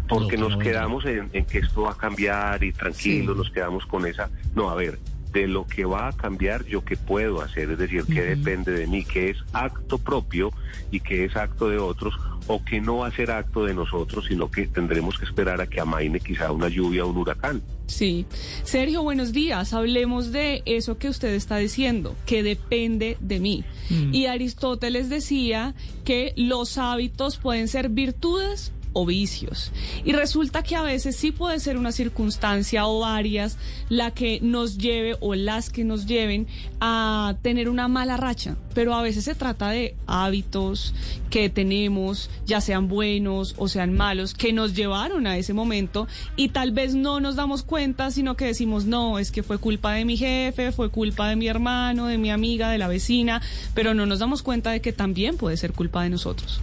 [0.07, 3.37] porque nos no quedamos en, en que esto va a cambiar y tranquilos, Sí.
[3.43, 4.29] nos quedamos con esa.
[4.55, 4.97] No, a ver,
[5.31, 8.87] de lo que va a cambiar, yo qué puedo hacer, es decir, qué depende de
[8.87, 10.51] mí, qué es acto propio
[10.91, 12.13] y qué es acto de otros,
[12.47, 15.67] o que no va a ser acto de nosotros, sino que tendremos que esperar a
[15.67, 17.61] que amaine quizá una lluvia o un huracán.
[17.87, 18.25] Sí.
[18.63, 19.73] Sergio, buenos días.
[19.73, 23.63] Hablemos de eso que usted está diciendo, que depende de mí.
[24.11, 25.73] Y Aristóteles decía
[26.03, 29.71] que los hábitos pueden ser virtudes o vicios.
[30.03, 33.59] Y resulta que a veces sí puede ser una circunstancia o varias
[33.89, 36.47] la que nos lleve o las que nos lleven
[36.79, 38.57] a tener una mala racha.
[38.73, 40.95] Pero a veces se trata de hábitos
[41.29, 46.49] que tenemos, ya sean buenos o sean malos, que nos llevaron a ese momento y
[46.49, 50.05] tal vez no nos damos cuenta, sino que decimos, no, es que fue culpa de
[50.05, 53.43] mi jefe, fue culpa de mi hermano, de mi amiga, de la vecina,
[53.75, 56.61] pero no nos damos cuenta de que también puede ser culpa de nosotros.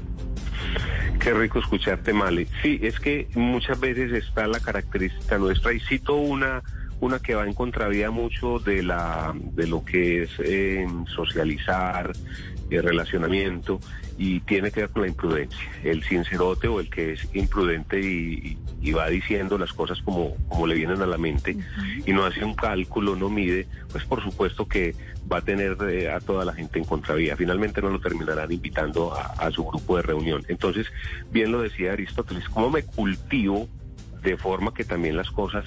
[1.21, 2.47] Qué rico escucharte, Male.
[2.63, 6.63] Sí, es que muchas veces está la característica nuestra y cito una
[7.01, 12.13] una que va en contravía mucho de la de lo que es eh, socializar,
[12.71, 13.81] el relacionamiento
[14.17, 15.59] y tiene que ver con la imprudencia.
[15.83, 20.67] El sincerote o el que es imprudente y, y va diciendo las cosas como, como
[20.67, 21.57] le vienen a la mente
[22.05, 24.95] y no hace un cálculo, no mide, pues por supuesto que
[25.31, 27.37] va a tener eh, a toda la gente en contravía.
[27.37, 30.43] Finalmente no lo terminarán invitando a, a su grupo de reunión.
[30.49, 30.87] Entonces,
[31.31, 33.69] bien lo decía Aristóteles, ¿cómo me cultivo
[34.23, 35.65] de forma que también las cosas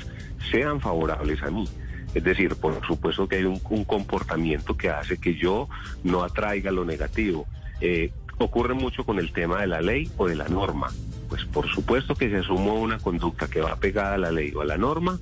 [0.52, 1.68] sean favorables a mí?
[2.14, 5.68] Es decir, por supuesto que hay un, un comportamiento que hace que yo
[6.04, 7.46] no atraiga lo negativo.
[7.82, 10.88] Eh, ocurre mucho con el tema de la ley o de la norma.
[11.30, 14.62] Pues por supuesto que si asumo una conducta que va pegada a la ley o
[14.62, 15.20] a la norma,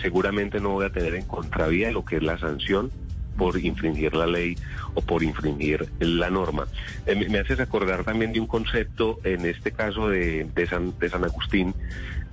[0.00, 2.90] seguramente no voy a tener en contravía lo que es la sanción
[3.36, 4.58] por infringir la ley
[4.94, 6.66] o por infringir la norma.
[7.06, 11.24] Eh, me- haces acordar también de un concepto, en este caso de San, de San
[11.24, 11.74] Agustín,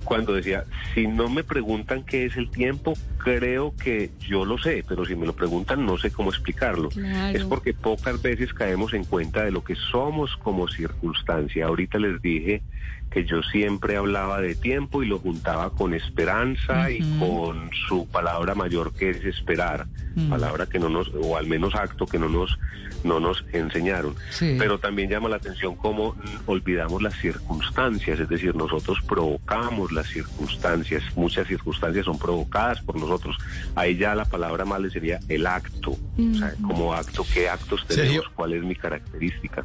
[0.08, 0.64] cuando decía,
[0.94, 5.14] si no me preguntan qué es el tiempo, creo que yo lo sé, pero si
[5.14, 6.88] me lo preguntan no sé cómo explicarlo.
[6.88, 7.36] Claro.
[7.36, 11.66] Es porque pocas veces caemos en cuenta de lo que somos como circunstancia.
[11.66, 12.62] Ahorita les dije
[13.10, 18.54] que yo siempre hablaba de tiempo y lo juntaba con esperanza y con su palabra
[18.54, 19.86] mayor que es esperar,
[20.30, 22.58] palabra que no nos, o al menos acto que no nos,
[23.04, 24.14] no nos enseñaron.
[24.30, 24.56] Sí.
[24.58, 30.06] Pero también llama la atención cómo mm, olvidamos las circunstancias, es decir, nosotros provocamos las
[30.08, 33.36] circunstancias, muchas circunstancias son provocadas por nosotros.
[33.74, 38.14] Ahí ya la palabra mal sería el acto, o sea, como acto, qué actos tenemos,
[38.14, 38.32] Sergio.
[38.34, 39.64] cuál es mi característica.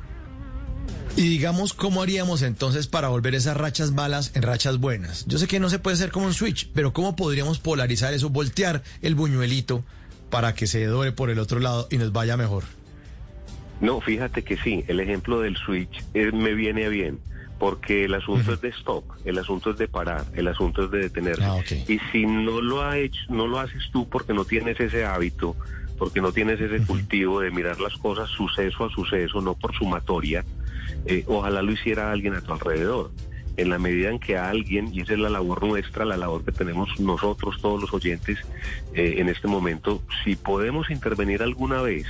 [1.16, 5.26] Y digamos, ¿cómo haríamos entonces para volver esas rachas malas en rachas buenas?
[5.28, 8.30] Yo sé que no se puede hacer como un switch, pero ¿cómo podríamos polarizar eso,
[8.30, 9.84] voltear el buñuelito
[10.32, 12.64] para que se dore por el otro lado y nos vaya mejor?
[13.84, 17.20] No, fíjate que sí, el ejemplo del switch eh, me viene bien,
[17.60, 21.00] porque el asunto es de stop, el asunto es de parar, el asunto es de
[21.00, 21.44] detenerse.
[21.44, 21.60] Ah.
[21.90, 25.58] Y si no lo ha hecho, no lo haces tú porque no tienes ese hábito,
[25.98, 30.46] porque no tienes ese cultivo de mirar las cosas suceso a suceso, no por sumatoria,
[31.06, 33.12] eh, ojalá lo hiciera alguien a tu alrededor.
[33.58, 36.54] En la medida en que alguien, y esa es la labor nuestra, la labor que
[36.54, 38.40] tenemos nosotros, todos los oyentes,
[38.94, 42.08] eh, en este momento, si podemos intervenir alguna vez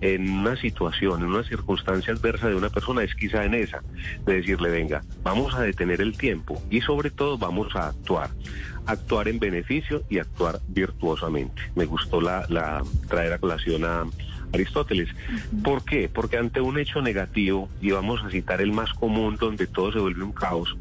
[0.00, 3.82] en una situación, en una circunstancia adversa de una persona, es quizá en esa,
[4.24, 8.30] de decirle, venga, vamos a detener el tiempo y sobre todo vamos a actuar.
[8.86, 11.60] Actuar en beneficio y actuar virtuosamente.
[11.74, 14.04] Me gustó la, la traer a colación a
[14.52, 15.08] Aristóteles.
[15.64, 16.08] ¿Por qué?
[16.08, 19.98] Porque ante un hecho negativo, y vamos a citar el más común donde todo se
[19.98, 20.76] vuelve un caos,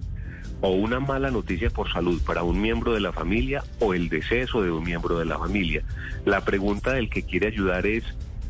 [0.62, 4.62] o una mala noticia por salud para un miembro de la familia o el deceso
[4.62, 5.84] de un miembro de la familia.
[6.26, 8.04] La pregunta del que quiere ayudar es,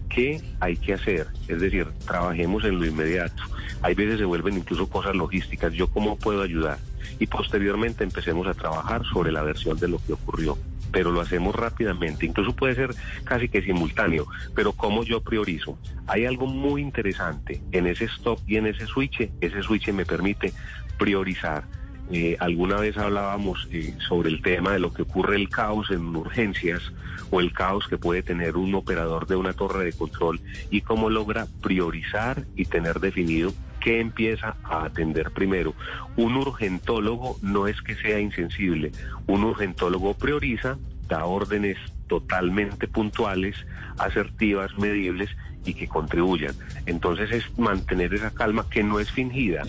[0.10, 1.27] ¿qué hay que hacer?
[1.48, 3.44] Es decir, trabajemos en lo inmediato.
[3.82, 5.73] Hay veces se vuelven incluso cosas logísticas.
[5.73, 6.80] ¿Yo cómo puedo ayudar?
[7.19, 10.57] Y posteriormente empecemos a trabajar sobre la versión de lo que ocurrió.
[10.91, 12.95] Pero lo hacemos rápidamente, incluso puede ser
[13.26, 15.77] casi que simultáneo, pero ¿cómo yo priorizo?
[16.07, 19.30] Hay algo muy interesante en ese stop y en ese switch.
[19.41, 20.53] Ese switch me permite
[20.98, 21.65] priorizar.
[22.11, 26.15] Eh, alguna vez hablábamos eh, sobre el tema de lo que ocurre el caos en
[26.15, 26.94] urgencias
[27.32, 31.10] o el caos que puede tener un operador de una torre de control y cómo
[31.10, 35.73] logra priorizar y tener definido qué empieza a atender primero.
[36.15, 38.91] Un urgentólogo no es que sea insensible,
[39.27, 40.77] un urgentólogo prioriza,
[41.07, 41.77] da órdenes
[42.07, 43.56] totalmente puntuales,
[43.98, 45.30] asertivas, medibles
[45.65, 46.55] y que contribuyan.
[46.85, 49.63] Entonces es mantener esa calma que no es fingida.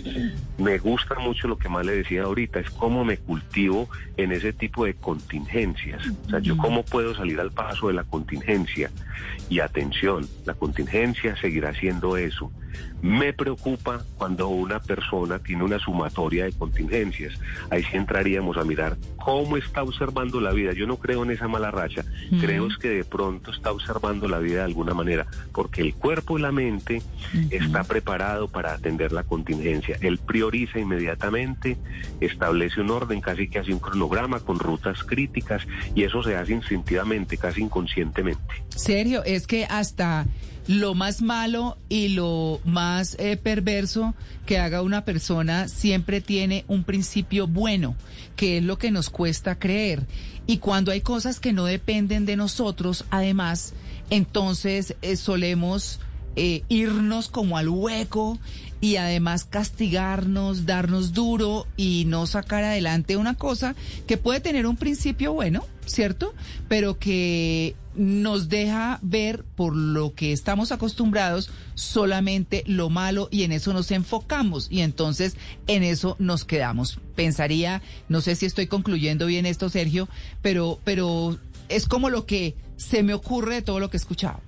[0.59, 4.52] Me gusta mucho lo que más le decía ahorita, es cómo me cultivo en ese
[4.52, 6.02] tipo de contingencias.
[6.27, 8.90] O sea, yo cómo puedo salir al paso de la contingencia.
[9.48, 12.51] Y atención, la contingencia seguirá siendo eso.
[13.02, 17.39] Me preocupa cuando una persona tiene una sumatoria de contingencias.
[17.70, 20.73] Ahí sí entraríamos a mirar cómo está observando la vida.
[20.73, 22.05] Yo no creo en esa mala racha.
[22.40, 26.39] Creo es que de pronto está observando la vida de alguna manera, porque el cuerpo
[26.39, 27.03] y la mente
[27.51, 29.99] está preparado para atender la contingencia.
[30.01, 31.77] Él prioriza inmediatamente,
[32.21, 35.63] establece un orden, casi que hace un cronograma con rutas críticas
[35.95, 38.43] y eso se hace instintivamente, casi inconscientemente.
[38.69, 40.27] Sergio, es que hasta
[40.67, 44.15] lo más malo y lo más eh, perverso
[44.47, 47.95] que haga una persona siempre tiene un principio bueno,
[48.35, 50.07] que es lo que nos cuesta creer.
[50.47, 53.75] Y cuando hay cosas que no dependen de nosotros, además,
[54.11, 56.01] entonces eh, solemos
[56.37, 58.39] eh, irnos como al hueco
[58.81, 63.74] y además castigarnos, darnos duro y no sacar adelante una cosa
[64.07, 66.35] que puede tener un principio bueno, ¿cierto?
[66.69, 73.53] Pero que nos deja ver por lo que estamos acostumbrados solamente lo malo y en
[73.53, 76.99] eso nos enfocamos y entonces en eso nos quedamos.
[77.15, 77.81] Pensaría,
[78.11, 80.09] no sé si estoy concluyendo bien esto, Sergio,
[80.43, 81.39] pero, pero
[81.70, 84.40] es como lo que se me ocurre todo lo que he escuchado.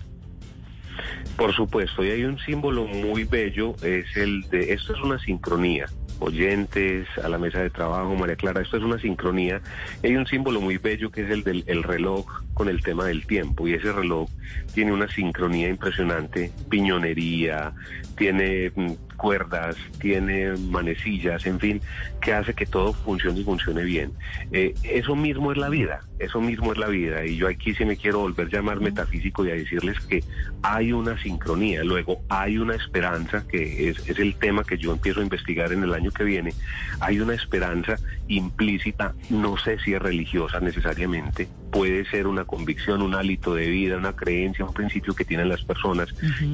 [1.37, 5.87] Por supuesto, y hay un símbolo muy bello, es el de, esto es una sincronía.
[6.21, 9.61] Oyentes a la mesa de trabajo, María Clara, esto es una sincronía.
[10.03, 13.25] Hay un símbolo muy bello que es el del el reloj con el tema del
[13.25, 13.69] tiempo.
[13.69, 14.29] Y ese reloj
[14.75, 17.73] tiene una sincronía impresionante, piñonería,
[18.17, 21.81] tiene mm, cuerdas, tiene manecillas, en fin,
[22.21, 24.13] que hace que todo funcione y funcione bien.
[24.51, 27.25] Eh, eso mismo es la vida, eso mismo es la vida.
[27.25, 30.25] Y yo aquí sí me quiero volver a llamar metafísico y a decirles que
[30.63, 35.21] hay una sincronía, luego hay una esperanza, que es, es el tema que yo empiezo
[35.21, 36.55] a investigar en el año que viene.
[36.99, 43.15] Hay una esperanza implícita, no sé si es religiosa necesariamente, puede ser una convicción, un
[43.15, 46.09] hálito de vida, una creencia, un principio que tienen las personas.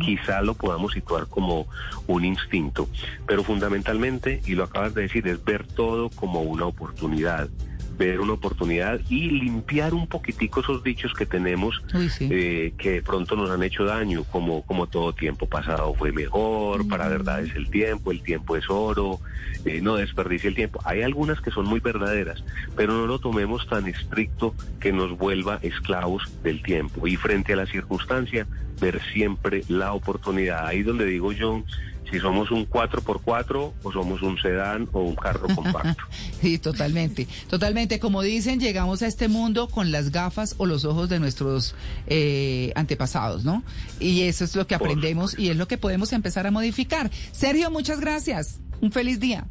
[0.05, 1.67] Quizá lo podamos situar como
[2.07, 2.87] un instinto,
[3.27, 7.49] pero fundamentalmente, y lo acabas de decir, es ver todo como una oportunidad
[7.97, 11.83] ver una oportunidad y limpiar un poquitico esos dichos que tenemos
[12.21, 16.87] eh, que de pronto nos han hecho daño, como, como todo tiempo pasado fue mejor,
[16.89, 19.21] para verdad es el tiempo, el tiempo es oro,
[19.65, 20.81] eh, no desperdicie el tiempo.
[20.85, 22.43] Hay algunas que son muy verdaderas,
[22.77, 27.07] pero no lo tomemos tan estricto que nos vuelva esclavos del tiempo.
[27.07, 28.47] Y frente a la circunstancia,
[28.81, 30.67] ver siempre la oportunidad.
[30.67, 31.63] Ahí donde digo yo,
[32.11, 36.05] si somos un 4x4 o somos un sedán o un carro compacto.
[36.41, 37.99] Sí, totalmente, totalmente.
[37.99, 41.75] Como dicen, llegamos a este mundo con las gafas o los ojos de nuestros
[42.07, 43.63] eh, antepasados, ¿no?
[43.99, 47.11] Y eso es lo que aprendemos y es lo que podemos empezar a modificar.
[47.33, 48.61] Sergio, muchas gracias.
[48.81, 49.47] Un feliz día.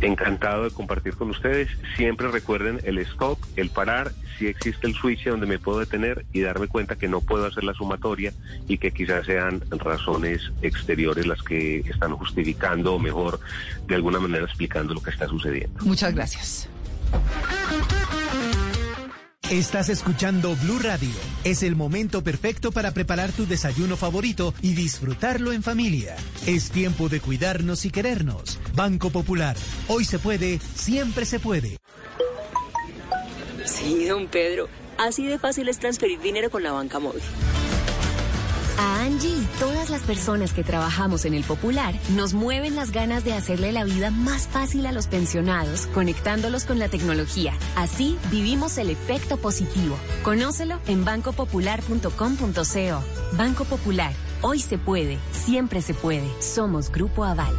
[0.00, 1.68] Encantado de compartir con ustedes.
[1.96, 6.40] Siempre recuerden el stop, el parar, si existe el switch donde me puedo detener y
[6.40, 8.32] darme cuenta que no puedo hacer la sumatoria
[8.66, 13.38] y que quizás sean razones exteriores las que están justificando o mejor
[13.86, 15.84] de alguna manera explicando lo que está sucediendo.
[15.84, 16.68] Muchas gracias.
[19.50, 21.10] Estás escuchando Blue Radio.
[21.42, 26.14] Es el momento perfecto para preparar tu desayuno favorito y disfrutarlo en familia.
[26.46, 28.60] Es tiempo de cuidarnos y querernos.
[28.76, 29.56] Banco Popular.
[29.88, 31.78] Hoy se puede, siempre se puede.
[33.64, 34.68] Sí, don Pedro.
[34.98, 37.22] Así de fácil es transferir dinero con la banca móvil.
[38.78, 43.24] A Angie y todas las personas que trabajamos en el Popular nos mueven las ganas
[43.24, 47.54] de hacerle la vida más fácil a los pensionados, conectándolos con la tecnología.
[47.76, 49.96] Así vivimos el efecto positivo.
[50.22, 53.36] Conócelo en bancopopular.com.co.
[53.36, 54.12] Banco Popular.
[54.42, 56.28] Hoy se puede, siempre se puede.
[56.40, 57.54] Somos Grupo Aval.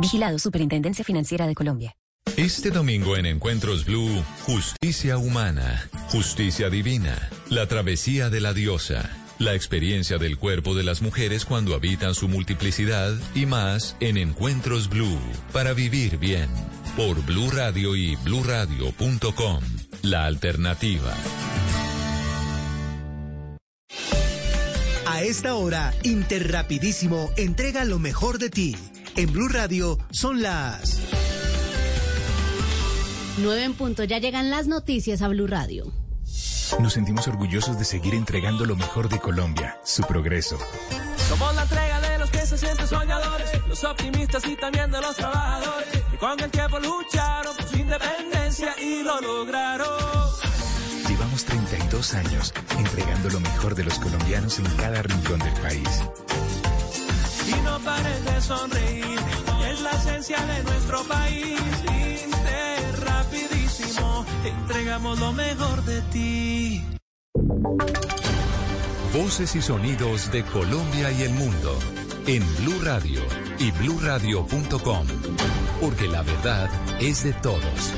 [0.00, 1.97] Vigilado Superintendencia Financiera de Colombia.
[2.36, 9.54] Este domingo en Encuentros Blue, Justicia Humana, Justicia Divina, la travesía de la diosa, la
[9.54, 15.18] experiencia del cuerpo de las mujeres cuando habitan su multiplicidad y más en Encuentros Blue,
[15.52, 16.48] para vivir bien,
[16.96, 19.62] por Blue Radio y bluradio.com,
[20.02, 21.14] la alternativa.
[25.06, 28.76] A esta hora, Interrapidísimo entrega lo mejor de ti.
[29.16, 31.00] En Blue Radio son las
[33.42, 35.92] 9 en punto, ya llegan las noticias a Blue Radio.
[36.80, 40.58] Nos sentimos orgullosos de seguir entregando lo mejor de Colombia, su progreso.
[41.28, 45.16] Somos la entrega de los que se sienten soñadores, los optimistas y también de los
[45.16, 49.88] trabajadores, que con el tiempo lucharon por su independencia y lo lograron.
[51.08, 56.02] Llevamos 32 años entregando lo mejor de los colombianos en cada rincón del país.
[57.46, 59.18] Y no pares de sonreír,
[59.70, 61.58] es la esencia de nuestro país.
[63.00, 66.84] Rapidísimo, entregamos lo mejor de ti.
[69.12, 71.78] Voces y sonidos de Colombia y el mundo
[72.26, 73.22] en Blue Radio
[73.58, 75.06] y bluradio.com,
[75.80, 76.68] porque la verdad
[77.00, 77.94] es de todos.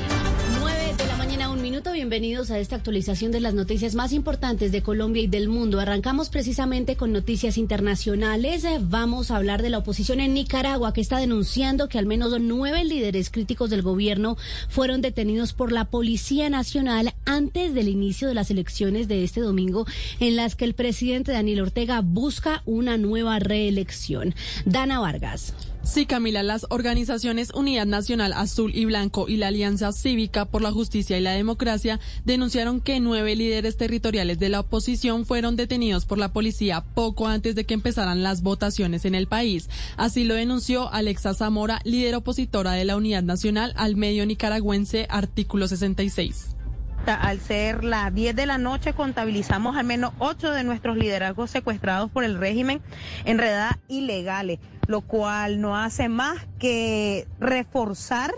[1.81, 1.93] Minuto.
[1.93, 5.79] Bienvenidos a esta actualización de las noticias más importantes de Colombia y del mundo.
[5.79, 8.65] Arrancamos precisamente con noticias internacionales.
[8.81, 12.83] Vamos a hablar de la oposición en Nicaragua, que está denunciando que al menos nueve
[12.83, 14.37] líderes críticos del gobierno
[14.69, 19.87] fueron detenidos por la Policía Nacional antes del inicio de las elecciones de este domingo,
[20.19, 24.35] en las que el presidente Daniel Ortega busca una nueva reelección.
[24.65, 25.53] Dana Vargas.
[25.83, 30.71] Sí, Camila, las organizaciones Unidad Nacional Azul y Blanco y la Alianza Cívica por la
[30.71, 36.19] Justicia y la Democracia denunciaron que nueve líderes territoriales de la oposición fueron detenidos por
[36.19, 39.69] la policía poco antes de que empezaran las votaciones en el país.
[39.97, 45.67] Así lo denunció Alexa Zamora, líder opositora de la Unidad Nacional al medio nicaragüense, artículo
[45.67, 46.60] 66.
[47.05, 52.11] Al ser las 10 de la noche, contabilizamos al menos 8 de nuestros liderazgos secuestrados
[52.11, 52.81] por el régimen
[53.25, 58.31] en realidad ilegales, lo cual no hace más que reforzar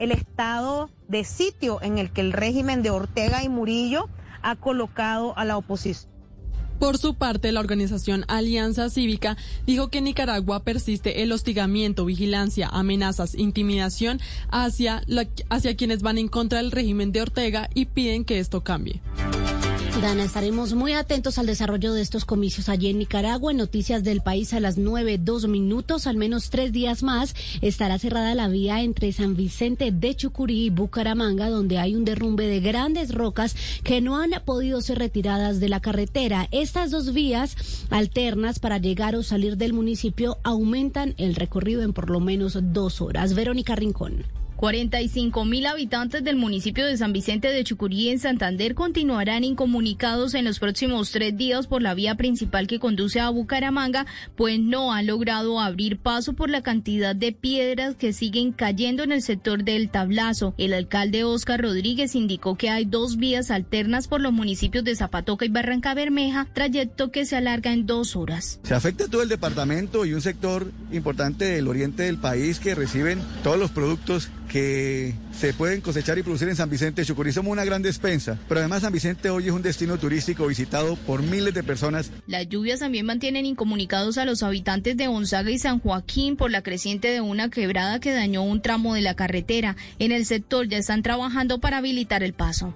[0.00, 4.08] el estado de sitio en el que el régimen de Ortega y Murillo
[4.42, 6.17] ha colocado a la oposición.
[6.78, 9.36] Por su parte, la organización Alianza Cívica
[9.66, 15.02] dijo que Nicaragua persiste el hostigamiento, vigilancia, amenazas, intimidación hacia,
[15.48, 19.00] hacia quienes van en contra del régimen de Ortega y piden que esto cambie.
[20.00, 23.50] Dana, estaremos muy atentos al desarrollo de estos comicios allí en Nicaragua.
[23.50, 27.98] En noticias del país a las nueve, dos minutos, al menos tres días más, estará
[27.98, 32.60] cerrada la vía entre San Vicente de Chucurí y Bucaramanga, donde hay un derrumbe de
[32.60, 36.46] grandes rocas que no han podido ser retiradas de la carretera.
[36.52, 37.56] Estas dos vías
[37.90, 43.00] alternas para llegar o salir del municipio aumentan el recorrido en por lo menos dos
[43.00, 43.34] horas.
[43.34, 44.37] Verónica Rincón.
[44.58, 50.44] 45 mil habitantes del municipio de San Vicente de Chucurí en Santander continuarán incomunicados en
[50.44, 54.04] los próximos tres días por la vía principal que conduce a Bucaramanga,
[54.34, 59.12] pues no han logrado abrir paso por la cantidad de piedras que siguen cayendo en
[59.12, 60.54] el sector del tablazo.
[60.58, 65.44] El alcalde Oscar Rodríguez indicó que hay dos vías alternas por los municipios de Zapatoca
[65.44, 68.58] y Barranca Bermeja, trayecto que se alarga en dos horas.
[68.64, 73.20] Se afecta todo el departamento y un sector importante del oriente del país que reciben
[73.44, 77.32] todos los productos que se pueden cosechar y producir en San Vicente de Chucurí.
[77.32, 81.22] Somos una gran despensa, pero además San Vicente hoy es un destino turístico visitado por
[81.22, 82.10] miles de personas.
[82.26, 86.62] Las lluvias también mantienen incomunicados a los habitantes de Gonzaga y San Joaquín por la
[86.62, 89.76] creciente de una quebrada que dañó un tramo de la carretera.
[89.98, 92.74] En el sector ya están trabajando para habilitar el paso.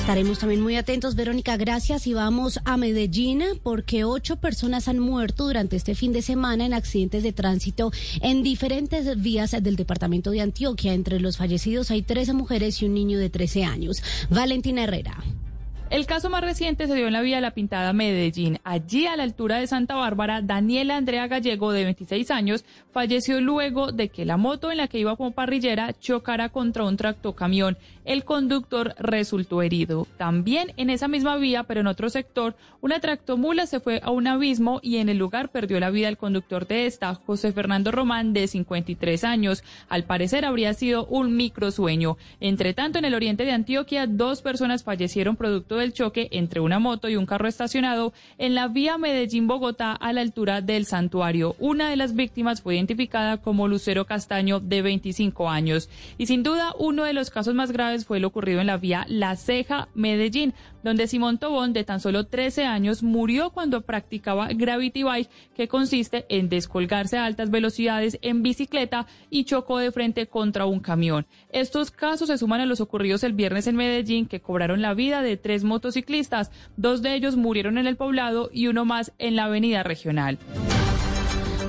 [0.00, 2.06] Estaremos también muy atentos, Verónica, gracias.
[2.06, 6.72] Y vamos a Medellín porque ocho personas han muerto durante este fin de semana en
[6.72, 10.94] accidentes de tránsito en diferentes vías del departamento de Antioquia.
[10.94, 14.02] Entre los fallecidos hay 13 mujeres y un niño de 13 años.
[14.30, 15.22] Valentina Herrera.
[15.90, 18.60] El caso más reciente se dio en la vía La Pintada, Medellín.
[18.62, 23.90] Allí, a la altura de Santa Bárbara, Daniela Andrea Gallego, de 26 años, falleció luego
[23.90, 27.76] de que la moto en la que iba como parrillera chocara contra un tractocamión.
[28.04, 30.06] El conductor resultó herido.
[30.16, 34.28] También en esa misma vía, pero en otro sector, una tractomula se fue a un
[34.28, 38.32] abismo y en el lugar perdió la vida el conductor de esta, José Fernando Román,
[38.32, 39.64] de 53 años.
[39.88, 42.16] Al parecer habría sido un microsueño.
[42.38, 46.78] Entre tanto, en el oriente de Antioquia, dos personas fallecieron producto del choque entre una
[46.78, 51.56] moto y un carro estacionado en la vía Medellín-Bogotá a la altura del santuario.
[51.58, 55.88] Una de las víctimas fue identificada como Lucero Castaño, de 25 años.
[56.18, 59.04] Y sin duda, uno de los casos más graves fue lo ocurrido en la vía
[59.08, 65.30] La Ceja-Medellín, donde Simón Tobón, de tan solo 13 años, murió cuando practicaba Gravity Bike,
[65.54, 70.80] que consiste en descolgarse a altas velocidades en bicicleta y chocó de frente contra un
[70.80, 71.26] camión.
[71.52, 75.22] Estos casos se suman a los ocurridos el viernes en Medellín, que cobraron la vida
[75.22, 76.50] de tres motociclistas.
[76.76, 80.38] Dos de ellos murieron en el poblado y uno más en la avenida regional.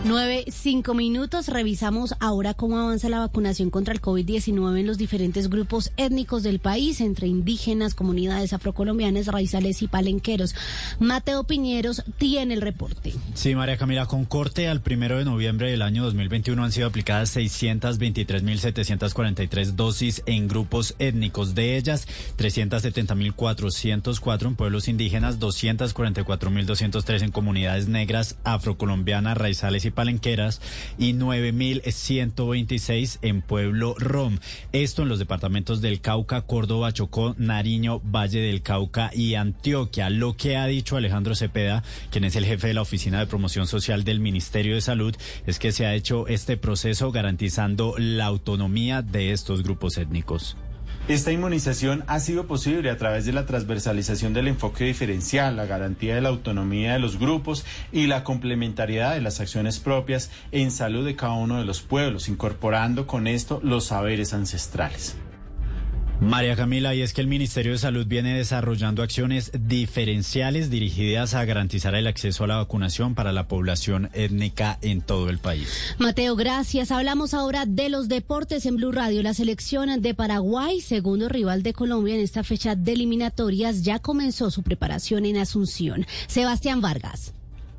[0.03, 1.47] Nueve, cinco minutos.
[1.47, 6.57] Revisamos ahora cómo avanza la vacunación contra el COVID-19 en los diferentes grupos étnicos del
[6.57, 10.55] país, entre indígenas, comunidades afrocolombianas, raizales y palenqueros.
[10.99, 13.13] Mateo Piñeros tiene el reporte.
[13.35, 17.37] Sí, María Camila, con corte al primero de noviembre del año 2021 han sido aplicadas
[17.37, 21.53] 623.743 dosis en grupos étnicos.
[21.53, 22.07] De ellas,
[22.39, 30.61] 370.404 en pueblos indígenas, 244.203 en comunidades negras, afrocolombianas, raizales y palenqueras
[30.97, 34.39] y 9.126 en Pueblo Rom.
[34.71, 40.09] Esto en los departamentos del Cauca, Córdoba, Chocó, Nariño, Valle del Cauca y Antioquia.
[40.09, 43.67] Lo que ha dicho Alejandro Cepeda, quien es el jefe de la Oficina de Promoción
[43.67, 45.15] Social del Ministerio de Salud,
[45.45, 50.57] es que se ha hecho este proceso garantizando la autonomía de estos grupos étnicos.
[51.07, 56.15] Esta inmunización ha sido posible a través de la transversalización del enfoque diferencial, la garantía
[56.15, 61.03] de la autonomía de los grupos y la complementariedad de las acciones propias en salud
[61.05, 65.17] de cada uno de los pueblos, incorporando con esto los saberes ancestrales.
[66.21, 71.43] María Camila, y es que el Ministerio de Salud viene desarrollando acciones diferenciales dirigidas a
[71.45, 75.95] garantizar el acceso a la vacunación para la población étnica en todo el país.
[75.97, 76.91] Mateo, gracias.
[76.91, 79.23] Hablamos ahora de los deportes en Blue Radio.
[79.23, 84.51] La selección de Paraguay, segundo rival de Colombia en esta fecha de eliminatorias, ya comenzó
[84.51, 86.05] su preparación en Asunción.
[86.27, 87.33] Sebastián Vargas.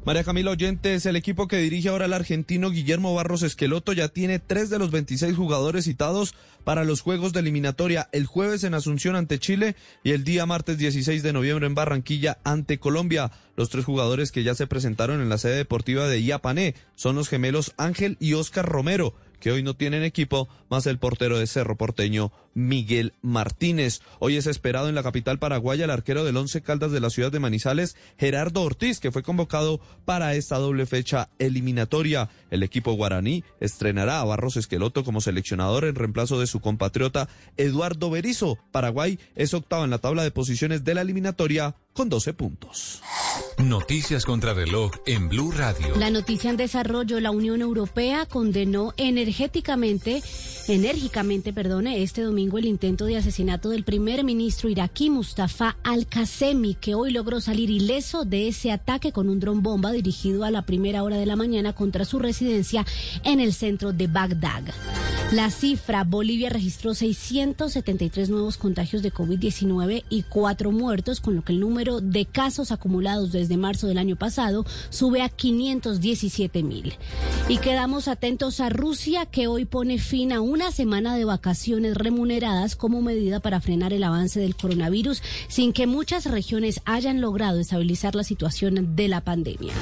[0.05, 4.41] María Camila Oyentes, el equipo que dirige ahora el argentino Guillermo Barros Esqueloto ya tiene
[4.41, 6.35] tres de los 26 jugadores citados
[6.65, 10.77] para los Juegos de Eliminatoria el jueves en Asunción ante Chile y el día martes
[10.77, 13.31] 16 de noviembre en Barranquilla ante Colombia.
[13.55, 17.29] Los tres jugadores que ya se presentaron en la sede deportiva de Iapané son los
[17.29, 21.77] gemelos Ángel y Oscar Romero que hoy no tienen equipo, más el portero de Cerro
[21.77, 24.01] Porteño, Miguel Martínez.
[24.20, 27.32] Hoy es esperado en la capital paraguaya el arquero del Once Caldas de la ciudad
[27.32, 32.31] de Manizales, Gerardo Ortiz, que fue convocado para esta doble fecha eliminatoria.
[32.52, 38.10] El equipo guaraní estrenará a Barros Esqueloto como seleccionador en reemplazo de su compatriota Eduardo
[38.10, 38.59] Berizo.
[38.70, 43.02] Paraguay es octavo en la tabla de posiciones de la eliminatoria con 12 puntos.
[43.59, 45.94] Noticias contra reloj en Blue Radio.
[45.97, 50.23] La noticia en desarrollo, la Unión Europea condenó energéticamente,
[50.69, 56.94] enérgicamente, perdone, este domingo el intento de asesinato del primer ministro iraquí Mustafa al-Qasemi, que
[56.94, 61.02] hoy logró salir ileso de ese ataque con un dron bomba dirigido a la primera
[61.02, 62.86] hora de la mañana contra su residencia
[63.24, 64.62] en el centro de Bagdad.
[65.32, 71.55] La cifra, Bolivia registró 673 nuevos contagios de COVID-19 y cuatro muertos, con lo que
[71.55, 76.94] el número de casos acumulados desde marzo del año pasado sube a 517 mil.
[77.48, 82.76] Y quedamos atentos a Rusia, que hoy pone fin a una semana de vacaciones remuneradas
[82.76, 88.14] como medida para frenar el avance del coronavirus, sin que muchas regiones hayan logrado estabilizar
[88.14, 89.72] la situación de la pandemia.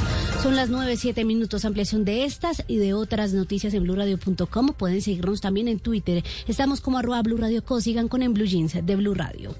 [0.42, 1.64] Son las 9, 7 minutos.
[1.64, 4.68] Ampliación de estas y de otras noticias en blurradio.com.
[4.68, 6.24] Pueden seguirnos también en Twitter.
[6.46, 7.62] Estamos como arroba Blue Radio.
[7.80, 9.54] Sigan con en Blue Jeans de Blue Radio.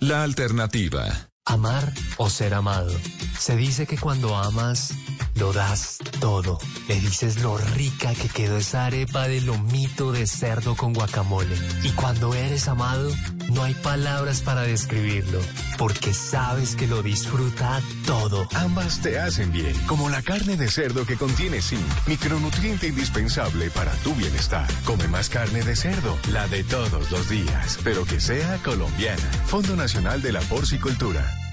[0.00, 1.30] La alternativa.
[1.44, 2.92] Amar o ser amado.
[3.38, 4.92] Se dice que cuando amas,
[5.38, 6.58] Lo das todo.
[6.88, 11.54] Le dices lo rica que quedó esa arepa de lomito de cerdo con guacamole.
[11.84, 13.10] Y cuando eres amado,
[13.50, 15.40] no hay palabras para describirlo,
[15.78, 18.48] porque sabes que lo disfruta todo.
[18.54, 23.92] Ambas te hacen bien, como la carne de cerdo que contiene zinc, micronutriente indispensable para
[24.02, 24.66] tu bienestar.
[24.84, 29.30] Come más carne de cerdo, la de todos los días, pero que sea colombiana.
[29.46, 31.47] Fondo Nacional de la Porcicultura.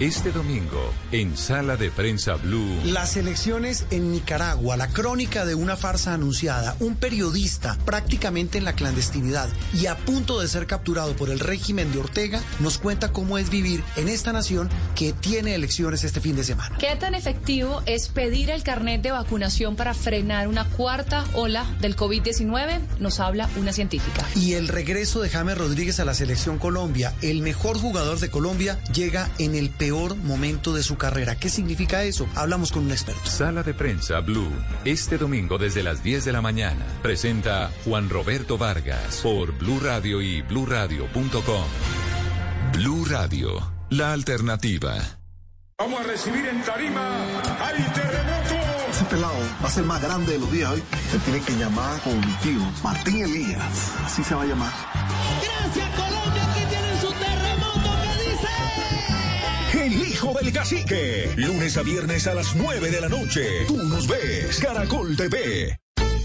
[0.00, 2.80] Este domingo, en Sala de Prensa Blue.
[2.84, 8.74] Las elecciones en Nicaragua, la crónica de una farsa anunciada, un periodista prácticamente en la
[8.74, 13.38] clandestinidad y a punto de ser capturado por el régimen de Ortega, nos cuenta cómo
[13.38, 16.78] es vivir en esta nación que tiene elecciones este fin de semana.
[16.78, 21.96] ¿Qué tan efectivo es pedir el carnet de vacunación para frenar una cuarta ola del
[21.96, 22.78] COVID-19?
[23.00, 24.24] Nos habla una científica.
[24.36, 28.78] Y el regreso de James Rodríguez a la selección Colombia, el mejor jugador de Colombia,
[28.94, 31.36] llega en el peor momento de su carrera.
[31.36, 32.28] ¿Qué significa eso?
[32.34, 33.24] Hablamos con un experto.
[33.24, 34.52] Sala de Prensa Blue.
[34.84, 36.84] Este domingo desde las 10 de la mañana.
[37.00, 41.64] Presenta Juan Roberto Vargas por Blue Radio y bluradio.com.
[42.74, 44.94] Blue Radio, la alternativa.
[45.78, 48.90] Vamos a recibir en tarima al terremoto.
[48.90, 50.82] Ese pelado va a ser más grande de los días hoy.
[51.10, 53.92] Se tiene que llamar como mi tío, Martín Elías.
[54.04, 54.72] Así se va a llamar.
[55.42, 56.07] Gracias
[59.80, 61.30] El hijo del cacique.
[61.36, 63.64] Lunes a viernes a las 9 de la noche.
[63.66, 64.58] Tú nos ves.
[64.58, 65.78] Caracol TV.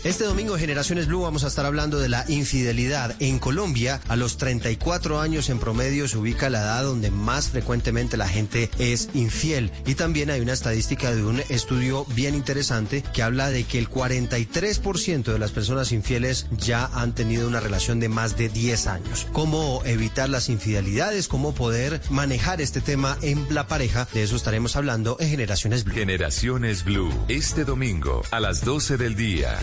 [0.03, 3.15] Este domingo en Generaciones Blue vamos a estar hablando de la infidelidad.
[3.21, 8.17] En Colombia, a los 34 años en promedio se ubica la edad donde más frecuentemente
[8.17, 9.71] la gente es infiel.
[9.85, 13.89] Y también hay una estadística de un estudio bien interesante que habla de que el
[13.89, 19.27] 43% de las personas infieles ya han tenido una relación de más de 10 años.
[19.31, 21.29] ¿Cómo evitar las infidelidades?
[21.29, 24.09] ¿Cómo poder manejar este tema en la pareja?
[24.13, 25.93] De eso estaremos hablando en Generaciones Blue.
[25.93, 27.09] Generaciones Blue.
[27.29, 29.57] Este domingo a las 12 del día.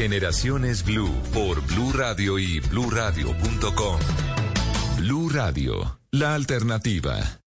[0.85, 3.99] Blue por Blue Radio y bluradio.com.
[4.97, 7.41] Blue Radio, la alternativa.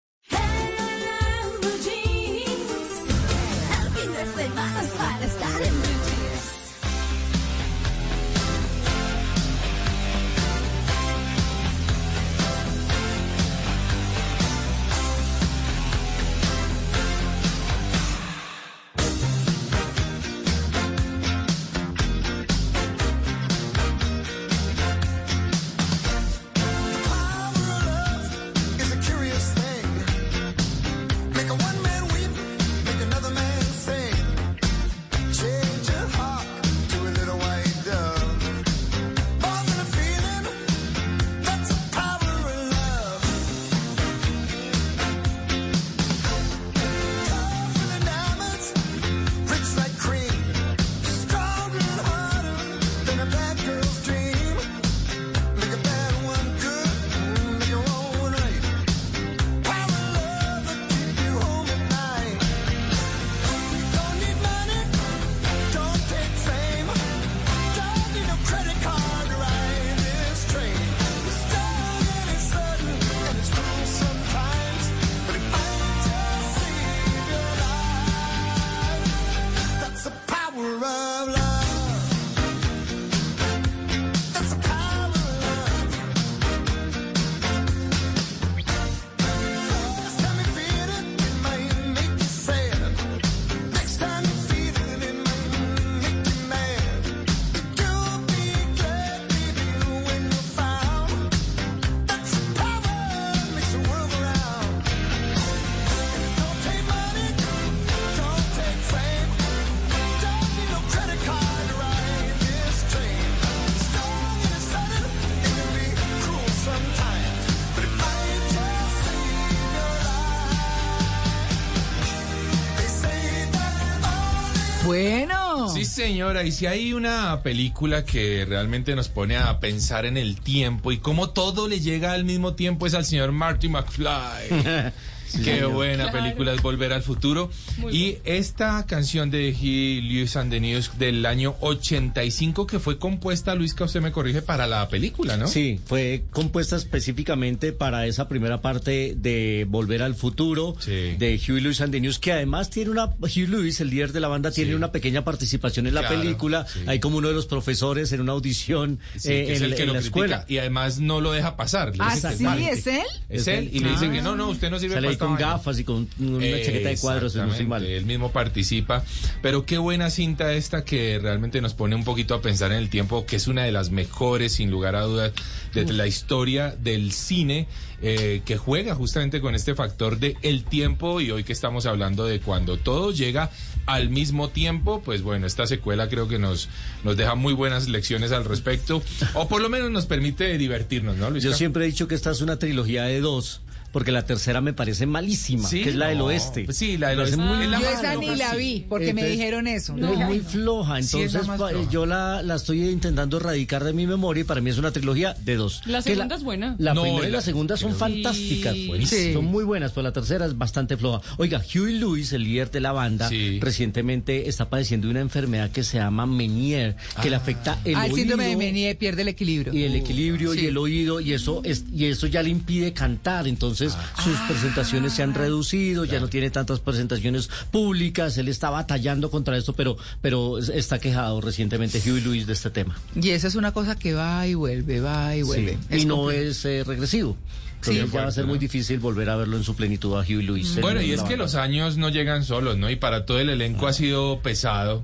[125.93, 130.91] Señora, y si hay una película que realmente nos pone a pensar en el tiempo
[130.91, 134.91] y cómo todo le llega al mismo tiempo es al señor Marty McFly.
[135.43, 136.19] Qué buena Claro.
[136.23, 137.49] película es Volver al Futuro.
[137.77, 142.97] Muy y esta canción de He Lewis and the News del año 85 que fue
[142.97, 145.47] compuesta, Luis, que usted me corrige, para la película, ¿no?
[145.47, 151.81] Sí, fue compuesta específicamente para esa primera parte de Volver al Futuro de Huey Lewis
[151.81, 154.75] and the News, que además tiene una, Huey Lewis, el líder de la banda, tiene
[154.75, 156.65] una pequeña participación en la Claro, película.
[156.67, 156.79] sí.
[156.87, 159.75] Hay como uno de los profesores en una audición Sí, eh, que es en, el
[159.75, 160.45] que en lo la critica escuela.
[160.47, 161.93] y además no lo deja pasar.
[161.99, 162.45] ¿Ah, sí?
[162.69, 163.01] ¿Es él?
[163.29, 165.83] Es él y le dice que no, no, usted no sirve para con gafas y
[165.83, 167.85] con una chaqueta de cuadros, no mal.
[167.85, 169.03] Él mismo participa.
[169.41, 172.89] Pero qué buena cinta esta que realmente nos pone un poquito a pensar en el
[172.89, 175.33] tiempo, que es una de las mejores, sin lugar a dudas,
[175.73, 177.67] de la historia del cine,
[178.01, 182.25] eh, que juega justamente con este factor de el tiempo y hoy que estamos hablando
[182.25, 183.49] de cuando todo llega
[183.85, 186.69] al mismo tiempo, pues bueno, esta secuela creo que nos,
[187.03, 189.01] nos deja muy buenas lecciones al respecto,
[189.33, 191.43] o por lo menos nos permite divertirnos, ¿no, Luis?
[191.43, 193.61] Yo siempre he dicho que esta es una trilogía de dos,
[193.93, 196.65] porque la tercera me parece malísima, Sí, que es la del no, oeste.
[196.65, 197.37] pues sí, la del oeste.
[197.37, 199.95] la Yo esa ni la vi, porque me dijeron eso.
[199.95, 201.89] Es muy floja, Sí, es la entonces floja.
[201.91, 205.33] yo la, la estoy intentando erradicar de mi memoria y para mí es una trilogía
[205.45, 205.81] de dos.
[205.85, 206.75] La segunda es buena.
[206.79, 209.07] La No, primera y la- segunda son fantásticas, pues.
[209.09, 209.31] Sí.
[209.33, 211.21] son muy buenas, pero la tercera es bastante floja.
[211.37, 213.59] Oiga, Huey Lewis, el líder de la banda, Sí.
[213.61, 218.05] recientemente está padeciendo de una enfermedad que se llama Menier, que le afecta el Ah,
[218.05, 219.73] oído síndrome de Menier pierde el equilibrio.
[219.73, 220.65] y el equilibrio y Sí.
[220.67, 224.21] el oído y eso es y eso ya le impide cantar entonces Ah.
[224.23, 229.57] sus presentaciones se han reducido ya no tiene tantas presentaciones públicas él está batallando contra
[229.57, 233.71] esto pero pero está quejado recientemente Huey Lewis de este tema Y eso es una
[233.71, 235.77] cosa que va y vuelve, va y vuelve.
[235.89, 235.99] Sí.
[236.01, 237.37] y no es eh, regresivo
[237.81, 237.95] Sí.
[237.97, 240.81] Ya va a ser muy difícil volver a verlo en su plenitud a Huey el
[240.81, 242.89] Bueno, y es que los años no llegan solos, ¿no?
[242.89, 245.03] Y para todo el elenco ha sido pesado.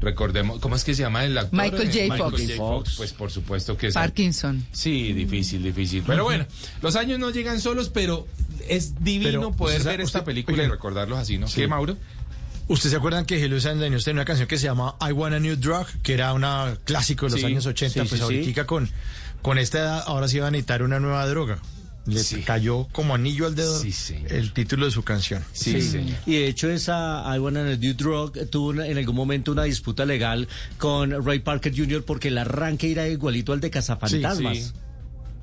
[0.00, 1.60] Recordemos, ¿cómo es que se llama el actor?
[1.60, 2.16] Michael Eh, J.
[2.30, 2.52] Fox.
[2.56, 2.94] Fox.
[2.96, 3.94] Pues por supuesto que es.
[3.94, 4.64] Parkinson.
[4.70, 6.04] Sí, difícil, difícil.
[6.06, 6.46] Pero bueno,
[6.82, 8.26] los años no llegan solos, pero
[8.68, 11.48] es divino Pero, poder usted- ver esta usted- película y recordarlos así, ¿no?
[11.48, 11.56] Sí.
[11.62, 11.96] ¿Qué, Mauro?
[12.68, 15.34] ¿Ustedes se acuerdan que Hello and Daniels tenía una canción que se llama I Want
[15.34, 17.94] a New Drug, que era una clásico de los Sí, años 80?
[17.94, 18.22] sí, pues sí, sí.
[18.22, 18.90] ahorita con,
[19.42, 21.58] con esta edad ahora sí va a necesitar una nueva droga.
[22.08, 22.40] Le Sí.
[22.42, 23.92] cayó como anillo al dedo Sí,
[24.30, 25.44] el título de su canción.
[25.52, 26.16] Sí, señor.
[26.26, 30.04] Y de hecho esa I Wanna New Drug tuvo una- en algún momento una disputa
[30.06, 30.48] legal
[30.78, 32.04] con Ray Parker Jr.
[32.04, 34.56] porque el arranque era igualito al de Cazafantasmas.
[34.58, 34.72] Sí,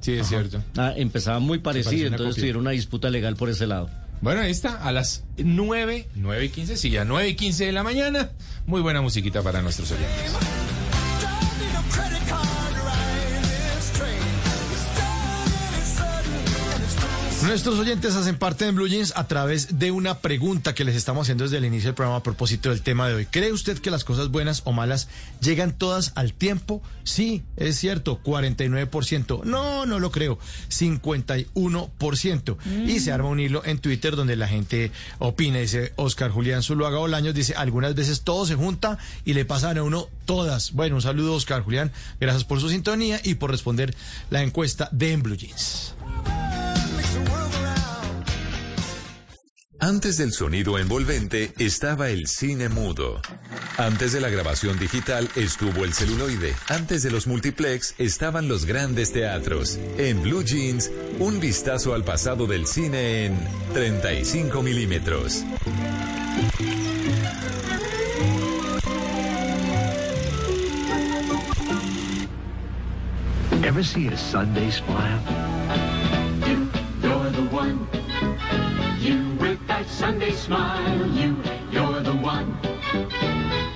[0.01, 0.63] sí, es cierto.
[0.75, 2.41] Ah, empezaba muy parecido, entonces copia.
[2.41, 3.89] tuvieron una disputa legal por ese lado.
[4.21, 7.71] Bueno, ahí está, a las 9, 9 y 15, sí, ya 9 y 15 de
[7.73, 8.31] la mañana.
[8.65, 10.31] Muy buena musiquita para nuestros oyentes.
[17.47, 21.25] Nuestros oyentes hacen parte de Blue Jeans a través de una pregunta que les estamos
[21.25, 23.27] haciendo desde el inicio del programa a propósito del tema de hoy.
[23.27, 25.09] ¿Cree usted que las cosas buenas o malas
[25.41, 26.81] llegan todas al tiempo?
[27.03, 29.43] Sí, es cierto, 49%.
[29.43, 30.39] No, no lo creo,
[30.69, 32.57] 51%.
[32.87, 36.97] Y se arma un hilo en Twitter donde la gente opina, dice Oscar Julián Zuluaga
[36.97, 40.71] Bolaños, dice, algunas veces todo se junta y le pasan a uno todas.
[40.71, 43.95] Bueno, un saludo Oscar Julián, gracias por su sintonía y por responder
[44.31, 45.93] la encuesta de Blue Jeans.
[49.79, 53.21] Antes del sonido envolvente estaba el cine mudo.
[53.77, 56.55] Antes de la grabación digital estuvo el celuloide.
[56.69, 59.77] Antes de los multiplex estaban los grandes teatros.
[59.97, 63.37] En Blue Jeans, un vistazo al pasado del cine en
[63.73, 65.43] 35 milímetros.
[73.63, 75.94] Ever see a Sunday smile?
[80.05, 81.07] Sunday smile.
[81.15, 81.35] You,
[81.71, 82.53] you're the one.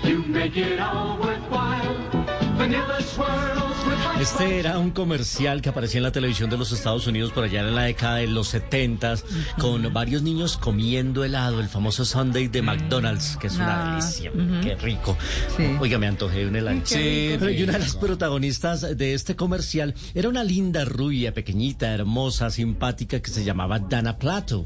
[0.04, 1.96] You make it all worthwhile.
[2.56, 6.72] Vanilla swirls with ice Este era un comercial que aparecía en la televisión de los
[6.72, 9.16] Estados Unidos por allá en la década de los 70
[9.58, 14.32] con varios niños comiendo helado, el famoso Sunday de McDonald's, que es una Ah, delicia,
[14.62, 15.18] qué rico.
[15.58, 15.64] Sí.
[15.80, 16.80] Oiga, me antojé de un helado.
[16.84, 21.92] Sí, Pero y una de las protagonistas de este comercial era una linda rubia, pequeñita,
[21.94, 24.64] hermosa, simpática, que se llamaba Dana Plato.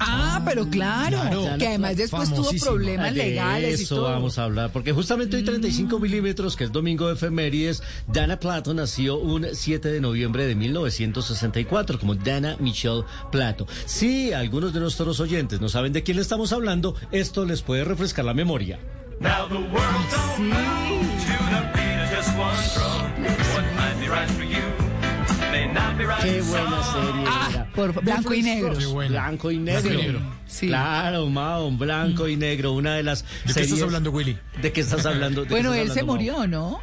[0.00, 1.58] Ah, pero claro, Claro.
[1.58, 4.04] que además después tuvo problemas De legales y eso todo.
[4.10, 8.74] vamos a hablar, porque justamente hoy 35 milímetros, que es domingo de efemérides, Dana Plato
[8.74, 13.66] nació un 7 de noviembre de 1964 como Dana Michelle Plato.
[13.84, 17.84] Si algunos de nuestros oyentes no saben de quién le estamos hablando, esto les puede
[17.84, 18.78] refrescar la memoria.
[19.20, 21.26] Now the world don't move
[26.22, 27.24] Qué buena serie.
[27.26, 27.64] Ah, era.
[27.74, 28.74] por blanco y negro.
[29.08, 29.82] Blanco y negro.
[29.82, 30.20] Blanco y negro.
[30.46, 30.66] Sí.
[30.68, 34.38] Claro, Mao, blanco y negro, una de las ¿De qué series- estás hablando, Willy?
[34.62, 35.42] ¿De qué estás hablando?
[35.42, 36.14] ¿De qué Bueno, estás él se Mao?
[36.16, 36.80] murió, ¿no?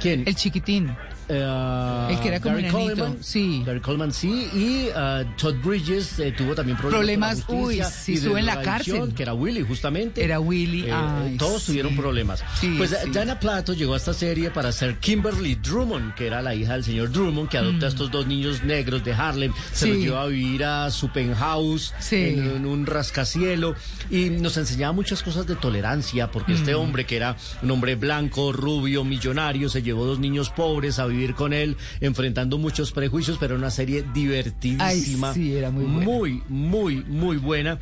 [0.00, 0.24] ¿Quién?
[0.26, 0.94] El chiquitín.
[1.32, 3.62] Eh, El que era como Gary Coleman, sí.
[3.64, 4.48] Gary Coleman, sí.
[4.52, 7.42] Y eh, Todd Bridges eh, tuvo también problemas.
[7.42, 9.14] Problemas, uy, sí, estuvo en la cárcel.
[9.14, 10.24] Que era Willy, justamente.
[10.24, 11.68] Era Willy, Eh, ay, todos sí.
[11.68, 12.42] tuvieron problemas.
[12.60, 13.10] Sí, pues sí.
[13.12, 16.84] Dana Plato llegó a esta serie para ser Kimberly Drummond, que era la hija del
[16.84, 19.52] señor Drummond, que adopta a estos dos niños negros de Harlem.
[19.72, 19.90] Se Mm.
[19.90, 23.74] Los lleva a vivir a su penthouse en un rascacielo.
[24.10, 26.78] Y nos enseñaba muchas cosas de tolerancia, porque este Mm.
[26.80, 31.19] hombre, que era un hombre blanco, rubio, millonario, se llevó dos niños pobres a vivir
[31.20, 35.30] convivir con él, enfrentando muchos prejuicios, pero una serie divertidísima.
[35.30, 36.00] Ay, sí, era muy buena.
[36.00, 37.78] Muy, muy, muy buena.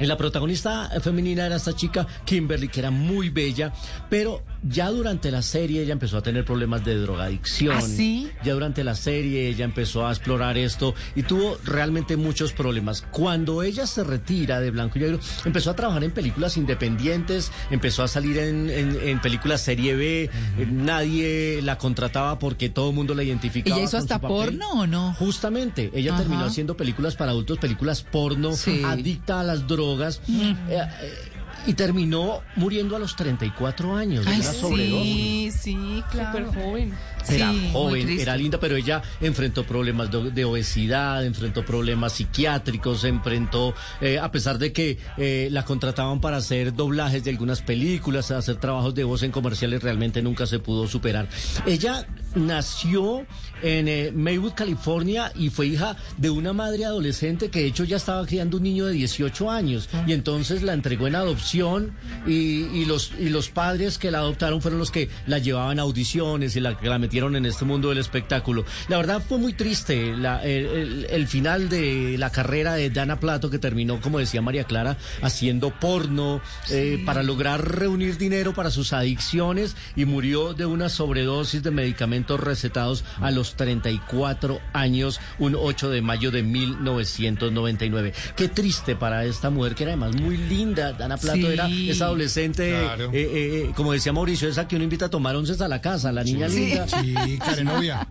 [0.00, 3.72] Y La protagonista femenina era esta chica Kimberly, que era muy bella,
[4.08, 7.76] pero ya durante la serie ella empezó a tener problemas de drogadicción.
[7.76, 8.28] ¿Ah, sí?
[8.44, 13.02] Ya durante la serie ella empezó a explorar esto y tuvo realmente muchos problemas.
[13.10, 18.02] Cuando ella se retira de Blanco y Negro, empezó a trabajar en películas independientes, empezó
[18.02, 20.30] a salir en, en- en películas serie B,
[20.70, 23.76] nadie la contrataba porque todo el mundo la identificaba.
[23.76, 25.14] ¿Ella hizo hasta porno o no?
[25.14, 26.20] Justamente, ella Ajá.
[26.22, 28.82] terminó haciendo películas para adultos, películas porno, Sí.
[28.84, 30.20] adicta a las drogas.
[30.28, 30.88] eh, eh,
[31.66, 35.54] y terminó muriendo a los 34 años de Ay, una sobredosis.
[35.54, 36.38] sí, sí, claro.
[36.48, 36.94] Súper joven.
[37.28, 43.04] Era Sí, joven, era linda, pero ella enfrentó problemas de, de obesidad, enfrentó problemas psiquiátricos,
[43.04, 48.30] enfrentó, eh, a pesar de que eh, la contrataban para hacer doblajes de algunas películas,
[48.30, 51.28] hacer trabajos de voz en comerciales, realmente nunca se pudo superar.
[51.66, 53.26] Ella nació
[53.62, 57.96] en eh, Maywood, California, y fue hija de una madre adolescente que de hecho ya
[57.96, 61.92] estaba criando un niño de 18 años, y entonces la entregó en adopción,
[62.26, 65.82] y, y los, y los padres que la adoptaron fueron los que la llevaban a
[65.82, 68.64] audiciones y la que la metieron en este mundo del espectáculo.
[68.88, 73.20] La verdad fue muy triste la- el, el- el final de la carrera de Dana
[73.20, 76.40] Plato, que terminó, como decía María Clara, haciendo porno
[76.70, 82.40] eh, para lograr reunir dinero para sus adicciones y murió de una sobredosis de medicamentos
[82.40, 88.14] recetados a los 34 años, un 8 de mayo de 1999.
[88.36, 90.94] Qué triste para esta mujer que era además muy linda.
[90.94, 91.46] Dana Plato Sí.
[91.46, 93.10] era esa adolescente, Claro.
[93.12, 95.82] eh, eh, eh, como decía Mauricio, esa que uno invita a tomar onces a la
[95.82, 96.56] casa, la niña Sí.
[96.68, 96.86] linda.
[96.88, 97.01] Sí,
[97.38, 98.06] Karenovia.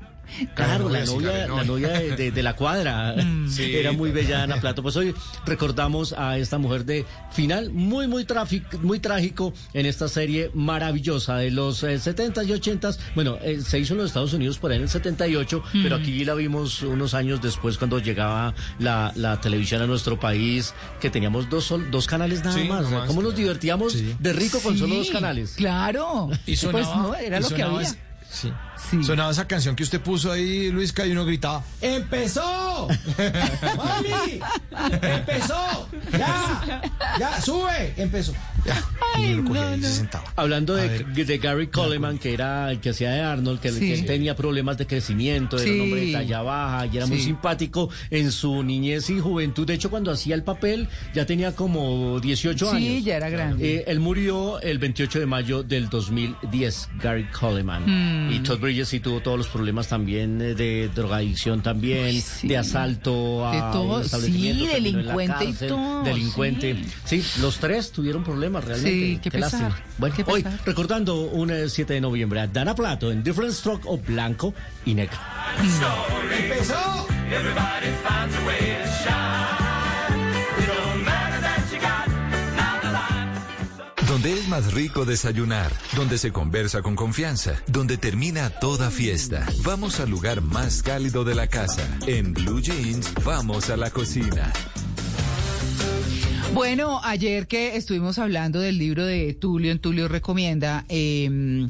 [0.55, 3.15] Claro, la sí, novia, la novia de, de- de la cuadra.
[3.49, 3.75] Sí.
[3.75, 4.81] Era muy bella Ana Plato.
[4.81, 5.13] Pues hoy
[5.45, 11.35] recordamos a esta mujer de final muy, muy, tráfico, muy trágico en esta serie maravillosa
[11.35, 12.97] de los eh, 70s y 80s.
[13.13, 16.23] Bueno, eh, se hizo en los Estados Unidos por ahí en el 78, pero aquí
[16.23, 21.49] la vimos unos años después cuando llegaba la, la televisión a nuestro país, que teníamos
[21.49, 22.85] dos, sol- dos canales nada Sí, más.
[23.05, 24.15] ¿Cómo nos divertíamos Sí.
[24.17, 25.55] de rico con solo dos Sí, canales?
[25.57, 26.29] Claro.
[26.45, 27.89] Y sonaba, pues no, era y lo que había.
[28.29, 28.49] sí.
[28.89, 29.03] Sí.
[29.03, 32.87] Sonaba esa canción que usted puso ahí, Luisca, y uno gritaba, ¡Empezó!
[33.77, 34.39] ¡Mami!
[35.01, 35.87] ¡Empezó!
[36.17, 36.81] ¡Ya!
[37.19, 37.41] ¡Ya!
[37.41, 37.93] ¡Sube!
[37.97, 38.33] ¡Empezó!
[38.65, 38.79] Ya.
[39.19, 40.23] y uno cogía y se sentaba.
[40.35, 41.05] Hablando de, ver.
[41.25, 43.79] de Gary Coleman, que era el que hacía de Arnold, que, Sí.
[43.95, 45.79] que tenía problemas de crecimiento, era un Sí.
[45.81, 47.23] hombre de talla baja y era muy Sí.
[47.25, 49.65] simpático en su niñez y juventud.
[49.65, 53.03] De hecho, cuando hacía el papel ya tenía como 18 Sí, años.
[53.05, 53.77] ya era grande.
[53.77, 57.83] Eh, él murió el 28 de mayo del 2010, Gary Coleman.
[58.27, 58.31] Mm.
[58.33, 62.47] Y Todd Bridges sí tuvo todos los problemas también eh, de drogadicción también, Uy, sí.
[62.47, 66.81] de asalto a De todo, establecimiento, sí, delincuente y cárcel, todo, Delincuente.
[67.03, 67.25] Sí.
[67.41, 68.91] los tres tuvieron problemas realmente.
[68.91, 69.83] Sí, qué pesar, lástima.
[69.97, 73.85] Bueno, qué hoy recordando un eh, 7 de noviembre a Dana Plato en Different Stroke
[73.85, 74.53] o blanco
[74.85, 75.17] y negro.
[75.59, 77.07] ¡Empezó!
[84.51, 89.47] Más rico desayunar, donde se conversa con confianza, donde termina toda fiesta.
[89.63, 91.87] Vamos al lugar más cálido de la casa.
[92.05, 94.51] En Blue Jeans, vamos a la cocina.
[96.53, 101.69] Bueno, ayer que estuvimos hablando del libro de Tulio, en Tulio recomienda, eh,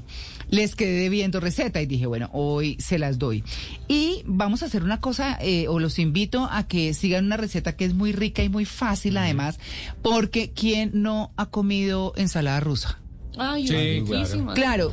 [0.52, 3.44] les quedé viendo receta y dije, bueno, hoy se las doy.
[3.88, 7.76] Y vamos a hacer una cosa, eh, o los invito a que sigan una receta
[7.76, 9.60] que es muy rica y muy fácil además,
[10.03, 12.99] porque ¿quién no ha comido ensalada rusa?
[13.38, 14.53] Ay, Sí, riquísima.
[14.53, 14.91] Claro,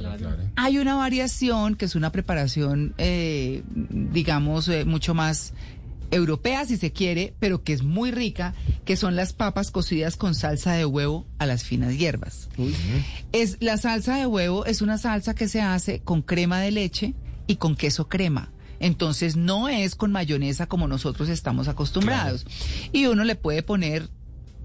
[0.54, 5.54] hay una variación que es una preparación, eh, digamos, eh, mucho más
[6.10, 8.54] europea si se quiere, pero que es muy rica,
[8.84, 12.48] que son las papas cocidas con salsa de huevo a las finas hierbas.
[13.32, 17.14] Es la salsa de huevo es una salsa que se hace con crema de leche
[17.46, 18.52] y con queso crema.
[18.80, 22.46] Entonces no es con mayonesa como nosotros estamos acostumbrados.
[22.92, 24.08] Y uno le puede poner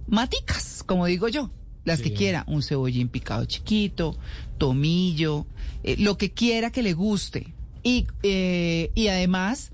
[0.07, 1.51] maticas, como digo yo,
[1.83, 4.17] las que quiera, un cebollín picado chiquito,
[4.57, 5.45] tomillo,
[5.83, 7.53] eh, lo que quiera que le guste.
[7.83, 9.71] Y, eh, y además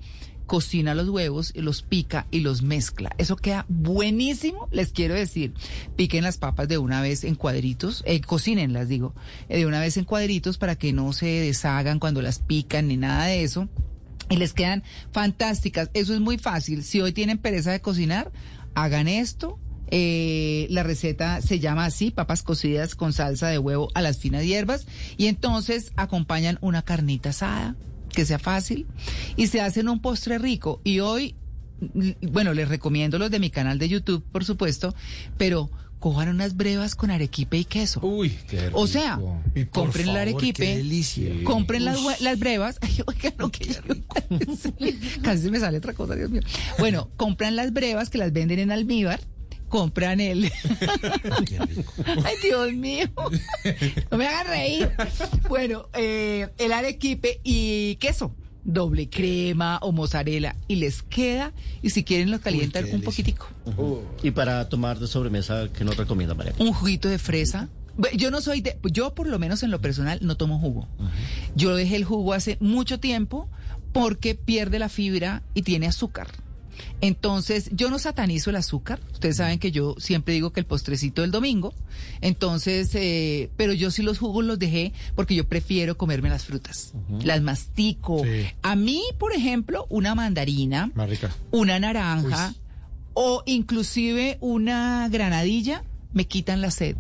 [0.50, 3.12] cocina los huevos, los pica y los mezcla.
[3.20, 5.54] Eso queda buenísimo, les quiero decir.
[5.96, 9.14] Piquen las papas de una vez en cuadritos, eh, cocínenlas, digo,
[9.48, 12.98] eh, de una vez en cuadritos para que no se deshagan cuando las pican ni
[12.98, 13.70] nada de eso.
[14.28, 15.92] Y les quedan fantásticas.
[15.94, 16.84] Eso es muy fácil.
[16.84, 18.32] Si hoy tienen pereza de cocinar,
[18.74, 19.60] hagan esto.
[19.92, 24.44] Eh, la receta se llama así, papas cocidas con salsa de huevo a las finas
[24.44, 24.88] hierbas.
[25.16, 27.76] Y entonces acompañan una carnita asada,
[28.20, 28.86] que sea fácil.
[29.38, 30.82] Y se hacen un postre rico.
[30.84, 31.36] Y hoy,
[31.94, 34.94] mm, bueno, les recomiendo los de mi canal de YouTube, por supuesto,
[35.38, 35.70] pero
[36.00, 38.00] cojan unas brevas con arequipe y queso.
[38.02, 39.20] Uy, qué O sea,
[39.72, 41.30] compren la favor, arequipe, qué delicia.
[41.46, 42.78] compren las, las brevas.
[42.82, 43.82] Ay, oigan, lo que yo-
[45.22, 46.42] Casi me sale otra cosa, Dios mío.
[46.78, 49.20] Bueno, compran las brevas que las venden en almíbar.
[49.70, 50.46] Compran el.
[52.26, 53.08] Ay, Dios mío.
[54.12, 54.92] No me hagan reír.
[55.48, 58.36] Bueno, eh, el arequipe y queso.
[58.64, 60.56] Doble crema o mozzarella.
[60.68, 61.54] Y les queda.
[61.82, 63.48] Y si quieren, lo calientan un poquitico.
[64.22, 66.54] Y para tomar de sobremesa, ¿qué nos recomienda María?
[66.60, 67.70] Un juguito de fresa.
[68.16, 70.88] Yo no soy de, yo por lo menos en lo personal no tomo jugo.
[71.56, 73.50] Yo dejé el jugo hace mucho tiempo
[73.92, 76.28] porque pierde la fibra y tiene azúcar.
[77.02, 79.00] Entonces, yo no satanizo el azúcar.
[79.12, 81.74] Ustedes saben que yo siempre digo que el postrecito del domingo.
[82.22, 86.94] Entonces, eh, pero yo sí los jugos los dejé porque yo prefiero comerme las frutas.
[87.24, 88.24] Las mastico.
[88.24, 88.48] Sí.
[88.62, 90.92] A mí, por ejemplo, una mandarina,
[91.52, 92.54] una naranja
[93.14, 95.84] o inclusive una granadilla
[96.14, 96.96] me quitan la sed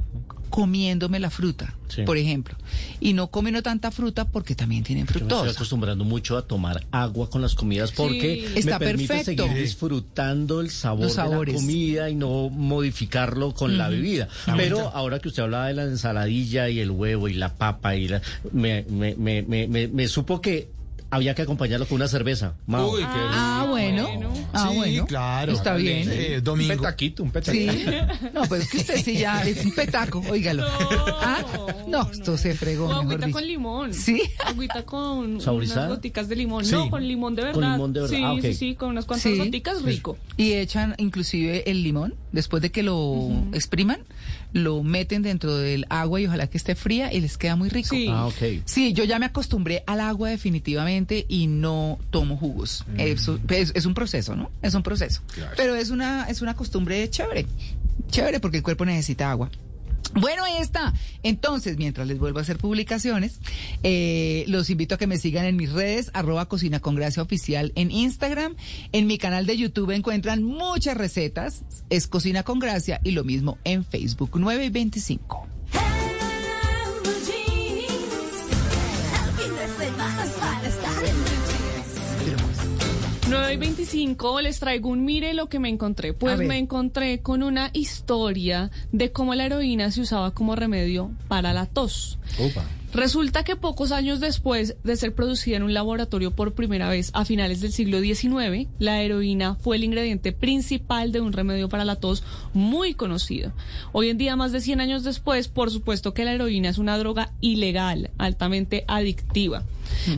[0.49, 2.03] comiéndome la fruta, Sí.
[2.03, 2.55] por ejemplo.
[2.99, 5.51] Y no comiendo tanta fruta porque también tienen Yo me estoy fructosa.
[5.55, 8.53] acostumbrando mucho a tomar agua con las comidas porque Sí.
[8.53, 9.43] me Está permite perfecto.
[9.47, 11.15] seguir disfrutando el sabor de
[11.53, 14.27] la comida y no modificarlo con la bebida.
[14.57, 18.07] Pero ahora que usted hablaba de la ensaladilla y el huevo y la papa y
[18.07, 18.21] la,
[18.51, 20.69] me, me, me, me, me- me supo que
[21.11, 22.53] había que acompañarlo con una cerveza.
[22.67, 22.91] Mao.
[22.91, 24.07] Uy, qué Ah, bueno.
[24.53, 25.05] Ah, Sí, bueno.
[25.05, 25.51] claro.
[25.53, 26.07] Está bien.
[26.11, 26.73] Eh, domingo.
[26.73, 27.33] Un petaquito, un Sí.
[27.33, 27.91] petaquito.
[28.33, 30.63] No, pues es que usted sí ya es un petaco, óigalo.
[31.21, 31.43] ¿Ah?
[31.87, 33.37] No, esto se fregó, O mejor agüita dicho.
[33.37, 33.93] con limón.
[33.93, 34.21] Sí.
[34.45, 35.81] Agüita con ¿Saborizada?
[35.87, 36.65] unas goticas de limón.
[36.65, 36.71] Sí.
[36.73, 37.53] No, con limón de verdad.
[37.61, 38.15] Con limón de verdad.
[38.17, 38.41] Sí, Ah, ok.
[38.41, 39.37] sí, sí, con unas cuantas Sí.
[39.37, 40.17] goticas, rico.
[40.37, 43.99] Y echan inclusive el limón, después de que lo expriman,
[44.53, 47.89] lo meten dentro del agua y ojalá que esté fría y les queda muy rico.
[47.95, 48.07] Sí.
[48.09, 48.25] Ah.
[48.65, 52.85] Sí, yo ya me acostumbré al agua definitivamente y no tomo jugos.
[52.97, 54.51] Eso- es, es un proceso, ¿no?
[54.61, 55.21] Es un proceso.
[55.33, 55.53] Claro.
[55.55, 57.45] Pero es una, es una costumbre chévere.
[58.09, 59.49] Chévere porque el cuerpo necesita agua.
[60.13, 60.93] Bueno, ahí está.
[61.23, 63.39] Entonces, mientras les vuelvo a hacer publicaciones,
[63.83, 67.71] eh, los invito a que me sigan en mis redes, arroba Cocina con Gracia Oficial
[67.75, 68.55] en Instagram.
[68.91, 71.63] En mi canal de YouTube encuentran muchas recetas.
[71.89, 75.58] Es Cocina con Gracia y lo mismo en Facebook 9 y 25.
[83.29, 86.13] 9 y 25 les traigo un mire lo que me encontré.
[86.13, 91.53] Pues me encontré con una historia de cómo la heroína se usaba como remedio para
[91.53, 92.17] la tos.
[92.39, 92.63] Opa.
[92.93, 97.23] Resulta que pocos años después de ser producida en un laboratorio por primera vez a
[97.23, 101.97] finales del siglo XIX, la heroína fue el ingrediente principal de un remedio para la
[101.97, 103.53] tos muy conocido.
[103.91, 106.97] Hoy en día, más de 100 años después, por supuesto que la heroína es una
[106.97, 109.63] droga ilegal, altamente adictiva.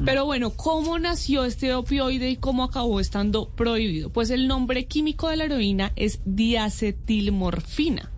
[0.05, 4.09] Pero bueno, ¿cómo nació este opioide y cómo acabó estando prohibido?
[4.09, 8.11] Pues el nombre químico de la heroína es diacetilmorfina.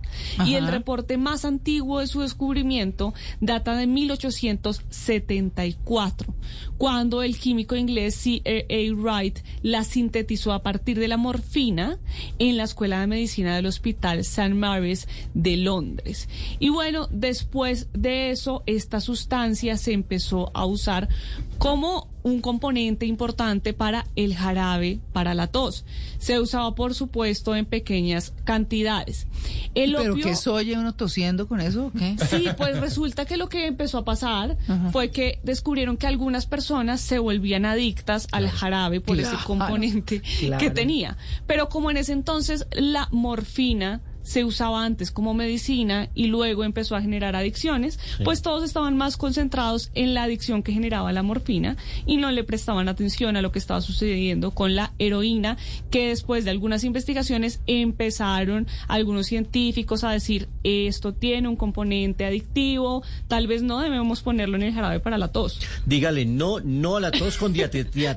[0.46, 6.34] Y el reporte más antiguo de su descubrimiento data de 1874,
[6.78, 8.96] cuando el químico inglés C.A.A.
[8.96, 12.00] Wright la sintetizó a partir de la morfina
[12.40, 14.54] en la Escuela de Medicina del Hospital St.
[14.54, 16.30] Mary's de Londres.
[16.60, 21.10] Y bueno, después de eso, esta sustancia se empezó a usar
[21.58, 25.84] como un componente importante para el jarabe para la tos.
[26.20, 29.28] Se usaba, por supuesto, en pequeñas cantidades.
[29.76, 32.16] El ¿Pero opio- qué soy uno tosiendo con eso o qué?
[32.30, 34.58] Sí, pues resulta que lo que empezó a pasar
[34.92, 40.22] fue que descubrieron que algunas personas se volvían adictas al jarabe por ese Claro, componente
[40.60, 41.18] que tenía.
[41.46, 46.96] Pero como en ese entonces la morfina se usaba antes como medicina y luego empezó
[46.96, 51.78] a generar adicciones, pues todos estaban más concentrados en la adicción que generaba la morfina
[52.06, 55.58] y no le prestaban atención a lo que estaba sucediendo con la heroína,
[55.92, 63.04] que después de algunas investigaciones empezaron algunos científicos a decir esto tiene un componente adictivo,
[63.28, 65.60] tal vez no debemos ponerlo en el jarabe para la tos.
[65.86, 68.08] Dígale no, no a la tos con diacetil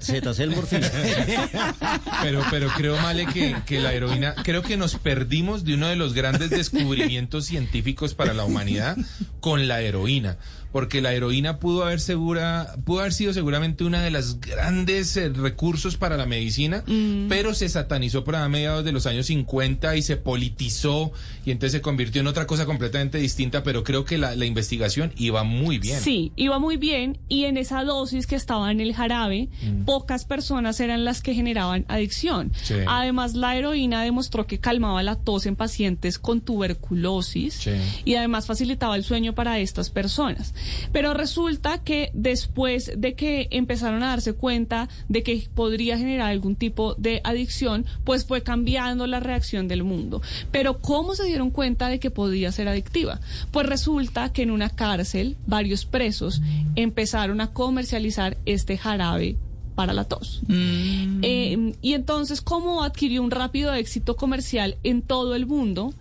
[0.54, 0.90] morfina.
[2.22, 5.95] Pero, pero creo, Male, que, que la heroína, creo que nos perdimos de uno de
[5.96, 8.96] los grandes descubrimientos científicos para la humanidad
[9.40, 10.38] con la heroína.
[10.72, 15.30] Porque la heroína pudo haber segura, pudo haber sido seguramente una de las grandes eh,
[15.30, 16.84] recursos para la medicina,
[17.28, 21.12] pero se satanizó por a mediados de los años 50 y se politizó
[21.44, 25.12] y entonces se convirtió en otra cosa completamente distinta, pero creo que la, la investigación
[25.16, 26.00] iba muy bien.
[26.00, 29.48] Sí, iba muy bien y en esa dosis que estaba en el jarabe,
[29.86, 32.52] pocas personas eran las que generaban adicción.
[32.62, 32.74] Sí.
[32.86, 37.70] Además, la heroína demostró que calmaba la tos en pacientes con tuberculosis Sí.
[38.04, 40.54] y además facilitaba el sueño para estas personas.
[40.92, 46.56] Pero resulta que después de que empezaron a darse cuenta de que podría generar algún
[46.56, 50.22] tipo de adicción, pues fue cambiando la reacción del mundo.
[50.50, 53.20] Pero ¿cómo se dieron cuenta de que podía ser adictiva?
[53.50, 56.40] Pues resulta que en una cárcel varios presos
[56.74, 59.36] empezaron a comercializar este jarabe
[59.76, 60.40] para la tos.
[60.48, 65.94] Eh, y entonces, como adquirió un rápido éxito comercial en todo el mundo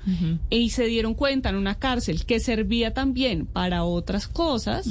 [0.49, 4.87] y se dieron cuenta en una cárcel que servía también para otras cosas,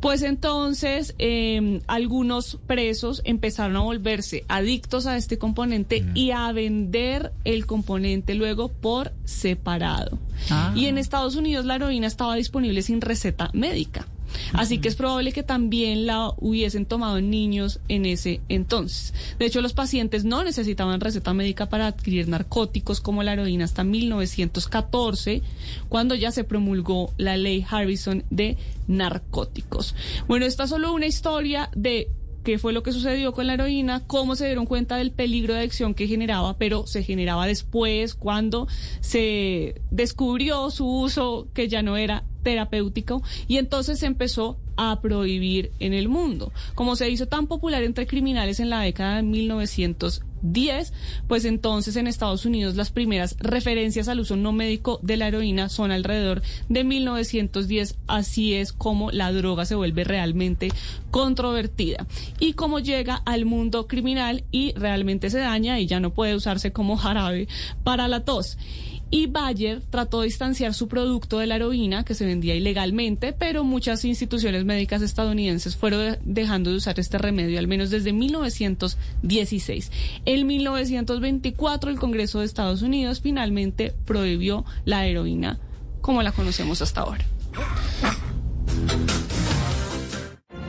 [0.00, 7.32] pues entonces eh, algunos presos empezaron a volverse adictos a este componente y a vender
[7.44, 10.18] el componente luego por separado.
[10.50, 10.72] Ah.
[10.76, 14.06] Y en Estados Unidos la heroína estaba disponible sin receta médica.
[14.52, 19.14] Así que es probable que también la hubiesen tomado niños en ese entonces.
[19.38, 23.84] De hecho, los pacientes no necesitaban receta médica para adquirir narcóticos como la heroína hasta
[23.84, 25.42] 1914,
[25.88, 28.56] cuando ya se promulgó la ley Harrison de
[28.88, 29.94] narcóticos.
[30.28, 32.08] Bueno, esta es solo una historia de
[32.44, 35.60] qué fue lo que sucedió con la heroína, cómo se dieron cuenta del peligro de
[35.60, 38.66] adicción que generaba, pero se generaba después cuando
[39.00, 45.72] se descubrió su uso que ya no era terapéutico y entonces se empezó a prohibir
[45.78, 46.52] en el mundo.
[46.74, 50.92] Como se hizo tan popular entre criminales en la década de 1910,
[51.28, 55.68] pues entonces en Estados Unidos las primeras referencias al uso no médico de la heroína
[55.68, 56.40] son alrededor
[56.70, 57.98] de 1910.
[58.06, 60.70] Así es como la droga se vuelve realmente
[61.10, 62.06] controvertida
[62.38, 66.72] y como llega al mundo criminal y realmente se daña y ya no puede usarse
[66.72, 67.48] como jarabe
[67.84, 68.56] para la tos.
[69.12, 73.64] Y Bayer trató de distanciar su producto de la heroína, que se vendía ilegalmente, pero
[73.64, 79.90] muchas instituciones médicas estadounidenses fueron de- dejando de usar este remedio, al menos desde 1916.
[80.26, 85.58] En 1924, el Congreso de Estados Unidos finalmente prohibió la heroína
[86.00, 87.24] como la conocemos hasta ahora.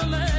[0.09, 0.30] Lo, le,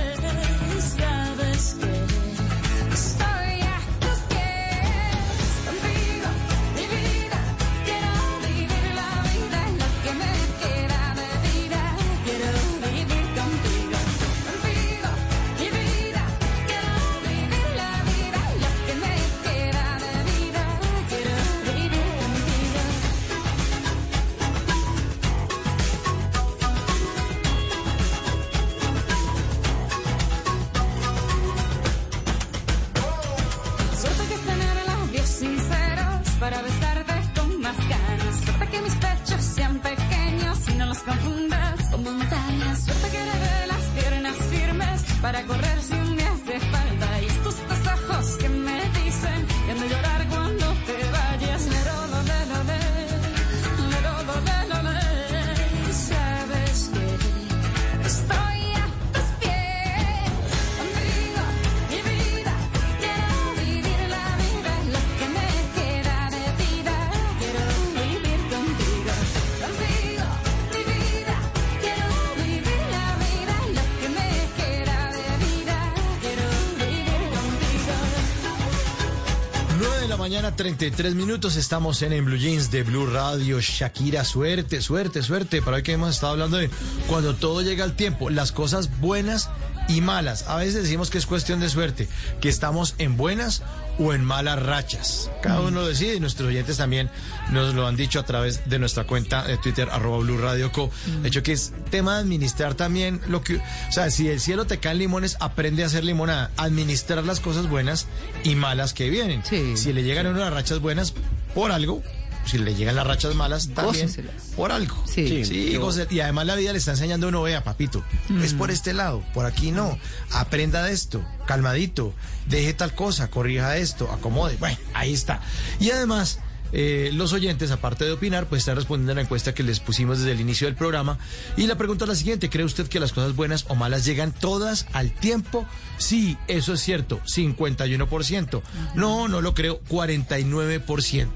[80.62, 81.56] 33 minutos.
[81.56, 83.58] Estamos en, en Blue Jeans de Blue Radio.
[83.60, 85.60] Shakira, suerte, suerte, suerte.
[85.60, 86.70] Para hoy que hemos estado hablando de
[87.08, 89.50] cuando todo llega al tiempo, las cosas buenas
[89.88, 90.48] y malas.
[90.48, 92.08] A veces decimos que es cuestión de suerte,
[92.40, 93.64] que estamos en buenas
[93.98, 95.32] o en malas rachas.
[95.42, 97.10] Cada uno lo decide y nuestros oyentes también
[97.50, 100.92] nos lo han dicho a través de nuestra cuenta de Twitter, arroba Blue Radio Co.
[101.22, 103.58] De hecho, que es tema de administrar también lo que.
[103.58, 106.50] O sea, si del cielo te caen limones, aprende a hacer limonada.
[106.56, 108.08] Administrar las cosas buenas
[108.42, 109.44] y malas que vienen.
[109.76, 111.14] Si le llegan a uno las rachas buenas,
[111.54, 112.02] por algo.
[112.44, 114.34] Si le llegan las rachas malas, también Góceselas.
[114.56, 115.00] por algo.
[115.06, 115.44] Sí.
[115.44, 118.02] Sí, goce- y además la vida le está enseñando a uno, vea, papito,
[118.42, 119.96] es por este lado, por aquí no.
[120.32, 122.12] Aprenda de esto, calmadito,
[122.48, 124.56] deje tal cosa, corrija esto, acomode.
[124.56, 125.40] Bueno, ahí está.
[125.78, 126.40] Y además,
[126.72, 130.18] eh, los oyentes, aparte de opinar, pues están respondiendo a la encuesta que les pusimos
[130.18, 131.18] desde el inicio del programa.
[131.56, 134.32] Y la pregunta es la siguiente, ¿cree usted que las cosas buenas o malas llegan
[134.32, 135.66] todas al tiempo?
[135.98, 138.62] Sí, eso es cierto, 51%.
[138.94, 141.28] No, no lo creo, 49%.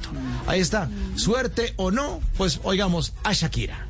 [0.46, 0.88] Ahí está.
[1.16, 3.85] Suerte o no, pues oigamos a Shakira.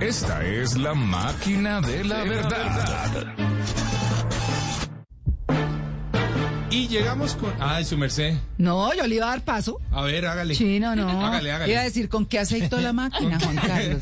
[0.00, 3.34] Esta es la máquina de la verdad.
[6.70, 7.52] Y llegamos con.
[7.58, 8.34] Ay, su merced.
[8.56, 9.80] No, yo le iba a dar paso.
[9.90, 10.54] A ver, hágale.
[10.54, 11.08] Sí, no, no.
[11.26, 11.72] Hágale, hágale.
[11.72, 14.00] Iba a decir, ¿con qué aceitó la máquina, Juan Carlos?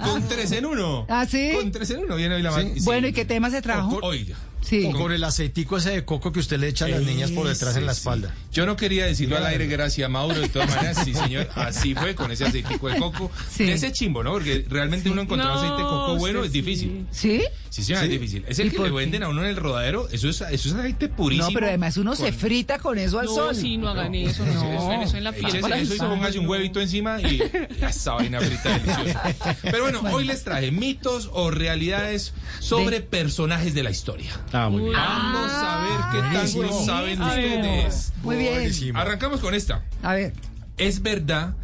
[0.04, 1.06] Con tres en uno.
[1.08, 1.52] ¿Ah, sí?
[1.54, 2.74] Con tres en uno viene hoy la máquina.
[2.84, 3.98] Bueno, ¿y qué tema se trajo?
[4.02, 4.36] Oiga.
[4.68, 4.84] Sí.
[4.86, 7.48] O con el aceitico ese de coco que usted le echa a las niñas por
[7.48, 8.34] detrás en la espalda.
[8.52, 12.14] Yo no quería decirlo al aire, gracias Mauro, de todas maneras, sí, señor, así fue
[12.14, 13.30] con ese aceitico de coco.
[13.50, 13.64] Sí.
[13.64, 14.32] De ese chimbo, ¿no?
[14.32, 17.06] Porque realmente uno encontrar No, aceite de coco bueno es difícil.
[17.10, 17.42] ¿Sí?
[17.70, 18.04] Sí, señor, Sí.
[18.06, 18.44] es difícil.
[18.48, 20.74] Es ¿Y el que le venden a uno en el rodadero, eso es, eso es
[20.74, 21.48] aceite purísimo.
[21.48, 23.54] No, pero además uno se frita con eso al No, sol.
[23.56, 25.46] sí, no hagan eso, no, eso, eso en la piel.
[25.56, 27.40] Eso y póngase un huevito encima y
[27.80, 29.22] esa vaina frita deliciosa.
[29.62, 34.32] Pero bueno, hoy les traje mitos o realidades sobre personajes de la historia.
[34.64, 34.92] Ah, muy bien.
[34.94, 36.84] Vamos a ver qué tanto buenísimo.
[36.86, 38.12] saben ustedes.
[38.22, 38.96] Muy bien.
[38.96, 39.84] Arrancamos con esta.
[40.02, 40.32] A ver.
[40.76, 41.54] ¿Es verdad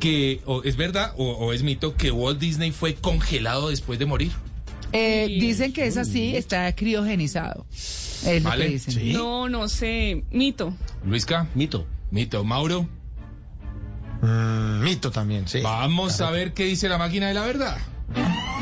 [0.00, 4.06] que, o es verdad o, o es mito que Walt Disney fue congelado después de
[4.06, 4.32] morir?
[4.92, 7.66] Eh, dicen que es así, está criogenizado.
[8.26, 8.94] Es lo Vale, que dicen.
[8.94, 9.12] sí.
[9.12, 10.24] No, no sé.
[10.30, 10.74] Mito.
[11.04, 11.46] Luisca.
[11.54, 11.86] Mito.
[12.10, 12.42] Mito.
[12.44, 12.88] Mauro.
[14.22, 15.60] Mm, mito también, sí.
[15.60, 17.76] Vamos a ver qué dice la máquina de la verdad.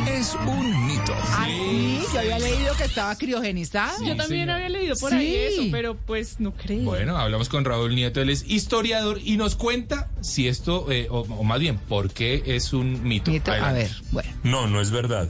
[0.08, 1.14] Es un mito.
[1.32, 3.98] Ah, sí, yo había leído que estaba criogenizado.
[4.04, 4.50] Yo también señor.
[4.50, 5.16] había leído por Sí.
[5.16, 6.82] ahí eso, pero pues no creo.
[6.84, 11.20] Bueno, hablamos con Raúl Nieto, él es historiador y nos cuenta si esto, eh, o,
[11.20, 13.30] o más bien, por qué es un mito.
[13.30, 14.30] Mito, a ver, bueno.
[14.44, 15.28] No, no es verdad.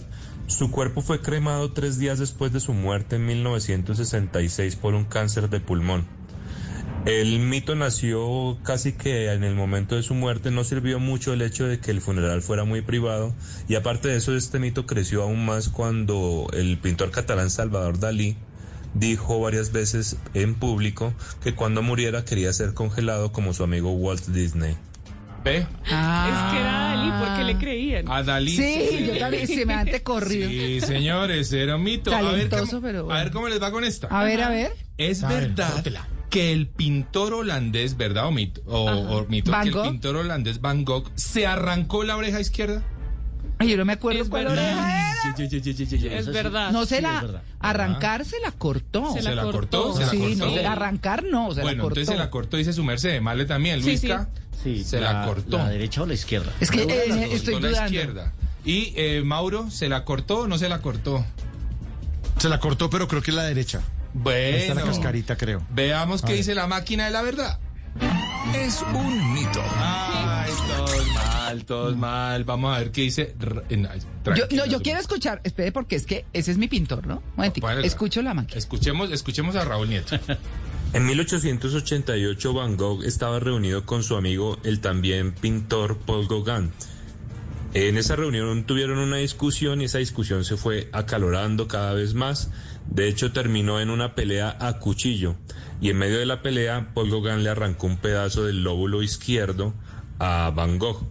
[0.48, 5.48] Su cuerpo fue cremado tres días después de su muerte en 1966 por un cáncer
[5.48, 6.06] de pulmón.
[7.06, 11.40] El mito nació casi que en el momento de su muerte, no sirvió mucho el
[11.40, 13.32] hecho de que el funeral fuera muy privado
[13.68, 18.36] y aparte de eso este mito creció aún más cuando el pintor catalán Salvador Dalí
[18.94, 21.14] dijo varias veces en público
[21.44, 24.76] que cuando muriera quería ser congelado como su amigo Walt Disney.
[25.44, 25.58] ¿Ve?
[25.58, 28.10] Es que era Dalí, porque le creían.
[28.10, 28.56] A Dalí.
[28.56, 30.48] Sí, yo también se me han corrido.
[30.48, 32.12] Sí, señores, era un mito.
[32.12, 34.08] A ver, cómo, pero a ver cómo les va con esta.
[34.08, 34.72] A ver, a ver.
[34.98, 35.84] Es A verdad.
[36.30, 38.60] Que el pintor holandés, ¿verdad o mito?
[38.66, 42.82] O, o mito Van que el pintor holandés Van Gogh se arrancó la oreja izquierda.
[43.58, 44.64] Ay, yo no me acuerdo Es cuál verdad.
[44.74, 45.12] oreja
[46.04, 46.18] era.
[46.18, 46.72] Es verdad.
[46.72, 49.12] No se Sí, la arrancar se la cortó.
[49.14, 49.58] Se Se la cortó.
[49.58, 50.46] cortó, se la sí, cortó.
[50.46, 52.00] no, se- arrancar no, se la bueno, cortó.
[52.00, 53.20] entonces se la cortó, dice su merced.
[53.22, 54.28] Male también, Sí, Luisca.
[54.62, 55.58] Sí, se la, cortó.
[55.58, 56.52] ¿La derecha o la izquierda?
[56.60, 57.86] Es que eh, estoy con la dudando.
[57.94, 58.32] izquierda.
[58.64, 61.24] Y eh, Mauro, ¿se la cortó o no se la cortó?
[62.38, 63.80] Se la cortó, pero creo que es la derecha.
[64.24, 65.62] Ahí está la Bueno, cascarita, creo.
[65.70, 67.58] veamos qué dice la máquina de la verdad.
[68.54, 69.62] Es un mito.
[69.78, 72.44] Ay, todos mal, todos mal.
[72.44, 73.34] Vamos a ver qué dice.
[74.36, 77.16] Yo, no, yo quiero escuchar, espere, porque es que ese es mi pintor, ¿no?
[77.16, 78.58] Un momentico, Ponle- escucho la máquina.
[78.58, 80.18] Escuchemos, escuchemos a Raúl Nieto.
[80.92, 86.70] En 1888 Van Gogh estaba reunido con su amigo el también pintor Paul Gauguin.
[87.74, 92.50] En esa reunión tuvieron una discusión y esa discusión se fue acalorando cada vez más.
[92.90, 95.36] De hecho terminó en una pelea a cuchillo
[95.80, 99.74] y en medio de la pelea Paul Gauguin le arrancó un pedazo del lóbulo izquierdo
[100.18, 101.06] a Van Gogh.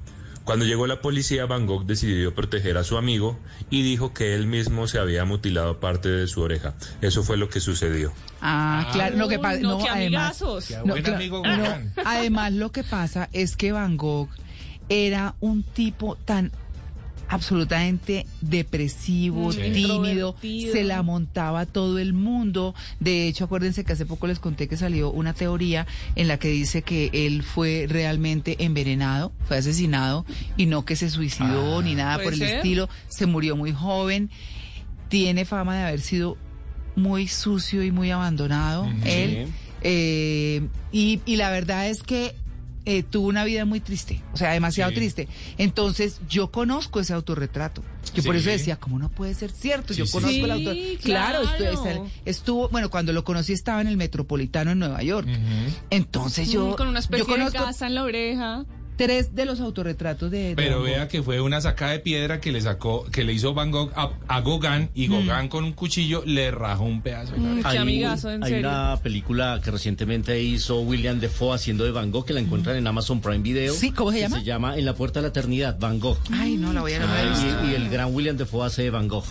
[0.45, 3.39] Cuando llegó la policía, Van Gogh decidió proteger a su amigo
[3.71, 6.75] y dijo que él mismo se había mutilado parte de su oreja.
[7.01, 8.13] Eso fue lo que sucedió.
[8.41, 10.65] Ah, claro, lo que pasa, no, no, qué además, amigazos.
[10.67, 11.91] Qué no, buen claro, amigo no, Gauguin.
[12.05, 14.29] además lo que pasa es que Van Gogh
[14.87, 16.51] era un tipo tan
[17.27, 19.61] absolutamente depresivo, Sí.
[19.73, 22.75] tímido, se la montaba todo el mundo.
[22.99, 26.49] De hecho, acuérdense que hace poco les conté que salió una teoría en la que
[26.49, 30.25] dice que él fue realmente envenenado, fue asesinado
[30.57, 32.57] y no que se suicidó ni nada por ¿puede el ser?
[32.57, 32.89] estilo.
[33.07, 34.29] Se murió muy joven.
[35.09, 36.37] Tiene fama de haber sido
[36.95, 38.87] muy sucio y muy abandonado.
[39.05, 39.47] Él.
[39.81, 42.33] Eh, y, y la verdad es que
[42.85, 44.95] eh, tuvo una vida muy triste, o sea, demasiado Sí.
[44.97, 45.27] triste.
[45.57, 47.83] Entonces, yo conozco ese autorretrato.
[48.13, 49.93] Yo por eso decía, ¿cómo no puede ser cierto?
[49.93, 50.41] Sí, yo conozco sí.
[50.41, 50.73] el autor.
[50.75, 51.73] Sí, Claro, estu- claro.
[51.73, 55.27] estuvo, estuvo- bueno, cuando lo conocí estaba en el Metropolitano en Nueva York.
[55.89, 58.65] Entonces yo, con una especie yo conozco de casa en la oreja.
[58.95, 60.49] Tres de los autorretratos de...
[60.49, 63.53] de Pero vea que fue una sacada de piedra que le sacó, que le hizo
[63.53, 67.33] Van Gogh a, a Gauguin y Gauguin con un cuchillo le rajó un pedazo.
[67.37, 68.69] Mm, qué Hay, amigazo, en hay serio.
[68.69, 72.87] una película que recientemente hizo William Defoe haciendo de Van Gogh que la encuentran en
[72.87, 73.73] Amazon Prime Video.
[73.73, 74.37] Sí, ¿cómo se que llama?
[74.39, 76.17] Se llama En la puerta de la eternidad, Van Gogh.
[76.31, 79.07] Ay, no, la voy a Ah, y, y el gran William Defoe hace de Van
[79.07, 79.25] Gogh.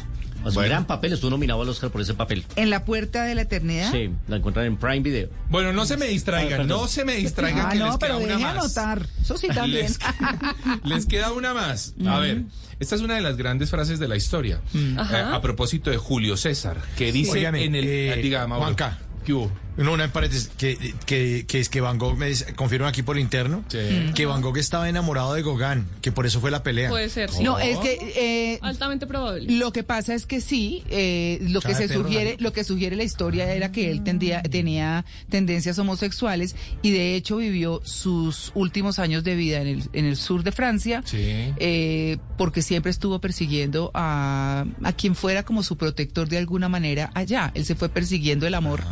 [0.44, 0.68] Es un Bueno.
[0.70, 2.44] gran papel, estuvo nominado al Oscar por ese papel.
[2.56, 3.90] En la puerta de la eternidad.
[3.92, 5.28] Sí, la encuentran en Prime Video.
[5.48, 6.68] Bueno, no se me Ah, distraigan, perdón.
[6.68, 8.56] no se me distraigan Ah, que no, les queda pero una más.
[8.58, 9.06] anotar.
[9.22, 9.86] Eso sí también.
[9.86, 9.98] Les,
[10.84, 11.94] les queda una más.
[12.06, 12.42] A ver,
[12.80, 14.60] esta es una de las grandes frases de la historia.
[14.72, 14.78] Mm.
[14.78, 15.34] Eh, Ajá.
[15.34, 17.84] a propósito de Julio César, que dice en el...
[17.86, 18.64] eh, diga, Mauro.
[18.64, 18.98] Juanca.
[19.24, 19.50] ¿Qué hubo?
[19.76, 23.02] No, una en paréntesis, que, que, que es que Van Gogh me dice, confirma aquí
[23.02, 23.78] por interno, Sí.
[24.14, 26.90] que Van Gogh estaba enamorado de Gauguin, que por eso fue la pelea.
[26.90, 27.42] Puede ser, sí.
[27.42, 29.50] No, es que eh, Altamente probable.
[29.52, 33.02] Lo que pasa es que sí, eh, lo que se sugiere, lo que sugiere la
[33.04, 39.24] historia era que él tendía- tenía tendencias homosexuales y de hecho vivió sus últimos años
[39.24, 41.18] de vida en el, en el sur de Francia, Sí.
[41.56, 47.10] eh, porque siempre estuvo persiguiendo a, a quien fuera como su protector de alguna manera
[47.14, 47.50] allá.
[47.54, 48.82] Él se fue persiguiendo el amor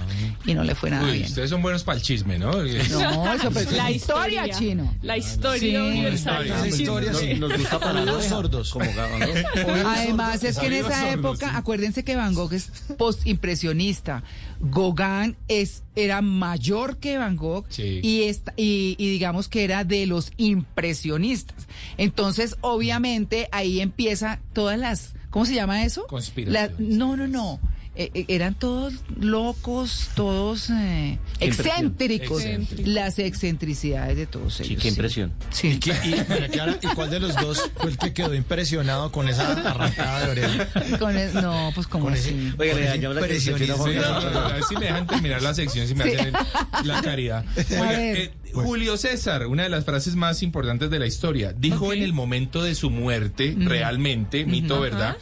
[0.44, 1.24] y no le fue nada Uy, bien.
[1.24, 2.50] ustedes son buenos para el chisme, ¿no?
[2.52, 4.58] No, eso pero La es historia, historia.
[4.58, 4.94] chino.
[5.02, 5.76] La historia Sí.
[5.76, 6.48] universal.
[6.48, 7.34] La historia, Nos, sí.
[7.34, 8.70] nos gusta para nada, sordos.
[8.72, 9.86] Como Gogh.
[9.86, 11.56] Además es que en esa sordos, época, sí.
[11.56, 14.22] acuérdense que Van Gogh es postimpresionista.
[14.60, 18.00] Gauguin es era mayor que Van Gogh Sí.
[18.02, 21.66] y, esta- y y digamos que era de los impresionistas.
[21.98, 26.06] Entonces, obviamente ahí empieza todas las ¿cómo se llama eso?
[26.06, 26.78] Conspiraciones.
[26.78, 27.60] La- no, no, no.
[27.94, 32.42] Eh, eh, eran todos locos, todos eh, excéntricos.
[32.84, 34.68] Las excentricidades de todos ellos.
[34.68, 35.32] Sí, qué impresión.
[35.50, 35.68] Sí.
[35.72, 39.12] ¿Y, qué- y- pero Clara, ¿y cuál de los dos fue el que quedó impresionado
[39.12, 40.98] con esa arrancada de oreja?
[40.98, 42.52] Con el- no, pues como así.
[42.58, 46.10] Oiga, le dañamos la a ver si me dejan terminar la sección, si me Sí.
[46.16, 46.34] hacen
[46.82, 47.44] el- la caridad.
[47.56, 52.02] Oiga, eh, Julio César, una de las frases más importantes de la historia, dijo en
[52.02, 55.16] el momento de su muerte, realmente, mito, ¿verdad?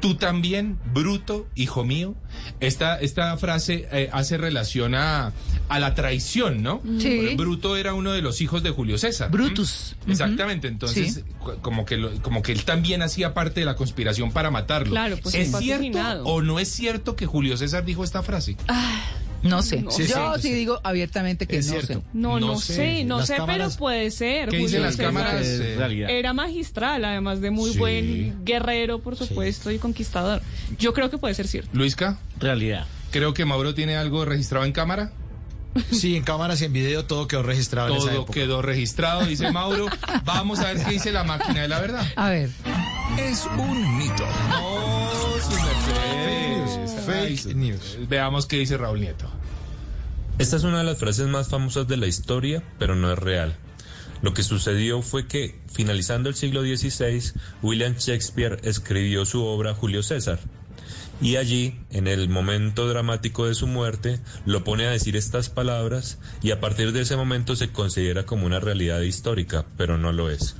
[0.00, 2.14] Tú también, bruto, hijo mío.
[2.60, 5.32] Esta, esta frase eh, hace relación a,
[5.68, 6.80] a la traición, ¿no?
[7.00, 7.34] Sí.
[7.36, 9.28] Bruto era uno de los hijos de Julio César.
[9.30, 9.96] Brutus.
[10.06, 10.10] ¿Mm?
[10.12, 11.24] Exactamente, entonces Sí.
[11.62, 14.90] como que lo- como que él también hacía parte de la conspiración para matarlo.
[14.92, 16.24] Claro, pues, ¿Es cierto asesinado.
[16.26, 18.56] o no es cierto que Julio César dijo esta frase?
[19.42, 19.82] No sé.
[19.82, 19.90] No.
[19.90, 20.04] Yo Sí,
[20.42, 20.52] sí sí.
[20.54, 21.92] digo abiertamente que Es no cierto.
[21.94, 22.00] sé.
[22.12, 23.04] No, no, No sé, sé.
[23.04, 24.48] no Las sé, cámaras- pero puede ser.
[24.48, 25.46] ¿Qué dicen las cámaras?
[25.46, 27.78] Era magistral, además de muy Sí.
[27.78, 30.42] buen guerrero, por supuesto, y conquistador.
[30.78, 31.70] Yo creo que puede ser cierto.
[31.72, 32.86] Luisca, Realidad.
[33.12, 35.12] creo que Mauro tiene algo registrado en cámara.
[35.92, 38.32] Sí, en cámaras y en video todo quedó registrado en esa Todo época.
[38.32, 39.86] quedó registrado, dice Mauro.
[40.24, 42.04] Vamos a ver qué dice la máquina de la verdad.
[42.16, 42.50] A ver.
[43.18, 44.26] Es un mito.
[44.50, 46.87] No, su merced.
[47.08, 47.98] Fake news.
[48.08, 49.30] Veamos qué dice Raúl Nieto.
[50.38, 53.56] Esta es una de las frases más famosas de la historia, pero no es real.
[54.22, 60.02] Lo que sucedió fue que, finalizando el siglo XVI, William Shakespeare escribió su obra Julio
[60.02, 60.38] César.
[61.20, 66.18] Y allí, en el momento dramático de su muerte, lo pone a decir estas palabras
[66.42, 70.30] y a partir de ese momento se considera como una realidad histórica, pero no lo
[70.30, 70.54] es.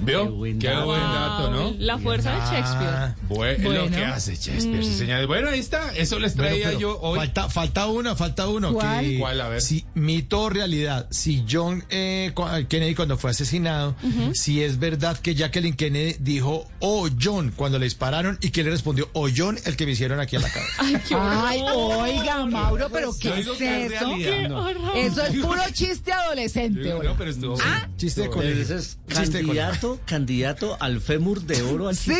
[0.00, 0.24] ¿Vio?
[0.24, 0.86] Qué buen Qué dato.
[0.86, 1.74] buen dato, ¿no?
[1.78, 2.88] La fuerza de Shakespeare.
[2.94, 3.96] Ah, Bueno, es lo Bueno.
[3.96, 4.84] que hace Shakespeare, Mm.
[4.84, 5.26] sí, señores.
[5.26, 5.94] Bueno, ahí está.
[5.96, 7.18] Eso les bueno, traía pero yo hoy.
[7.18, 8.72] Falta, falta uno, falta uno.
[8.74, 9.04] ¿Cuál?
[9.04, 9.40] Que, ¿Cuál?
[9.40, 9.60] A ver.
[9.62, 12.32] Si mito o realidad, si John eh,
[12.68, 13.94] Kennedy cuando fue asesinado,
[14.32, 18.70] si es verdad que Jacqueline Kennedy dijo, oh John, cuando le dispararon y que le
[18.70, 20.72] respondió, oh John, el que me hicieron aquí en la cabeza.
[20.78, 24.16] Ay, qué Ay, oiga, Mauro, pero ¿qué es eso?
[24.48, 24.58] No.
[24.66, 24.96] horror.
[24.96, 26.80] Eso es puro chiste adolescente.
[26.88, 27.56] No, pero estuvo
[27.96, 28.76] Chiste de colegio.
[29.08, 29.83] Chiste de colegio.
[29.84, 32.12] Candidato, candidato al fémur de oro al Sí.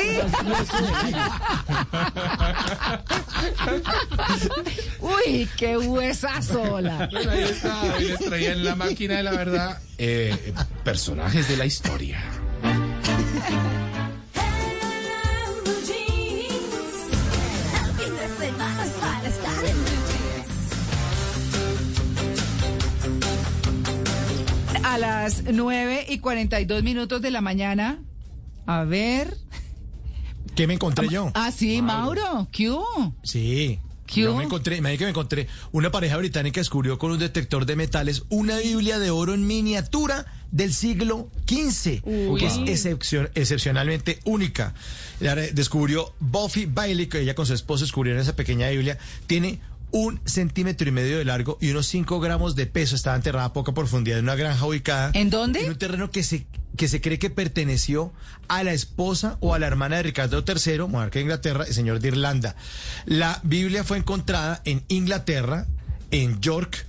[5.01, 7.09] Uy, qué huesa sola.
[7.11, 7.83] Bueno, ahí está.
[7.97, 10.53] Hoy les traía en la máquina de la verdad eh,
[10.85, 12.23] personajes de la historia.
[24.95, 27.99] A las 9 y 42 minutos de la mañana.
[28.65, 29.37] A ver.
[30.55, 31.33] ¿Qué me encontré yo?
[31.35, 32.47] Ah, sí, Mauro.
[32.53, 33.13] ¿Qué hubo?
[33.25, 33.81] Sí.
[34.07, 34.39] ¿Qué Yo hubo?
[34.39, 38.23] me encontré, imagínate que me encontré una pareja británica descubrió con un detector de metales
[38.29, 42.39] una Biblia de oro en miniatura del siglo XV, Uy.
[42.39, 44.75] que es excepcion- excepcionalmente única.
[45.19, 49.59] La Descubrió Buffy Bailey, que ella con su esposo descubrieron esa pequeña Biblia, tiene
[49.95, 52.97] un centímetro y medio de largo y unos 5 gramos de peso.
[52.97, 55.13] Estaba enterrada a poca profundidad en una granja ubicada.
[55.15, 55.61] ¿En dónde?
[55.65, 58.13] En un terreno que se, que se cree que perteneció
[58.49, 62.01] a la esposa o a la hermana de Ricardo III, monarca de Inglaterra, el señor
[62.01, 62.57] de Irlanda.
[63.07, 65.69] La Biblia fue encontrada en Inglaterra,
[66.11, 66.87] en York,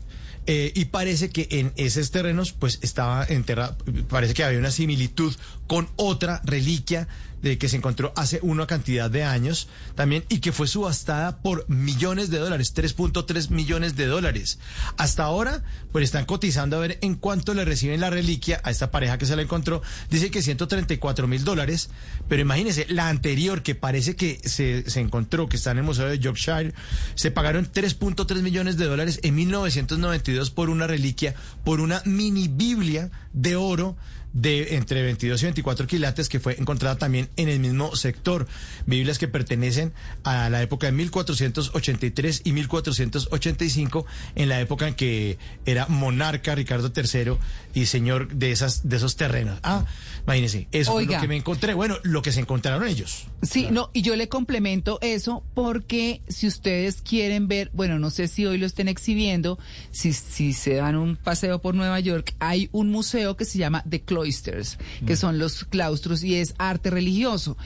[0.48, 3.78] eh, y parece que en esos terrenos pues estaba enterrada,
[4.10, 5.36] parece que había una similitud
[5.68, 7.08] con otra reliquia
[7.46, 12.32] que se encontró hace una cantidad de años también y que fue subastada por millones
[12.32, 14.58] de dólares, 3.3 millones de dólares.
[14.98, 18.90] Hasta ahora pues están cotizando a ver en cuánto le reciben la reliquia a esta
[18.90, 19.84] pareja que se la encontró.
[20.10, 21.90] Dice que 134 mil dólares,
[22.28, 26.08] pero imagínense, la anterior que parece que se, se encontró, que está en el Museo
[26.08, 26.74] de Yorkshire,
[27.14, 33.12] se pagaron 3.3 millones de dólares en 1992 por una reliquia, por una mini Biblia
[33.34, 33.96] de oro
[34.36, 38.46] de entre 22 y 24 quilates que fue encontrada también en el mismo sector.
[38.86, 44.06] Biblias que pertenecen a la época de 1483 y 1485,
[44.36, 47.38] en la época en que era monarca Ricardo III
[47.74, 49.58] y señor de esas de esos terrenos.
[49.64, 49.86] Ah,
[50.26, 51.18] imagínense, eso fue Oiga.
[51.18, 51.74] lo que me encontré.
[51.74, 53.28] Bueno, lo que se encontraron ellos.
[53.44, 58.28] Sí, no, y yo le complemento eso porque si ustedes quieren ver, bueno, no sé
[58.28, 59.60] si hoy lo estén exhibiendo,
[59.92, 63.84] si, si se dan un paseo por Nueva York, hay un museo que se llama
[63.88, 67.58] The Cloisters, que son los claustros y es arte religioso.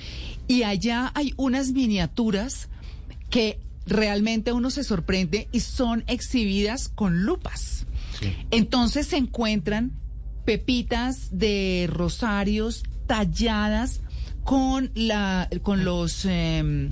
[0.48, 2.70] Y allá hay unas miniaturas
[3.30, 7.86] que realmente uno se sorprende y son exhibidas con lupas.
[8.52, 9.94] Entonces se encuentran
[10.50, 14.02] pepitas de rosarios talladas
[14.44, 16.90] con la con los em,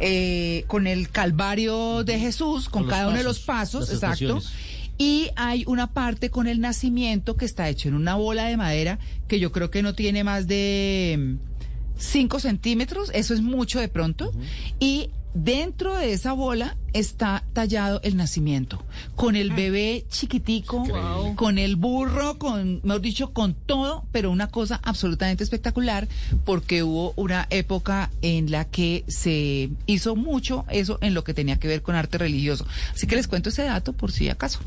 [0.00, 4.42] eh, con el calvario de Jesús, con, cada uno de los pasos, exacto.
[4.98, 8.98] Y hay una parte con el nacimiento que está hecho en una bola de madera
[9.28, 11.36] que yo creo que no tiene más de
[11.96, 14.32] 5 centímetros, eso es mucho de pronto.
[14.80, 18.80] Y dentro de esa bola está tallado el nacimiento,
[19.16, 20.84] con el bebé chiquitico,
[21.34, 26.06] con el burro, con, mejor dicho, con todo, pero una cosa absolutamente espectacular,
[26.44, 31.58] porque hubo una época en la que se hizo mucho eso en lo que tenía
[31.58, 32.64] que ver con arte religioso.
[32.94, 34.60] Así que les cuento ese dato por si acaso.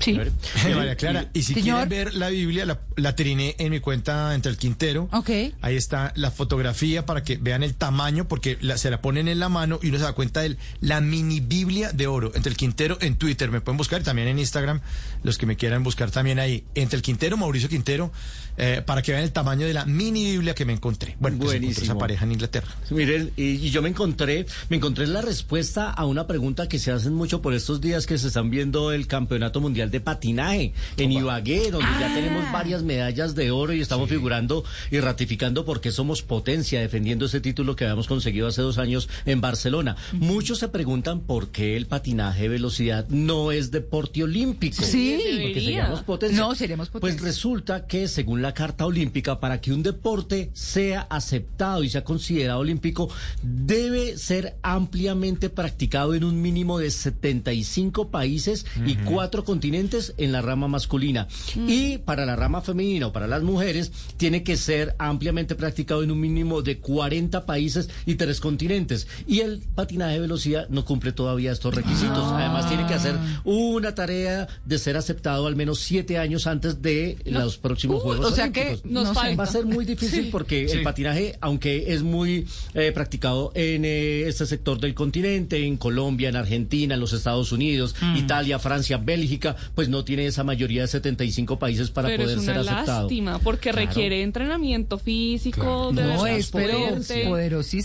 [0.00, 0.14] Sí.
[0.74, 1.86] María Clara, y si Señor.
[1.86, 5.08] quieren ver la Biblia, la, la triné en mi cuenta entre el Quintero.
[5.12, 5.30] Ok.
[5.60, 9.38] Ahí está la fotografía para que vean el tamaño, porque la- se la ponen en
[9.38, 12.32] la mano y uno se da cuenta de la mini Biblia de oro.
[12.34, 14.80] Entre el Quintero en Twitter, me pueden buscar también en Instagram,
[15.22, 16.64] los que me quieran buscar también ahí.
[16.74, 18.10] Entre el Quintero, Mauricio Quintero,
[18.56, 21.16] eh, para que vean el tamaño de la mini Biblia que me encontré.
[21.20, 22.68] Bueno, pues encontré esa pareja en Inglaterra.
[22.90, 26.90] Miren, y, y yo me encontré, me encontré la respuesta a una pregunta que se
[26.90, 31.12] hacen mucho por estos días que se están viendo el Campeonato Mundial de Patinaje en
[31.12, 35.92] Ibagué, donde ya tenemos varias medallas de oro y estamos figurando y ratificando por qué
[35.92, 39.96] somos potencia, defendiendo ese título que habíamos conseguido hace dos años en Barcelona.
[40.12, 44.82] Muchos se preguntan por qué el patinaje de velocidad no es deporte olímpico.
[44.82, 45.18] Sí.
[45.42, 46.38] porque seríamos potencia.
[46.38, 47.26] No, seríamos Pues potencia.
[47.26, 52.60] resulta que según la Carta Olímpica, para que un deporte sea aceptado y sea considerado
[52.60, 53.08] olímpico,
[53.42, 60.42] debe ser ampliamente practicado en un mínimo de 75 países y cuatro continentes en la
[60.42, 61.28] rama masculina.
[61.54, 61.68] Mm.
[61.68, 66.10] Y para la rama femenina o para las mujeres, tiene que ser ampliamente practicado en
[66.10, 69.06] un mínimo de 40 países y tres continentes.
[69.26, 72.30] Y el patinaje de velocidad no cumple todavía estos requisitos.
[72.32, 77.16] Además, tiene que hacer una tarea de ser aceptado al menos siete años antes de
[77.24, 77.40] No.
[77.40, 78.90] los próximos Uh, Juegos o sea que Olímpicos.
[78.92, 79.14] nos No sé.
[79.20, 79.36] falta.
[79.36, 80.28] Va a ser muy difícil Sí.
[80.30, 80.76] porque Sí.
[80.76, 86.28] el patinaje, aunque es muy eh, practicado en eh, este sector del continente, en Colombia,
[86.28, 88.16] en Argentina, en los Estados Unidos, Mm.
[88.18, 92.44] Italia, Francia, Bélgica, pues no tiene esa mayoría de 75 países para pero poder es
[92.44, 93.02] ser una aceptado.
[93.04, 93.86] lástima porque Claro.
[93.88, 96.68] requiere entrenamiento físico, de No, es fuerte.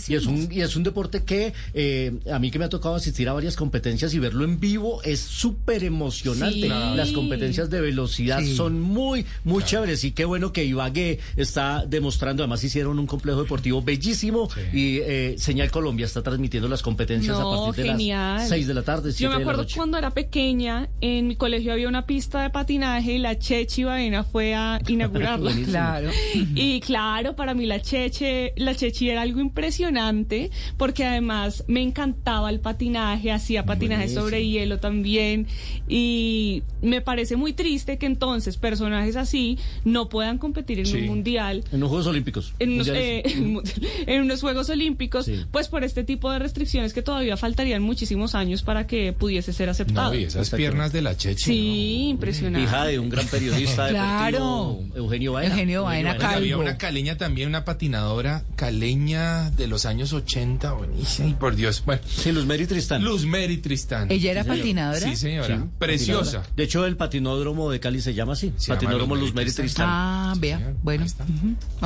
[0.08, 1.83] Y es un, y es un deporte que eh,
[2.30, 5.20] a mí que me ha tocado asistir a varias competencias y verlo en vivo es
[5.20, 6.54] súper emocionante.
[6.54, 6.62] Sí.
[6.62, 6.96] Claro.
[6.96, 8.56] Las competencias de velocidad Sí.
[8.56, 12.42] son muy, muy chéveres y qué bueno que Ibagué está demostrando.
[12.42, 17.52] Además hicieron un complejo deportivo bellísimo y eh, Señal Colombia está transmitiendo las competencias No,
[17.52, 18.36] a partir de genial.
[18.38, 19.76] las 6 de la tarde, 7 Yo me de la acuerdo noche.
[19.76, 24.24] cuando era pequeña, en mi colegio había una pista de patinaje y la Chechi Baena
[24.24, 25.52] fue a inaugurarla.
[25.64, 26.10] Claro.
[26.54, 32.50] Y claro, para mí la Cheche, la Chechi era algo impresionante porque además me encantaba
[32.50, 34.22] el patinaje, hacía patinaje Buenísimo.
[34.24, 35.46] sobre hielo también.
[35.88, 40.98] Y me parece muy triste que entonces personajes así no puedan competir en Sí.
[40.98, 41.64] un mundial.
[41.72, 42.54] En los Juegos Olímpicos.
[42.60, 43.60] En unos, eh, en
[44.06, 45.44] en unos Juegos Olímpicos, Sí.
[45.50, 49.68] pues por este tipo de restricciones que todavía faltarían muchísimos años para que pudiese ser
[49.68, 50.12] aceptado.
[50.12, 51.42] No, y esas piernas de la Chechi.
[51.44, 52.66] Sí, impresionante.
[52.68, 54.78] Hija de un gran periodista Claro.
[54.78, 56.12] deportivo, Eugenio Baena.
[56.12, 61.28] Oiga, Había una caleña también, una patinadora caleña de los años 80, buenísima.
[61.28, 62.02] Y por Dios, bueno.
[62.06, 63.02] Sí, Luz Mary Tristán.
[63.02, 64.10] Luz Mary Tristán.
[64.10, 65.00] ¿Ella era Sí, patinadora?
[65.00, 65.46] Sí, señora.
[65.56, 66.24] Sí, Preciosa.
[66.24, 66.54] patinadora.
[66.56, 68.52] De hecho, el patinódromo de Cali se llama así.
[68.58, 69.86] llama patinódromo Luz Luz Mary Mary Tristán.
[69.88, 70.74] Ah, vea.
[70.82, 71.06] Bueno.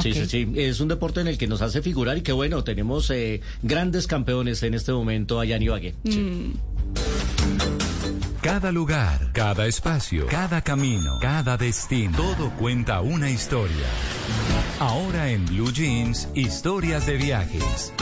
[0.02, 0.52] Sí, sí, sí.
[0.56, 4.06] Es un deporte en el que nos hace figurar y que bueno, tenemos eh, grandes
[4.06, 5.94] campeones en este momento allá en Ibagué.
[6.04, 6.52] Mm.
[8.40, 13.74] Cada lugar, cada espacio, cada camino, cada destino, todo cuenta una historia.
[14.78, 17.92] Ahora en Blue Jeans, historias de viajes.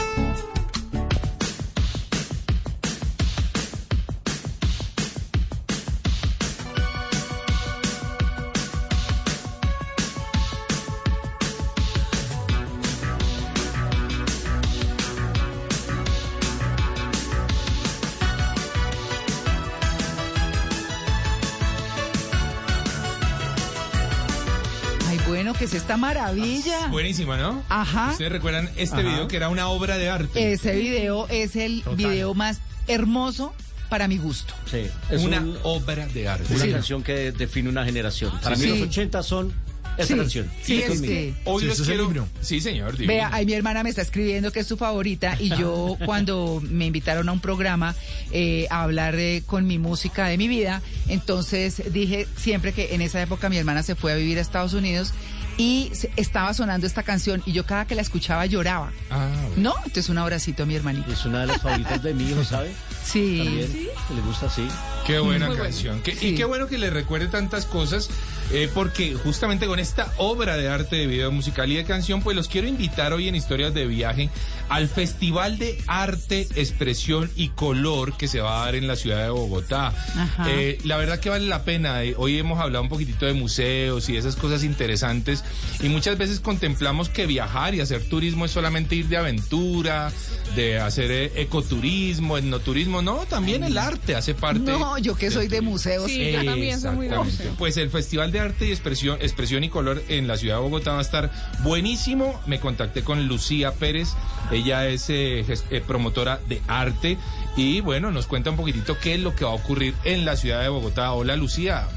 [25.87, 26.87] Esta maravilla.
[26.87, 27.63] Buenísima, ¿no?
[27.69, 28.09] Ajá.
[28.11, 29.07] Ustedes recuerdan este Ajá.
[29.07, 30.51] video que era una obra de arte.
[30.51, 31.95] Ese video es el Total.
[31.95, 33.53] video más hermoso
[33.87, 34.53] para mi gusto.
[34.69, 36.53] Sí, es una un- obra de arte.
[36.53, 36.71] una Sí.
[36.71, 38.33] canción que define una generación.
[38.43, 38.63] Para Sí.
[38.65, 38.79] mí Sí.
[38.79, 39.53] los 80 son
[39.97, 40.19] esta Sí.
[40.19, 40.51] canción.
[40.61, 42.27] Sí, es que- Hoy Sí, los ese es el quiero.
[42.41, 42.91] Sí, señor.
[42.97, 43.13] divino.
[43.13, 46.85] Vea, ahí mi hermana me está escribiendo que es su favorita y yo cuando me
[46.85, 47.95] invitaron a un programa
[48.33, 53.01] eh, a hablar eh, con mi música de mi vida, entonces dije siempre que en
[53.01, 55.13] esa época mi hermana se fue a vivir a Estados Unidos
[55.57, 58.91] y se- estaba sonando esta canción y yo cada que la escuchaba lloraba.
[59.09, 59.55] Ah, bueno.
[59.57, 59.75] ¿No?
[59.77, 61.11] Entonces un abracito a mi hermanita.
[61.11, 62.71] Es una de las favoritas de mi hijo, ¿sabe?
[63.07, 63.37] Sí.
[63.41, 63.71] También,
[64.09, 64.67] que le gusta así.
[65.05, 65.63] Qué buena Muy bueno.
[65.63, 66.01] canción.
[66.01, 66.27] Qué- Sí.
[66.29, 68.09] Y qué bueno que le recuerde tantas cosas,
[68.51, 72.35] eh, porque justamente con esta obra de arte de video musical y de canción, pues
[72.35, 74.29] los quiero invitar hoy en Historias de Viaje
[74.67, 79.23] al Festival de Arte, Expresión y Color que se va a dar en la ciudad
[79.23, 79.87] de Bogotá.
[80.17, 80.45] Ajá.
[80.49, 82.03] Eh, la verdad que vale la pena.
[82.03, 85.45] eh, hoy hemos hablado un poquitito de museos y de esas cosas interesantes,
[85.81, 90.11] y muchas veces contemplamos que viajar y hacer turismo es solamente ir de aventura,
[90.55, 93.01] de hacer eh, ecoturismo, etnoturismo.
[93.01, 94.59] No, también el arte hace parte.
[94.59, 96.09] No, yo que soy de museos.
[96.09, 97.17] Sí, yo también soy muy de.
[97.57, 100.93] Pues el Festival de Arte y Expresión, Expresión y Color en la ciudad de Bogotá
[100.93, 102.39] va a estar buenísimo.
[102.47, 104.09] Me contacté con Lucía Pérez,
[104.51, 107.17] ella es eh, eh, promotora de arte
[107.55, 110.35] y bueno, nos cuenta un poquitito qué es lo que va a ocurrir en la
[110.35, 111.11] ciudad de Bogotá.
[111.13, 111.87] Hola Lucía.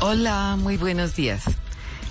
[0.00, 1.44] Hola, muy buenos días.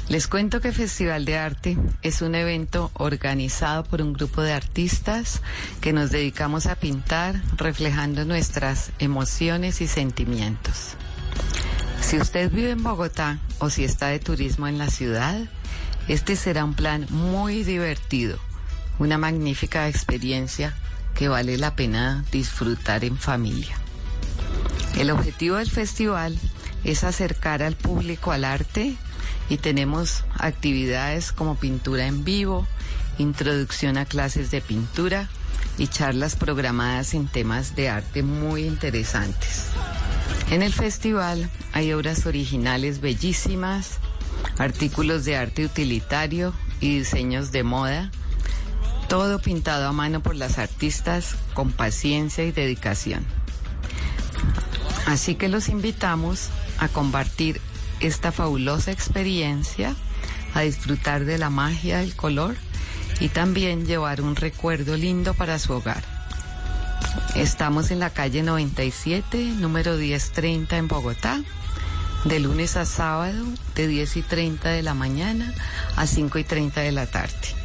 [0.09, 5.41] Les cuento que Festival de Arte es un evento organizado por un grupo de artistas
[5.81, 10.93] que nos dedicamos a pintar reflejando nuestras emociones y sentimientos.
[11.99, 15.41] Si usted vive en Bogotá o si está de turismo en la ciudad,
[16.07, 18.39] este será un plan muy divertido,
[18.99, 20.73] una magnífica experiencia
[21.15, 23.75] que vale la pena disfrutar en familia.
[24.97, 26.39] El objetivo del festival
[26.85, 28.95] es acercar al público al arte
[29.49, 32.67] y tenemos actividades como pintura en vivo,
[33.17, 35.29] introducción a clases de pintura
[35.77, 39.67] y charlas programadas en temas de arte muy interesantes.
[40.49, 43.99] En el festival hay obras originales bellísimas,
[44.57, 48.11] artículos de arte utilitario y diseños de moda,
[49.07, 53.25] todo pintado a mano por las artistas con paciencia y dedicación.
[55.05, 57.61] Así que los invitamos a compartir
[57.99, 59.95] esta fabulosa experiencia,
[60.53, 62.55] a disfrutar de la magia del color
[63.19, 66.03] y también llevar un recuerdo lindo para su hogar.
[67.35, 71.41] Estamos en la calle 97, número 1030 en Bogotá,
[72.25, 73.45] de lunes a sábado,
[73.75, 75.53] de 10 y 30 de la mañana
[75.95, 77.57] a 5 y 30 de la tarde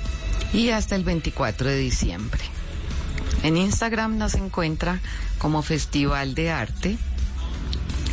[0.52, 2.40] y hasta el 24 de diciembre.
[3.42, 5.00] En Instagram nos encuentra
[5.38, 6.98] como Festival de Arte.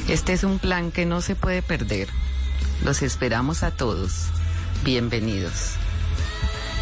[0.10, 2.08] Este es un plan que no se puede perder.
[2.84, 4.26] Los esperamos a todos.
[4.84, 5.76] Bienvenidos.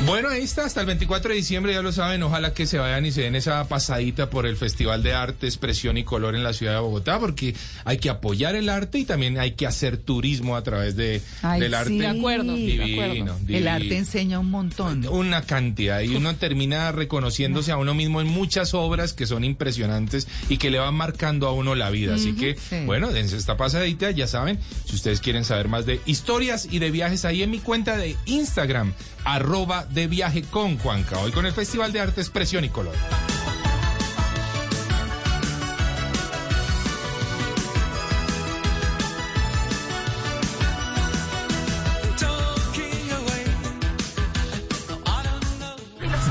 [0.05, 3.05] Bueno, ahí está, hasta el 24 de diciembre, ya lo saben, ojalá que se vayan
[3.07, 6.53] y se den esa pasadita por el Festival de Arte, Expresión y Color en la
[6.53, 10.55] ciudad de Bogotá, porque hay que apoyar el arte y también hay que hacer turismo
[10.55, 11.89] a través de, Ay, del arte.
[11.89, 13.39] sí, de acuerdo, de Divino, acuerdo.
[13.39, 13.57] divino.
[13.59, 15.05] El arte enseña un montón.
[15.07, 20.27] Una cantidad y uno termina reconociéndose a uno mismo en muchas obras que son impresionantes
[20.47, 22.15] y que le van marcando a uno la vida.
[22.15, 22.85] Así que, sí.
[22.85, 26.91] bueno, dense esta pasadita, ya saben, si ustedes quieren saber más de historias y de
[26.91, 28.93] viajes, ahí en mi cuenta de Instagram,
[29.27, 31.19] arroba de viaje con Juanca.
[31.19, 32.95] Hoy con el Festival de Arte Expresión y Color.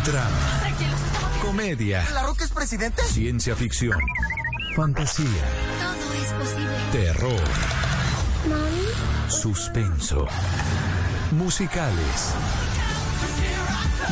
[0.04, 0.28] Drama.
[1.42, 2.08] Comedia.
[2.14, 3.02] ¿La Roca es presidente?
[3.02, 3.98] Ciencia ficción.
[4.76, 5.26] Fantasía.
[5.26, 6.76] Todo es posible.
[6.92, 7.40] Terror.
[9.28, 10.26] Suspenso.
[11.32, 12.65] Musicales.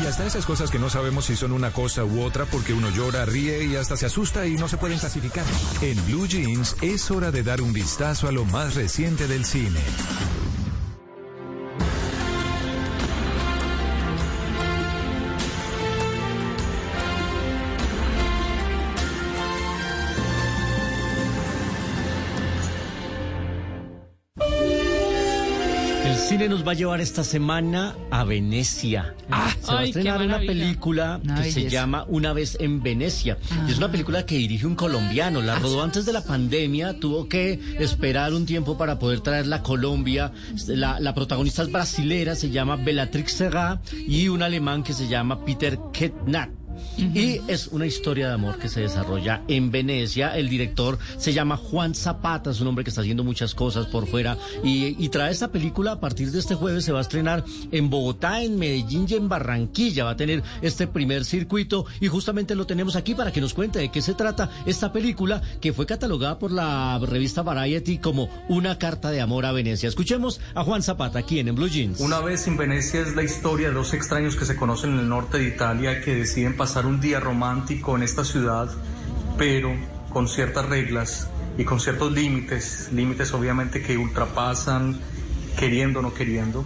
[0.02, 2.90] Y hasta esas cosas que no sabemos si son una cosa u otra porque uno
[2.90, 5.44] llora, ríe y hasta se asusta y no se pueden clasificar.
[5.82, 9.81] En Blue Jeans es hora de dar un vistazo a lo más reciente del cine.
[26.35, 29.15] Cine nos va a llevar esta semana a Venecia.
[29.61, 33.39] se va a estrenar una película Una que se llama Una vez en Venecia.
[33.69, 35.43] Y es una película que dirige un colombiano.
[35.43, 36.99] La rodó antes de la pandemia.
[36.99, 40.33] Tuvo que esperar un tiempo para poder traerla a Colombia.
[40.67, 45.45] La, la protagonista es brasilera, se llama Bellatrix Serra y un alemán que se llama
[45.45, 46.64] Peter Ketnat.
[46.99, 50.36] Y es una historia de amor que se desarrolla en Venecia.
[50.36, 54.07] El director se llama Juan Zapata, es un hombre que está haciendo muchas cosas por
[54.07, 54.36] fuera.
[54.62, 56.85] Y, y trae esta película a partir de este jueves.
[56.85, 60.05] Se va a estrenar en Bogotá, en Medellín y en Barranquilla.
[60.05, 61.86] Va a tener este primer circuito.
[62.01, 65.43] Y justamente lo tenemos aquí para que nos cuente de qué se trata esta película
[65.61, 69.89] que fue catalogada por la revista Variety como una carta de amor a Venecia.
[69.89, 72.01] Escuchemos a Juan Zapata aquí en, en Blue Jeans.
[72.01, 75.09] Una vez en Venecia es la historia de dos extraños que se conocen en el
[75.09, 78.70] norte de Italia que deciden pasar un día romántico en esta ciudad,
[79.36, 79.70] pero
[80.09, 81.28] con ciertas reglas
[81.59, 84.99] y con ciertos límites, límites obviamente que ultrapasan
[85.59, 86.65] queriendo o no queriendo,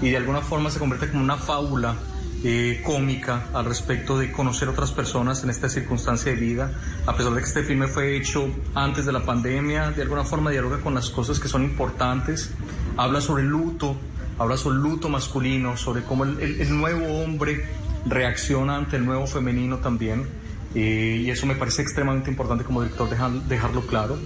[0.00, 1.96] y de alguna forma se convierte como una fábula
[2.44, 6.70] eh, cómica al respecto de conocer otras personas en esta circunstancia de vida,
[7.04, 10.52] a pesar de que este filme fue hecho antes de la pandemia, de alguna forma
[10.52, 12.52] dialoga con las cosas que son importantes,
[12.96, 13.96] habla sobre luto,
[14.38, 19.78] habla sobre el luto masculino, sobre cómo el nuevo hombre reacciona ante el nuevo femenino
[19.78, 20.26] también,
[20.74, 24.18] eh, y eso me parece extremadamente importante como director dejar- dejarlo claro.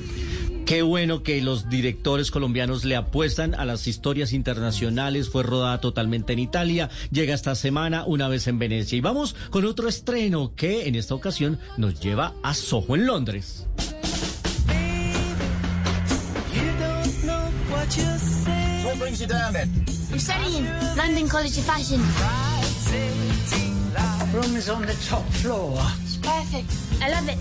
[0.66, 5.28] Qué bueno que los directores colombianos le apuestan a las historias internacionales.
[5.28, 6.88] Fue rodada totalmente en Italia.
[7.10, 8.96] Llega esta semana una vez en Venecia.
[8.96, 13.66] Y vamos con otro estreno que en esta ocasión nos lleva a Soho en Londres.
[18.84, 19.26] What brings you
[24.34, 25.78] Room is on the top floor.
[26.02, 26.70] It's perfect.
[27.02, 27.38] I love it.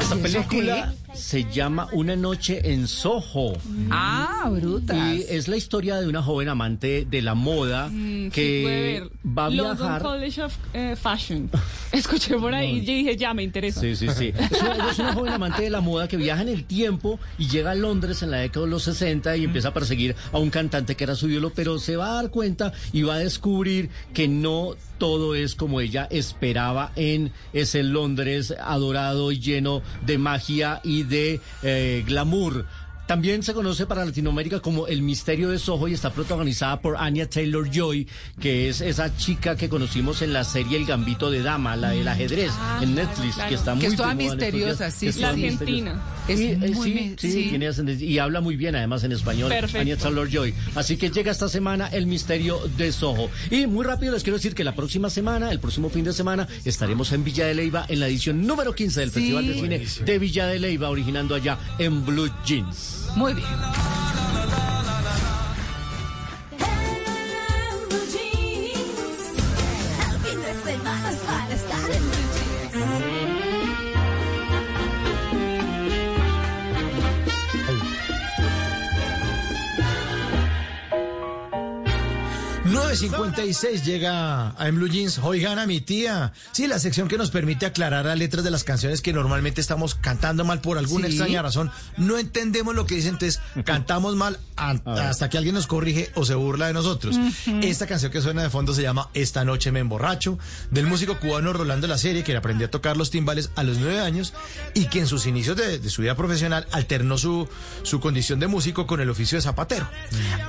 [0.00, 3.52] Esta ¿Y eso película se llama Una noche en Soho.
[3.90, 4.96] Ah, brutas.
[4.96, 9.10] Y es la historia de una joven amante de la moda Mm, sí, que ver.
[9.38, 10.02] va a London viajar.
[10.02, 11.48] College of eh, Fashion.
[11.92, 13.80] Escuché por ahí y dije, ya me interesa.
[13.80, 14.32] Sí, sí, sí.
[14.50, 17.46] Es una, es una joven amante de la moda que viaja en el tiempo y
[17.48, 20.50] llega a Londres en la década de los 60 y empieza a perseguir a un
[20.50, 23.90] cantante que era su ídolo, pero se va a dar cuenta y va a descubrir
[24.12, 30.80] que no todo es como ella esperaba en ese Londres adorado y lleno de magia
[30.82, 32.66] y de eh, glamour.
[33.06, 37.28] También se conoce para Latinoamérica como El Misterio de Soho y está protagonizada por Anya
[37.28, 38.08] Taylor Joy,
[38.40, 42.08] que es esa chica que conocimos en la serie El Gambito de Dama, la del
[42.08, 42.50] ajedrez,
[42.80, 43.48] en Netflix, claro.
[43.50, 45.20] que está Que muy es toda misteriosa, sí, que sí, sí.
[45.22, 46.02] La argentina.
[46.28, 47.46] Es Y, eh, muy sí, sí, sí.
[47.50, 49.50] tiene ascendencia y habla muy bien además en español.
[49.50, 49.80] Perfecto.
[49.80, 50.54] Anya Taylor Joy.
[50.74, 53.28] Así que llega esta semana El Misterio de Soho.
[53.50, 56.48] Y muy rápido les quiero decir que la próxima semana, el próximo fin de semana,
[56.64, 59.14] estaremos en Villa de Leyva en la edición número 15 del Sí.
[59.20, 62.93] Festival de Cine de Villa de Leyva, originando allá en Blue Jeans.
[63.16, 63.46] Muy bien.
[83.02, 85.18] 9.56 llega a En Blue Jeans.
[85.22, 86.32] Oigan a mi tía.
[86.52, 89.94] Sí, la sección que nos permite aclarar las letras de las canciones que normalmente estamos
[89.94, 91.14] cantando mal por alguna Sí.
[91.14, 91.70] extraña razón.
[91.96, 96.34] No entendemos lo que dicen, entonces cantamos mal hasta que alguien nos corrige o se
[96.34, 97.16] burla de nosotros.
[97.62, 100.38] Esta canción que suena de fondo se llama Esta noche me emborracho,
[100.70, 104.00] del músico cubano Rolando La Serie, que aprendió a tocar los timbales a los nueve
[104.00, 104.32] años
[104.74, 107.48] y que en sus inicios de, de su vida profesional alternó su,
[107.82, 109.88] su condición de músico con el oficio de zapatero.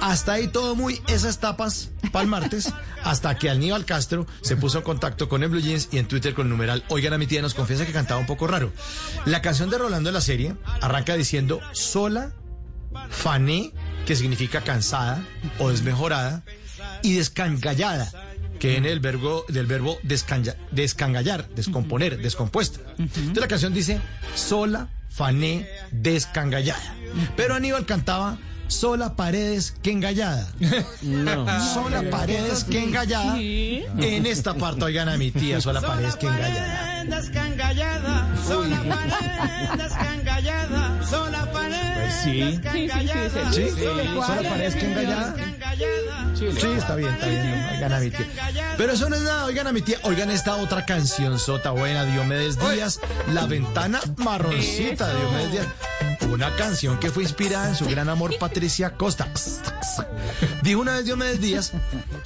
[0.01, 4.83] Hasta ahí todo muy esas tapas pa'l martes, hasta que Aníbal Castro se puso en
[4.83, 7.41] contacto con el Blue Jeans y en Twitter con el numeral Oigan a mi tía
[7.41, 8.71] nos confiesa que cantaba un poco raro.
[9.25, 12.33] La canción de Rolando la serie arranca diciendo sola,
[13.09, 13.73] fané,
[14.05, 15.23] que significa cansada
[15.59, 16.43] o desmejorada,
[17.01, 18.11] y descangallada,
[18.59, 22.79] que viene del verbo, del verbo descangallar, descomponer, descompuesta.
[22.97, 23.99] Entonces la canción dice
[24.35, 26.95] sola, fané, descangallada.
[27.35, 30.47] Pero Aníbal cantaba Sola Paredes que engallada.
[31.01, 31.45] No.
[31.73, 33.37] Sola Paredes que engallada.
[33.39, 36.95] En esta parte oigan a mi tía Sola Paredes que engallada.
[38.47, 42.59] sola pared descangallada, sola pared Pues sí.
[42.71, 43.19] Sí, sí, sí,
[43.51, 43.53] sí.
[43.53, 43.69] ¿Sí?
[43.75, 43.83] Sí.
[44.25, 45.35] ¿Sola Paredes que engallada?
[46.35, 47.69] Sí, está bien, está bien.
[47.73, 48.27] Oigan a mi tía.
[48.77, 49.97] Pero eso no es nada, oigan a mi tía.
[50.03, 52.99] Oigan esta otra canción sota buena, Diomedes Díaz,
[53.33, 55.67] La Ventana Marroncita, Diomedes Díaz.
[56.29, 59.27] Una canción que fue inspirada en su gran amor Patricia Costa.
[60.63, 61.71] Dijo una vez Diomedes Díaz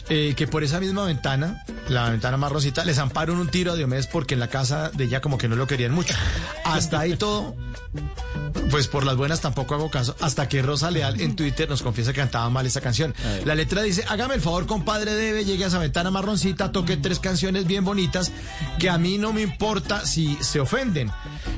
[0.10, 4.08] eh, que por esa misma ventana, la ventana marroncita, les amparon un tiro a Diomedes
[4.08, 6.16] porque en la casa de ella como que no lo querían mucho.
[6.66, 7.56] Hasta ahí todo
[8.70, 12.14] pues por las buenas tampoco hago caso, hasta que Rosa Leal en Twitter nos confiesa
[12.14, 13.16] que cantaba mal esa canción.
[13.46, 17.20] La letra dice, hágame el favor, compadre, debe, llegue a esa ventana marroncita, toque tres
[17.20, 18.32] canciones bien bonitas,
[18.78, 21.12] que a mí no me importa si se ofenden.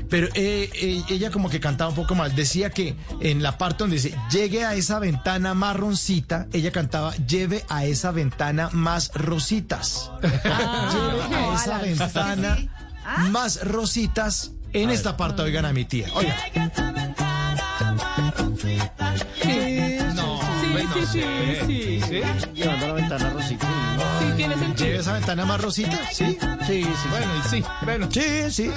[0.08, 3.78] Pero eh, eh, ella como que cantaba un poco mal, decía que en la parte
[3.84, 10.10] donde dice, llegue a esa ventana marroncita, ella cantaba, lleve a esa ventana más rositas.
[10.22, 12.58] lleve a esa ventana
[13.30, 14.52] más rositas.
[14.74, 16.06] En esta parte oigan a mi tía.
[16.14, 16.36] Oigan.
[20.14, 21.22] No, sí, sí,
[21.66, 22.22] sí, sí, sí.
[22.54, 23.68] Llevando la ventana rosita.
[24.18, 24.86] Sí, tiene sentido.
[24.86, 25.98] ¿Lleve esa ventana más rosita?
[26.10, 26.38] Sí.
[26.66, 27.08] Sí, sí.
[27.10, 28.08] Bueno, sí, bueno.
[28.10, 28.70] Sí, sí.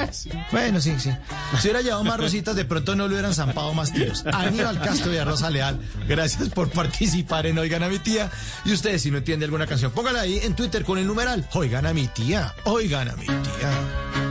[0.52, 1.12] Bueno, sí, sí.
[1.60, 4.26] Si hubiera llevado más rositas, de pronto no le hubieran zampado más tiros.
[4.26, 8.30] Aníbal Castro y a Rosa Leal, gracias por participar en Oigan a mi tía.
[8.66, 11.86] Y ustedes, si no entienden alguna canción, póngala ahí en Twitter con el numeral Oigan
[11.86, 12.54] a mi tía.
[12.66, 14.25] Oigan a mi tía.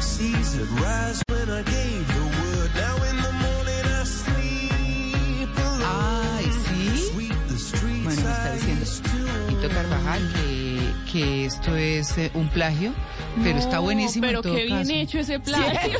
[0.00, 2.70] Seas that rise when I gave the word.
[2.74, 5.82] Now in the morning I sleep alone.
[5.84, 7.10] Ah, Ay, sí.
[7.12, 8.86] Sweep the streets Bueno, me está diciendo
[9.48, 10.49] Tito Carvajal que,
[11.12, 12.92] que esto es eh, un plagio,
[13.42, 14.26] pero está buenísimo.
[14.26, 14.92] Pero en todo qué bien caso.
[14.92, 15.98] hecho ese plagio.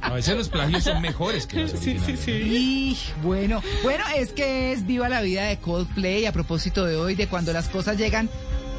[0.00, 2.28] A veces los plagios son mejores que los originales.
[2.28, 7.14] Y, bueno, bueno, es que es Viva la Vida de Coldplay a propósito de hoy,
[7.14, 8.28] de cuando las cosas llegan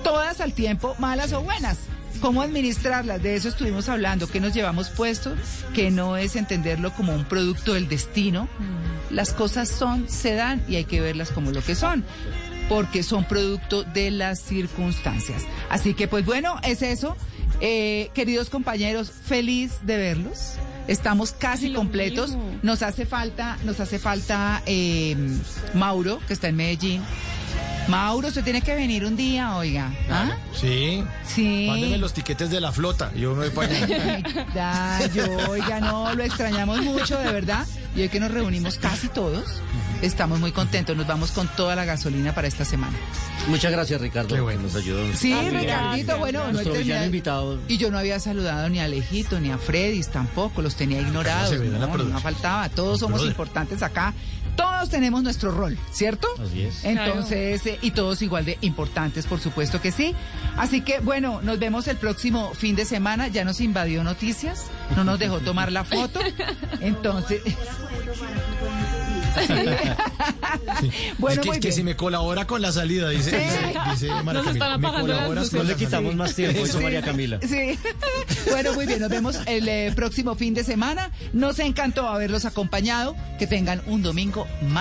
[0.04, 1.80] todas al tiempo, malas o buenas.
[2.22, 3.22] ¿Cómo administrarlas?
[3.22, 5.36] De eso estuvimos hablando, que nos llevamos puesto,
[5.74, 8.48] que no es entenderlo como un producto del destino.
[9.10, 12.04] Las cosas son, se dan y hay que verlas como lo que son,
[12.70, 15.44] porque son producto de las circunstancias.
[15.70, 17.16] Así que pues bueno, es eso.
[17.62, 20.54] Eh, queridos compañeros, feliz de verlos.
[20.88, 22.38] Estamos casi completos.
[22.62, 25.16] Nos hace falta, nos hace falta eh,
[25.74, 27.02] Mauro, que está en Medellín.
[27.88, 29.92] Mauro, usted tiene que venir un día, oiga.
[30.10, 30.36] ¿Ah?
[30.60, 31.04] Sí.
[31.28, 31.68] Sí.
[31.70, 33.12] Mándeme los tiquetes de la flota.
[33.16, 34.22] Yo me voy para allá.
[34.98, 37.66] Ay, yo, oiga, no, lo extrañamos mucho, de verdad.
[37.96, 39.62] Y hoy que nos reunimos casi todos,
[40.02, 40.98] estamos muy contentos.
[40.98, 42.98] Nos vamos con toda la gasolina para esta semana.
[43.48, 45.14] Muchas gracias, Ricardo, que nos ayudó.
[45.16, 45.34] Sí.
[45.52, 47.60] Ricardito, bueno, no Nuestro villano terminado- invitado.
[47.68, 51.52] Y yo no había saludado ni a Alejito ni a Freddy's tampoco, los tenía ignorados.
[51.54, 53.32] en la No, no, faltaba, todos somos brother.
[53.32, 54.14] importantes acá.
[54.56, 56.28] Todos tenemos nuestro rol, ¿cierto?
[56.42, 56.86] Así es.
[56.86, 60.16] Entonces, eh, y todos igual de importantes, por supuesto que sí.
[60.58, 63.28] Así que, bueno, nos vemos el próximo fin de semana.
[63.28, 66.20] Ya nos invadió noticias, no nos dejó tomar la foto.
[66.80, 67.42] Entonces.
[69.36, 70.92] Sí.
[71.18, 73.38] Bueno, es que, que si me colabora con la salida, dice, Sí.
[73.38, 76.24] dice, dice María Nos Camila, me colaboras con No le quitamos salida.
[76.24, 76.84] más tiempo, dice Sí.
[76.84, 77.40] María Camila.
[77.42, 77.80] Sí.
[78.50, 81.12] Bueno, muy bien, nos vemos el eh, próximo fin de semana.
[81.34, 83.16] Nos encantó haberlos acompañado.
[83.40, 84.76] Que tengan un domingo maravilloso.